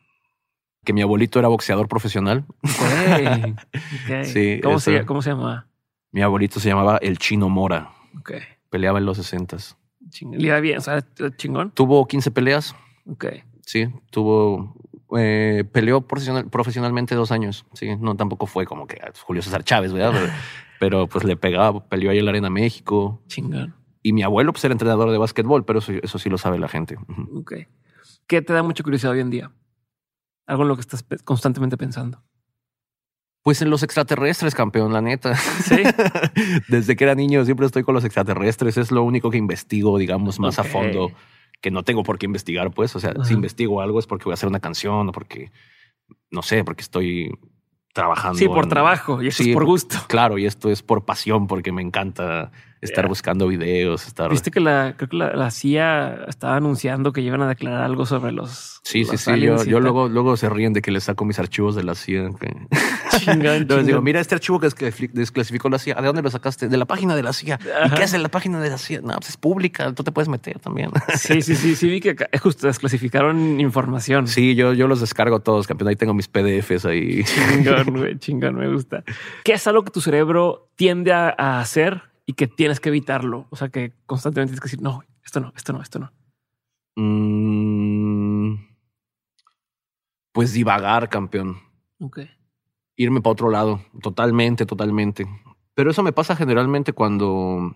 [0.83, 2.45] Que mi abuelito era boxeador profesional.
[4.23, 5.05] Sí, ¿Cómo, se, eso.
[5.05, 5.67] ¿Cómo se llama?
[6.11, 7.91] Mi abuelito se llamaba el Chino Mora.
[8.19, 8.33] Ok.
[8.69, 9.77] Peleaba en los sesentas.
[10.09, 10.39] Chingón.
[10.39, 11.03] Le iba bien, o sea,
[11.37, 11.71] chingón.
[11.71, 12.75] Tuvo 15 peleas.
[13.09, 13.25] Ok.
[13.61, 14.75] Sí, tuvo.
[15.17, 17.65] eh, peleó profesional- profesionalmente dos años.
[17.73, 20.11] Sí, no tampoco fue como que Julio César Chávez, ¿verdad?
[20.13, 20.27] Pero,
[20.79, 23.21] pero, pues le pegaba, peleó ahí en la Arena México.
[23.27, 23.73] Chingón.
[24.01, 26.67] Y mi abuelo, pues era entrenador de básquetbol, pero eso, eso sí lo sabe la
[26.67, 26.97] gente.
[27.35, 27.53] Ok.
[28.27, 29.51] ¿Qué te da mucha curiosidad hoy en día?
[30.47, 32.21] Algo en lo que estás constantemente pensando.
[33.43, 35.35] Pues en los extraterrestres, campeón, la neta.
[35.35, 35.75] Sí.
[36.69, 38.77] Desde que era niño siempre estoy con los extraterrestres.
[38.77, 41.11] Es lo único que investigo, digamos, más a fondo,
[41.61, 42.95] que no tengo por qué investigar, pues.
[42.95, 43.25] O sea, Ajá.
[43.25, 45.51] si investigo algo es porque voy a hacer una canción o porque,
[46.31, 47.37] no sé, porque estoy
[47.93, 48.39] trabajando.
[48.39, 49.97] Sí, por en- trabajo y eso Sí, es por gusto.
[50.07, 52.51] Claro, y esto es por pasión, porque me encanta
[52.83, 54.29] estar buscando videos, estar...
[54.29, 58.05] Viste que la, creo que la, la CIA estaba anunciando que iban a declarar algo
[58.05, 58.79] sobre los.
[58.83, 59.39] Sí, sí, los sí.
[59.39, 62.23] Yo, yo luego, luego se ríen de que les saco mis archivos de la CIA.
[62.23, 62.33] les
[63.21, 63.67] chingón.
[63.85, 65.95] digo, mira este archivo que desclasi- desclasificó la CIA.
[65.95, 66.67] ¿De dónde lo sacaste?
[66.67, 67.59] De la página de la CIA.
[67.63, 67.95] ¿Y Ajá.
[67.95, 69.01] qué hace la página de la CIA?
[69.01, 69.93] No, pues es pública.
[69.93, 70.91] Tú te puedes meter también.
[71.15, 74.27] Sí, sí, sí, sí, vi que justo desclasificaron información.
[74.27, 75.87] Sí, yo, yo los descargo todos, campeón.
[75.89, 77.23] Ahí tengo mis PDFs ahí.
[77.23, 79.03] Chingón, güey, chingón, me gusta.
[79.43, 83.47] ¿Qué es algo que tu cerebro tiende a hacer y que tienes que evitarlo?
[83.49, 86.11] O sea, que constantemente tienes que decir, no, esto no, esto no, esto no.
[86.95, 88.55] Mm,
[90.31, 91.57] pues divagar, campeón.
[91.99, 92.19] Ok.
[92.95, 95.25] irme para otro lado, totalmente, totalmente.
[95.73, 97.75] Pero eso me pasa generalmente cuando,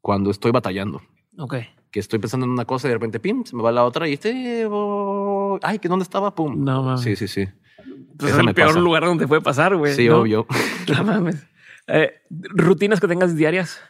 [0.00, 1.00] cuando estoy batallando,
[1.38, 1.54] Ok.
[1.92, 4.08] que estoy pensando en una cosa y de repente, pim, se me va la otra
[4.08, 6.64] y este, oh, ay, que dónde estaba, pum.
[6.64, 7.02] No mames.
[7.02, 7.46] Sí, sí, sí.
[8.18, 8.80] Pues es el me peor pasa.
[8.80, 9.94] lugar donde puede pasar, güey.
[9.94, 10.18] Sí, ¿no?
[10.20, 10.46] obvio.
[10.92, 11.46] No mames.
[11.88, 13.80] Eh, rutinas que tengas diarias,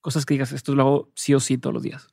[0.00, 2.08] cosas que digas, esto lo hago sí o sí todos los días.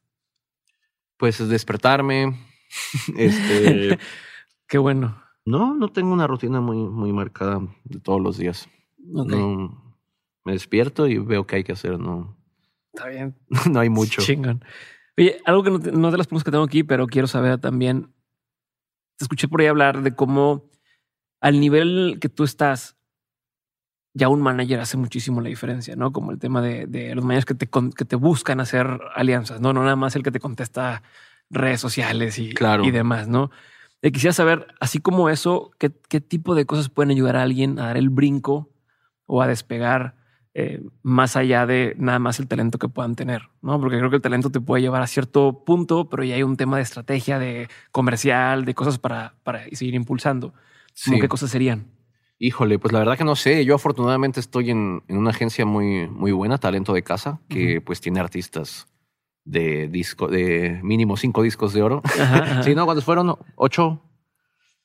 [1.17, 2.37] Pues despertarme,
[3.17, 3.97] este,
[4.67, 5.23] Qué bueno.
[5.45, 8.67] No, no tengo una rutina muy, muy marcada de todos los días.
[8.97, 9.97] No,
[10.43, 11.97] me despierto y veo qué hay que hacer.
[11.97, 12.37] No,
[12.93, 13.37] Está bien.
[13.71, 14.21] no hay mucho.
[14.21, 14.63] Chingón.
[15.17, 17.59] Oye, algo que no, te- no de las preguntas que tengo aquí, pero quiero saber
[17.59, 18.13] también.
[19.17, 20.69] Te escuché por ahí hablar de cómo
[21.39, 22.96] al nivel que tú estás,
[24.17, 26.11] ya un manager hace muchísimo la diferencia, ¿no?
[26.11, 29.61] Como el tema de, de los managers que te, con- que te buscan hacer alianzas,
[29.61, 29.73] ¿no?
[29.73, 31.03] No nada más el que te contesta
[31.49, 32.83] redes sociales y, Claro.
[32.83, 33.51] y demás, ¿no?
[34.01, 37.79] Eh, quisiera saber, así como eso, ¿qué, qué tipo de cosas pueden ayudar a alguien
[37.79, 38.69] a dar el brinco
[39.25, 40.15] o a despegar
[40.53, 43.79] eh, más allá de nada más el talento que puedan tener, ¿no?
[43.79, 46.57] Porque creo que el talento te puede llevar a cierto punto, pero ya hay un
[46.57, 50.53] tema de estrategia, de comercial, de cosas para, para seguir impulsando.
[51.05, 51.19] ¿Cómo Sí.
[51.21, 51.85] qué cosas serían?
[52.39, 53.65] Híjole, pues la verdad que no sé.
[53.65, 57.99] Yo afortunadamente estoy en, en una agencia muy, muy buena, Talento de Casa, que pues
[57.99, 58.87] tiene artistas
[59.43, 62.01] de disco, de mínimo cinco discos de oro.
[62.05, 62.63] Ajá, ajá.
[62.63, 64.01] Sí, no, cuando fueron ocho,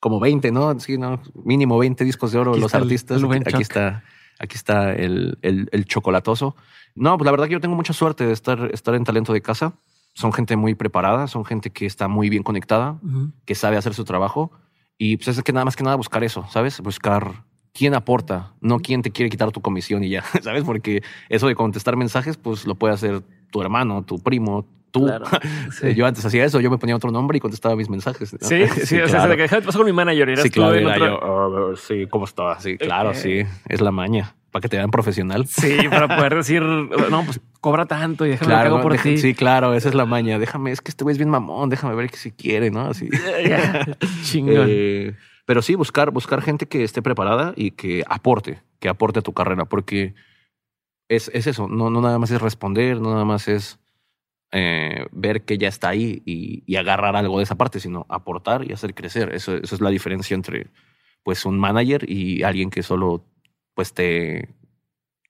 [0.00, 0.78] como 20, ¿no?
[0.80, 3.22] Sí, no, mínimo 20 discos de oro Aquí los el- artistas.
[3.22, 4.02] el aquí, está,
[4.38, 6.56] aquí está el, el, el chocolatoso.
[6.94, 9.42] No, pues la verdad que yo tengo mucha suerte de estar, estar en Talento de
[9.42, 9.74] Casa.
[10.14, 12.98] Son gente muy preparada, son gente que está muy bien conectada,
[13.46, 14.50] que sabe hacer su trabajo.
[14.98, 16.80] Y pues es que nada más que nada buscar eso, ¿sabes?
[16.80, 20.64] Buscar quién aporta, no quién te quiere quitar tu comisión y ya, ¿sabes?
[20.64, 25.06] Porque eso de contestar mensajes, pues lo puede hacer tu hermano, tu primo, tú.
[25.06, 25.24] Claro,
[25.80, 25.94] sí.
[25.94, 28.32] Yo antes hacía eso, yo me ponía otro nombre y contestaba mis mensajes.
[28.34, 28.38] ¿no?
[28.46, 29.22] Sí, sí, o sea, claro.
[29.24, 30.28] se te quejaba, pasó con mi manager.
[30.28, 31.72] y eras Sí, tú claro, en era otro- yo.
[31.72, 32.60] "Ah, sí, ¿cómo está?
[32.60, 33.42] Sí, claro, sí.
[33.68, 34.34] Es la maña.
[34.50, 35.46] Para que te vean profesional.
[35.46, 38.98] Sí, para poder decir, no, pues cobra tanto y déjame lo que Claro, hago por
[38.98, 39.16] ti.
[39.16, 40.38] sí, claro, esa es la maña.
[40.38, 42.82] Déjame, es que este güey es bien mamón, déjame ver que si quiere, ¿no?
[42.82, 43.08] Así.
[44.24, 44.66] Chingón.
[44.68, 45.14] Eh,
[45.46, 49.32] pero sí, buscar, buscar gente que esté preparada y que aporte, que aporte a tu
[49.32, 50.14] carrera, porque
[51.08, 53.78] es, es eso, no, no nada más es responder, no nada más es
[54.50, 58.68] eh, ver que ya está ahí y, y agarrar algo de esa parte, sino aportar
[58.68, 59.32] y hacer crecer.
[59.34, 60.66] Eso, eso es la diferencia entre
[61.22, 63.24] pues un manager y alguien que solo
[63.74, 64.48] pues te,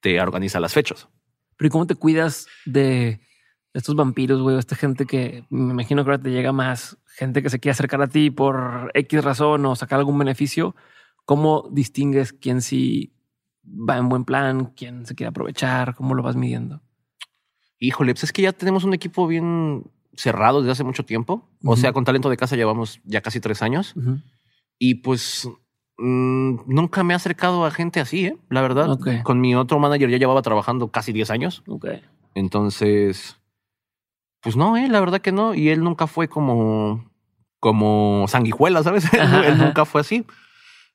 [0.01, 1.09] te organiza las fechas.
[1.57, 3.21] Pero ¿y cómo te cuidas de
[3.73, 4.59] estos vampiros, güey?
[4.59, 8.03] Esta gente que me imagino que ahora te llega más gente que se quiere acercar
[8.03, 10.75] a ti por X razón o sacar algún beneficio.
[11.25, 13.15] ¿Cómo distingues quién sí
[13.65, 15.95] va en buen plan, quién se quiere aprovechar?
[15.95, 16.83] ¿Cómo lo vas midiendo?
[17.79, 19.85] Híjole, pues es que ya tenemos un equipo bien
[20.15, 21.49] cerrado desde hace mucho tiempo.
[21.65, 23.95] O sea, con talento de casa llevamos ya casi tres años.
[24.79, 25.49] Y pues
[26.03, 28.37] mm, nunca me he acercado a gente así, ¿eh?
[28.49, 28.99] La verdad.
[29.23, 31.63] Con mi otro manager ya llevaba trabajando casi 10 años.
[32.35, 33.39] Entonces,
[34.41, 34.89] pues no, ¿eh?
[34.89, 35.55] La verdad que no.
[35.55, 37.05] Y él nunca fue como,
[37.61, 39.05] como sanguijuela, ¿sabes?
[39.15, 39.65] Él- Ajá, él ajá.
[39.67, 40.27] nunca fue así.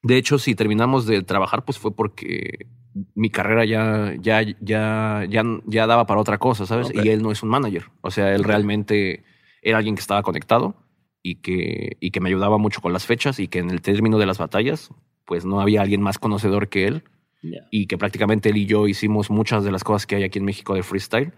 [0.03, 2.67] De hecho, si terminamos de trabajar, pues fue porque
[3.15, 6.89] mi carrera ya, ya, ya, ya, ya daba para otra cosa, ¿sabes?
[6.93, 7.85] Y él no es un manager.
[8.01, 9.23] O sea, él realmente
[9.61, 10.75] era alguien que estaba conectado
[11.31, 14.17] y que, y que me ayudaba mucho con las fechas y que en el término
[14.17, 14.89] de las batallas,
[15.25, 17.03] pues no había alguien más conocedor que él
[17.43, 17.59] Ya.
[17.71, 20.45] y que prácticamente él y yo hicimos muchas de las cosas que hay aquí en
[20.45, 21.31] México de freestyle.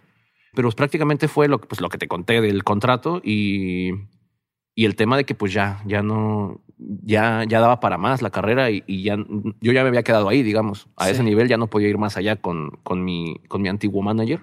[0.54, 3.92] Pero pues, prácticamente fue lo, pues, lo que te conté del contrato y,
[4.76, 8.30] y el tema de que pues ya, ya no, ya, ya daba para más la
[8.32, 9.16] carrera y, y ya,
[9.62, 10.88] yo ya me había quedado ahí, digamos.
[10.96, 11.12] A Sí.
[11.12, 14.40] ese nivel ya no podía ir más allá con, con, mi, con mi antiguo manager.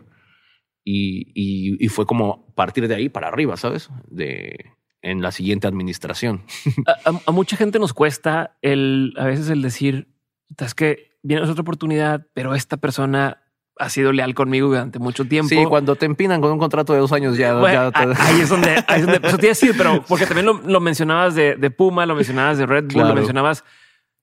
[0.85, 3.91] Y, y, y fue como partir de ahí para arriba, ¿sabes?
[4.09, 4.71] De,
[5.11, 6.43] en la siguiente administración.
[6.87, 10.09] A, a- a mucha gente nos cuesta el, a veces el decir,
[10.49, 13.43] "Puta, es que viene otra oportunidad, pero esta persona
[13.79, 15.51] ha sido leal conmigo durante mucho tiempo.
[15.51, 18.41] Sí, cuando te empinan con un contrato de dos años ya, Bueno, ya te- ahí
[18.41, 21.57] es donde, ahí es donde eso te decir, pero porque también lo, lo mencionabas de,
[21.57, 23.09] de Puma, lo mencionabas de Red Bull, Claro.
[23.11, 23.65] lo mencionabas.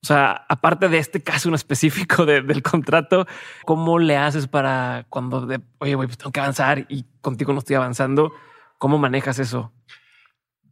[0.02, 3.26] O sea, aparte de este caso en específico de- del contrato,
[3.64, 7.60] ¿cómo le haces para cuando de, oye, güey, pues tengo que avanzar y contigo no
[7.60, 8.32] estoy avanzando?
[8.78, 9.72] ¿Cómo manejas eso?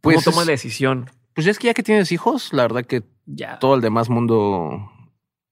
[0.03, 1.09] ¿Cómo Pues tomas es- la decisión?
[1.33, 3.57] Pues es que ya que tienes hijos, la verdad que Ya.
[3.59, 4.91] todo el demás mundo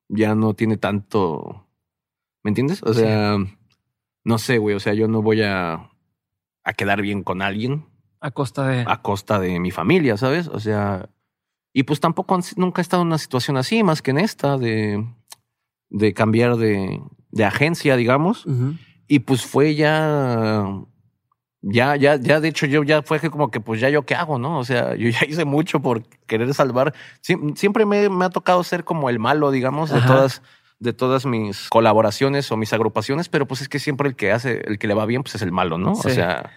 [0.10, 1.68] ya no tiene tanto.
[2.44, 2.84] ¿Me entiendes?
[2.84, 3.00] O Sí.
[3.00, 3.38] sea,
[4.26, 4.76] no sé, güey.
[4.76, 5.90] O sea, yo no voy a,
[6.64, 7.86] a quedar bien con alguien
[8.20, 8.84] A costa de.
[8.86, 10.48] a costa de mi familia, ¿sabes?
[10.50, 11.10] O sea,
[11.74, 14.58] y pues tampoco han- nunca he estado en una situación así, más que en esta,
[14.58, 15.04] de,
[15.90, 17.02] de cambiar de,
[17.32, 18.46] de agencia, digamos.
[19.08, 20.68] Y pues fue ya.
[21.64, 24.16] Ya, ya, ya, de hecho, yo ya fue que como que, pues ya yo qué
[24.16, 24.58] hago, ¿no?
[24.58, 26.94] O sea, yo ya hice mucho por querer salvar.
[27.24, 30.42] Siem- siempre me, me ha tocado ser como el malo, digamos, de todas,
[30.80, 34.62] de todas mis colaboraciones o mis agrupaciones, pero pues es que siempre el que hace,
[34.66, 35.94] el que le va bien, pues es el malo, ¿no?
[35.96, 36.08] Sí.
[36.08, 36.50] O sea,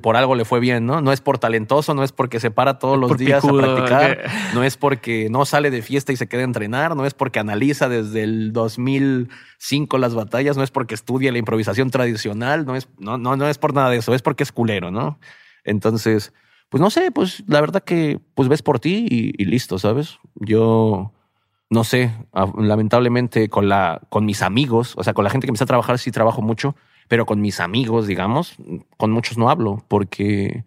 [0.00, 1.00] por algo le fue bien, ¿no?
[1.00, 4.24] No es por talentoso, no es porque se para todos los días picudo, a practicar,
[4.54, 7.38] no es porque no sale de fiesta y se queda a entrenar, no es porque
[7.38, 12.88] analiza desde el 2005 las batallas, no es porque estudia la improvisación tradicional, no es,
[12.98, 15.18] no, no, no es por nada de eso, es porque es culero, ¿no?
[15.64, 16.32] Entonces,
[16.70, 20.18] pues no sé, pues la verdad que pues ves por ti y, y listo, ¿sabes?
[20.36, 21.12] Yo
[21.70, 22.12] no sé,
[22.56, 25.98] lamentablemente con la con mis amigos, o sea, con la gente que empieza a trabajar
[25.98, 26.74] sí trabajo mucho,
[27.08, 28.56] pero con mis amigos, digamos,
[28.96, 30.64] con muchos no hablo porque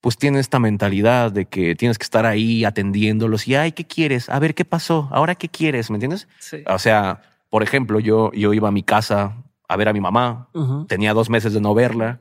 [0.00, 4.28] pues tienen esta mentalidad de que tienes que estar ahí atendiéndolos y, ay, ¿qué quieres?
[4.28, 5.08] A ver, ¿qué pasó?
[5.10, 5.90] ¿Ahora qué quieres?
[5.90, 6.28] ¿Me entiendes?
[6.38, 6.58] Sí.
[6.68, 9.36] O sea, por ejemplo, yo, yo iba a mi casa
[9.68, 10.48] a ver a mi mamá,
[10.86, 12.20] tenía dos meses de no verla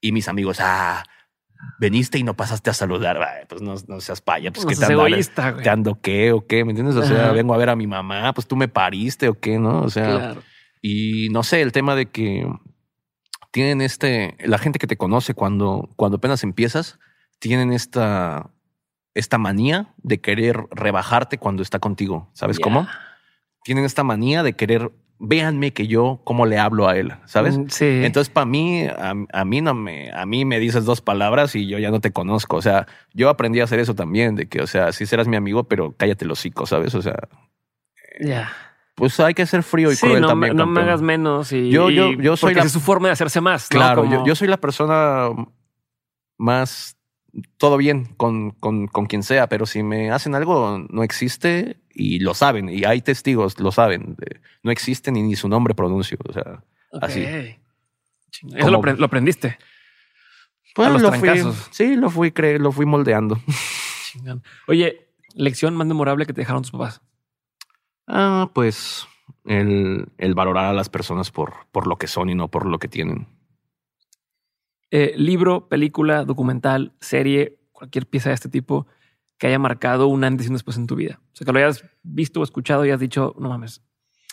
[0.00, 1.04] y mis amigos, ah,
[1.78, 3.22] veniste y no pasaste a saludar.
[3.22, 6.32] Ay, pues no, no seas paya, pues No que te ando, egoísta, te ando qué
[6.32, 6.96] o qué, ¿me entiendes?
[6.96, 7.32] O sea, Ajá.
[7.32, 9.82] vengo a ver a mi mamá, pues tú me pariste o qué, ¿no?
[9.82, 10.42] O sea, Claro.
[10.82, 12.46] y no sé, el tema de que
[13.52, 16.98] tienen este, la gente que te conoce cuando, cuando apenas empiezas,
[17.38, 18.50] tienen esta,
[19.14, 22.28] esta manía de querer rebajarte cuando está contigo.
[22.32, 22.88] ¿Sabes cómo?
[23.62, 27.58] Tienen esta manía de querer, véanme que yo cómo le hablo a él, ¿sabes?
[27.58, 28.00] Mm, Sí.
[28.04, 31.66] Entonces, para mí, a, a mí no me, a mí me dices dos palabras y
[31.68, 32.56] yo ya no te conozco.
[32.56, 35.36] O sea, yo aprendí a hacer eso también, de que, o sea, sí serás mi
[35.36, 36.94] amigo, pero cállate el hocico, ¿sabes?
[36.94, 37.28] O sea,
[38.18, 38.50] ya.
[38.94, 40.52] Pues hay que ser frío y Sí, cruel no, también.
[40.54, 41.52] me- no me hagas menos.
[41.52, 43.68] Y, Yo- yo- yo soy la- es su forma de hacerse más.
[43.70, 43.78] ¿no?
[43.78, 45.28] Claro, Como- yo, yo soy la persona
[46.38, 46.96] más
[47.56, 52.18] todo bien con, con, con quien sea, pero si me hacen algo, no existe y
[52.18, 54.16] lo saben, y hay testigos, lo saben.
[54.62, 56.18] no existe ni, ni su nombre pronuncio.
[56.28, 56.62] O sea,
[57.00, 57.22] así.
[57.24, 59.58] Eso lo, aprendiste.
[60.74, 61.28] pues, los lo fui,
[61.70, 63.38] sí, lo fui, cre- lo fui moldeando.
[64.68, 67.00] Oye, lección más memorable que te dejaron tus papás.
[68.06, 69.06] Ah, pues
[69.44, 72.78] el, el valorar a las personas por, por lo que son y no por lo
[72.78, 73.28] que tienen.
[74.90, 78.86] Eh, libro, película, documental, serie, cualquier pieza de este tipo
[79.38, 81.20] que haya marcado un antes y un después en tu vida.
[81.32, 83.82] O sea, que lo hayas visto o escuchado y has dicho, no mames.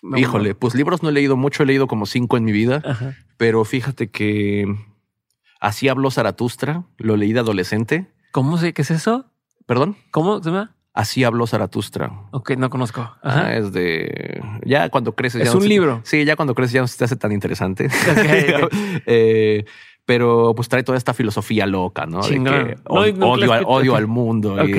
[0.03, 2.81] me Híjole, pues libros no he leído mucho, he leído como cinco en mi vida.
[2.85, 3.15] Ajá.
[3.37, 4.67] Pero fíjate que
[5.61, 8.11] así habló Zaratustra, lo leí de adolescente.
[8.31, 9.31] ¿Cómo se, qué es eso?
[9.65, 10.75] Perdón, ¿Cómo se llama?
[10.99, 12.11] Así habló Zaratustra.
[12.31, 13.01] Ok, no conozco.
[13.01, 13.53] Ajá, Ajá.
[13.55, 15.41] es de ya cuando creces.
[15.41, 16.01] Es ya no un se- libro.
[16.03, 17.89] Sí, ya cuando creces ya no se te hace tan interesante.
[19.05, 19.65] Eh,
[20.05, 22.21] pero pues trae toda esta filosofía loca, ¿no?
[22.23, 24.73] De que od- odio, al, odio mundo y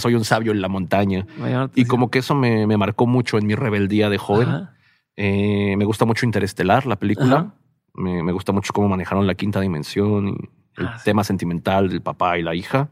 [0.00, 1.24] soy un sabio en la montaña.
[1.74, 4.68] Y como que eso me, me marcó mucho en mi rebeldía de joven.
[5.16, 7.54] Eh, me gusta mucho Interestelar, la película.
[7.94, 10.36] Me, me gusta mucho cómo manejaron la quinta dimensión y
[10.78, 11.04] el Ah, sí.
[11.06, 12.88] tema sentimental del papá y la hija.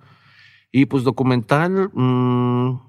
[0.76, 2.80] Y pues documental, mm,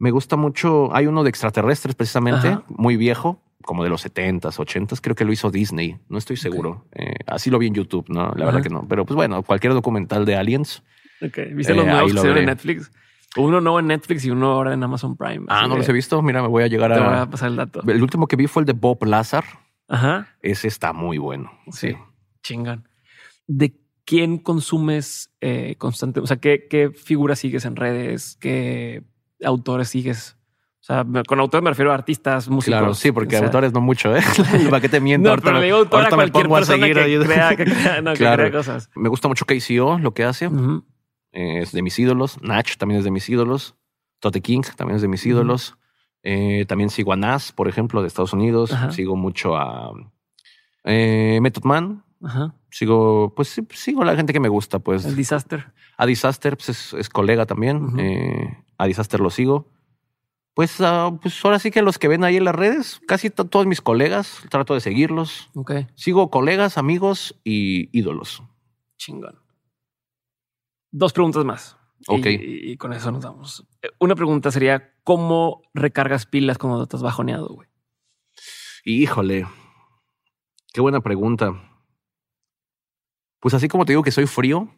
[0.00, 0.92] me gusta mucho.
[0.92, 2.64] Hay uno de extraterrestres precisamente, Ajá.
[2.68, 5.00] muy viejo, como de los 70s, 80s.
[5.00, 6.84] Creo que lo hizo Disney, no estoy seguro.
[6.92, 8.32] Eh, así lo vi en YouTube, ¿no?
[8.34, 8.88] La verdad que no.
[8.88, 10.82] Pero pues bueno, cualquier documental de aliens.
[11.20, 11.38] Ok.
[11.54, 12.46] ¿Viste Eh, los ahí nuevos que salieron en.
[12.46, 12.90] Netflix?
[13.36, 15.46] Uno nuevo en Netflix y uno ahora en Amazon Prime.
[15.48, 16.20] Ah, no los he visto.
[16.22, 17.22] Mira, me voy a llegar Te voy a.
[17.22, 17.82] a pasar el dato.
[17.88, 19.44] El último que vi fue el de Bob Lazar.
[19.88, 20.26] Ajá.
[20.42, 21.52] Ese está muy bueno.
[21.70, 21.94] Sí.
[22.42, 22.88] Chingón.
[23.46, 23.72] ¿De
[24.04, 26.20] quién consumes eh, constante?
[26.20, 28.36] O sea, ¿qué, ¿qué figuras sigues en redes?
[28.40, 29.02] ¿Qué
[29.44, 30.36] autores sigues?
[30.80, 32.78] O sea, con autores me refiero a artistas, músicos.
[32.78, 34.20] Claro, sí, porque o sea, autores no mucho, ¿eh?
[34.70, 35.30] ¿Para qué te miento?
[35.30, 36.92] No, pero me- le digo autor a cualquier a que
[37.24, 38.42] crea, que crea- no, que Claro.
[38.42, 38.90] crea cosas.
[38.96, 40.46] Me gusta mucho KCO, lo que hace.
[41.30, 42.42] Eh, es de mis ídolos.
[42.42, 43.76] Nach también es de mis ídolos.
[44.18, 45.76] Tote King también es de mis ídolos.
[46.24, 48.76] Eh, también sigo a Nas, por ejemplo, de Estados Unidos.
[48.90, 49.92] Sigo mucho a
[50.84, 52.04] eh, Method Man.
[52.22, 52.54] Ajá.
[52.70, 55.04] Sigo, pues sigo la gente que me gusta, pues.
[55.04, 55.72] El disaster.
[55.96, 57.98] A Disaster pues, es, es colega también.
[57.98, 59.68] Eh, a Disaster lo sigo.
[60.54, 63.46] Pues, ah, pues ahora sí que los que ven ahí en las redes, casi to-
[63.46, 65.50] todos mis colegas, trato de seguirlos.
[65.54, 65.72] Ok.
[65.94, 68.42] Sigo colegas, amigos y ídolos.
[68.98, 69.38] Chingón.
[70.90, 71.76] Dos preguntas más.
[72.08, 72.26] Ok.
[72.26, 73.66] Y, y con eso nos vamos.
[73.82, 77.68] Eh, Una pregunta sería: ¿cómo recargas pilas cuando estás bajoneado, güey?
[78.84, 79.46] Híjole,
[80.72, 81.52] qué buena pregunta.
[83.42, 84.68] Pues así como te digo que soy frío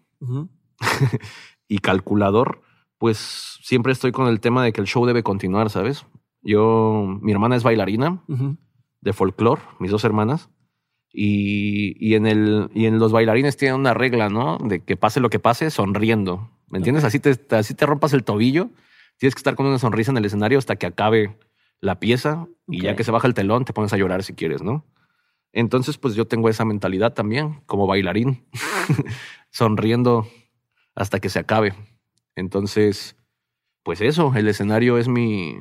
[1.69, 2.62] y calculador,
[2.97, 6.07] pues siempre estoy con el tema de que el show debe continuar, ¿sabes?
[6.41, 8.23] Yo, mi hermana es bailarina
[9.03, 10.49] de folclore, mis dos hermanas,
[11.12, 14.57] y, y en el, y en los bailarines tienen una regla, ¿no?
[14.57, 16.51] De que pase lo que pase, sonriendo.
[16.69, 17.05] ¿Me entiendes?
[17.05, 18.70] Así, te, así te rompas el tobillo,
[19.19, 21.36] tienes que estar con una sonrisa en el escenario hasta que acabe
[21.81, 24.62] la pieza y ya que se baja el telón te pones a llorar si quieres,
[24.62, 24.86] ¿no?
[25.56, 28.44] Entonces, pues yo tengo esa mentalidad también como bailarín,
[29.51, 30.26] sonriendo
[30.97, 31.74] hasta que se acabe.
[32.35, 33.16] Entonces,
[33.85, 35.56] pues eso, el escenario es mi,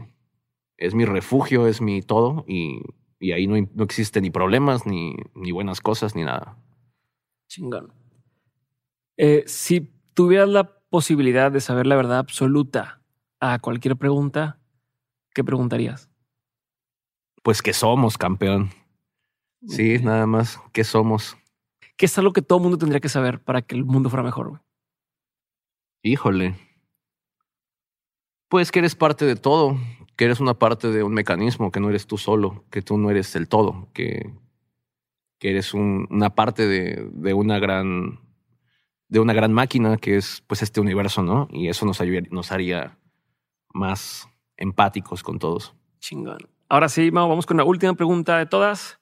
[0.77, 2.81] es mi refugio, es mi todo y,
[3.19, 6.57] y ahí no, no existe ni problemas, ni, ni buenas cosas, ni nada.
[7.47, 7.93] Chingón.
[9.15, 13.03] Eh, si tuvieras la posibilidad de saber la verdad absoluta
[13.39, 14.59] a cualquier pregunta,
[15.35, 16.09] ¿qué preguntarías?
[17.43, 18.71] Pues que somos, campeón.
[19.67, 21.37] Sí, nada más, que somos.
[21.97, 24.49] ¿Qué es algo que todo mundo tendría que saber para que el mundo fuera mejor?
[24.49, 24.61] güey?
[26.03, 26.55] Híjole.
[28.49, 29.77] Pues que eres parte de todo,
[30.15, 33.09] que eres una parte de un mecanismo, que no eres tú solo, que tú no
[33.09, 34.31] eres el todo, que,
[35.39, 38.19] que eres un- una parte de, de una gran
[39.09, 41.47] de una gran máquina que es pues este universo, ¿no?
[41.51, 42.97] Y eso nos, ayudaría- nos haría
[43.71, 44.27] más
[44.57, 45.75] empáticos con todos.
[45.99, 46.39] Chingón.
[46.67, 48.99] Ahora sí, Mau, vamos con la última pregunta de todas.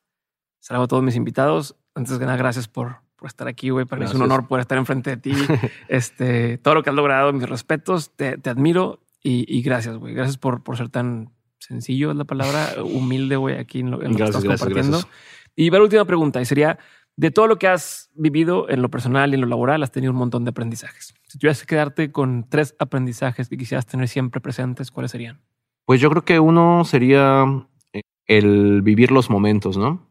[0.69, 1.75] Hago a todos mis invitados.
[1.95, 3.85] Antes que nada, gracias por, por estar aquí, güey.
[3.85, 5.33] Para mí es un honor poder estar enfrente de ti.
[5.89, 10.13] este, todo lo que has logrado, mis respetos, te, te admiro y, y gracias, güey.
[10.13, 14.11] Gracias por, por ser tan sencillo, es la palabra, humilde, güey, aquí en lo, en
[14.11, 14.97] lo que estás compartiendo.
[14.97, 15.07] gracias.
[15.55, 16.79] Y va la última pregunta y sería,
[17.17, 20.11] de todo lo que has vivido en lo personal y en lo laboral, has tenido
[20.11, 21.13] un montón de aprendizajes.
[21.27, 25.41] Si tuvieras que quedarte con tres aprendizajes que quisieras tener siempre presentes, ¿cuáles serían?
[25.85, 27.45] Pues yo creo que uno sería
[27.93, 30.07] eh, el vivir los momentos, ¿no?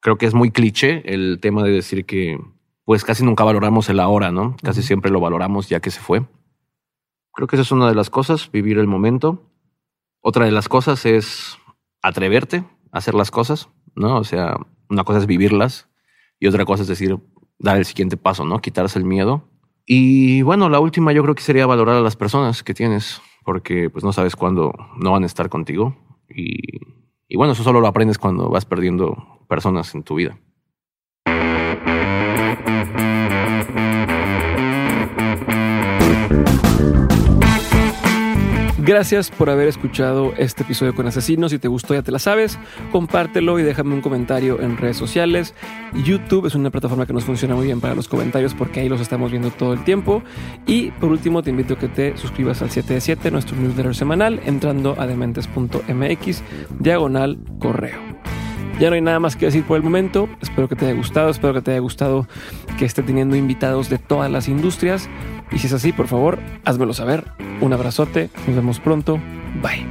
[0.00, 2.38] Creo que es muy cliché el tema de decir que
[2.84, 4.56] pues casi nunca valoramos el ahora, ¿no?
[4.62, 6.24] Casi siempre lo valoramos ya que se fue.
[7.32, 9.50] Creo que esa es una de las cosas, vivir el momento.
[10.20, 11.58] Otra de las cosas es
[12.00, 14.16] atreverte a hacer las cosas, ¿no?
[14.18, 14.56] O sea,
[14.88, 15.88] una cosa es vivirlas
[16.38, 17.18] y otra cosa es decir,
[17.58, 18.60] dar el siguiente paso, ¿no?
[18.60, 19.48] Quitarse el miedo.
[19.84, 23.90] Y bueno, la última yo creo que sería valorar a las personas que tienes, porque
[23.90, 25.96] pues no sabes cuándo no van a estar contigo.
[26.28, 26.78] Y,
[27.28, 30.38] y bueno, eso solo lo aprendes cuando vas perdiendo personas en tu vida.
[38.86, 41.50] Gracias por haber escuchado este episodio con Asesinos.
[41.50, 42.56] Si te gustó, ya te la sabes.
[42.92, 45.54] Compártelo y déjame un comentario en redes sociales.
[46.04, 49.00] YouTube es una plataforma que nos funciona muy bien para los comentarios porque ahí los
[49.00, 50.22] estamos viendo todo el tiempo.
[50.66, 53.92] Y por último, te invito a que te suscribas al 7 de 7, nuestro newsletter
[53.92, 56.42] semanal, entrando a dementes.mx,
[56.78, 57.98] diagonal correo.
[58.78, 60.28] Ya no hay nada más que decir por el momento.
[60.42, 61.30] Espero que te haya gustado.
[61.30, 62.28] Espero que te haya gustado
[62.78, 65.08] que esté teniendo invitados de todas las industrias.
[65.50, 67.24] Y si es así, por favor, házmelo saber.
[67.62, 68.28] Un abrazote.
[68.46, 69.18] Nos vemos pronto.
[69.62, 69.86] Bye.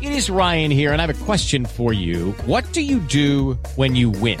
[0.00, 2.32] It is Ryan here, and I have a question for you.
[2.46, 4.40] What do you do when you win?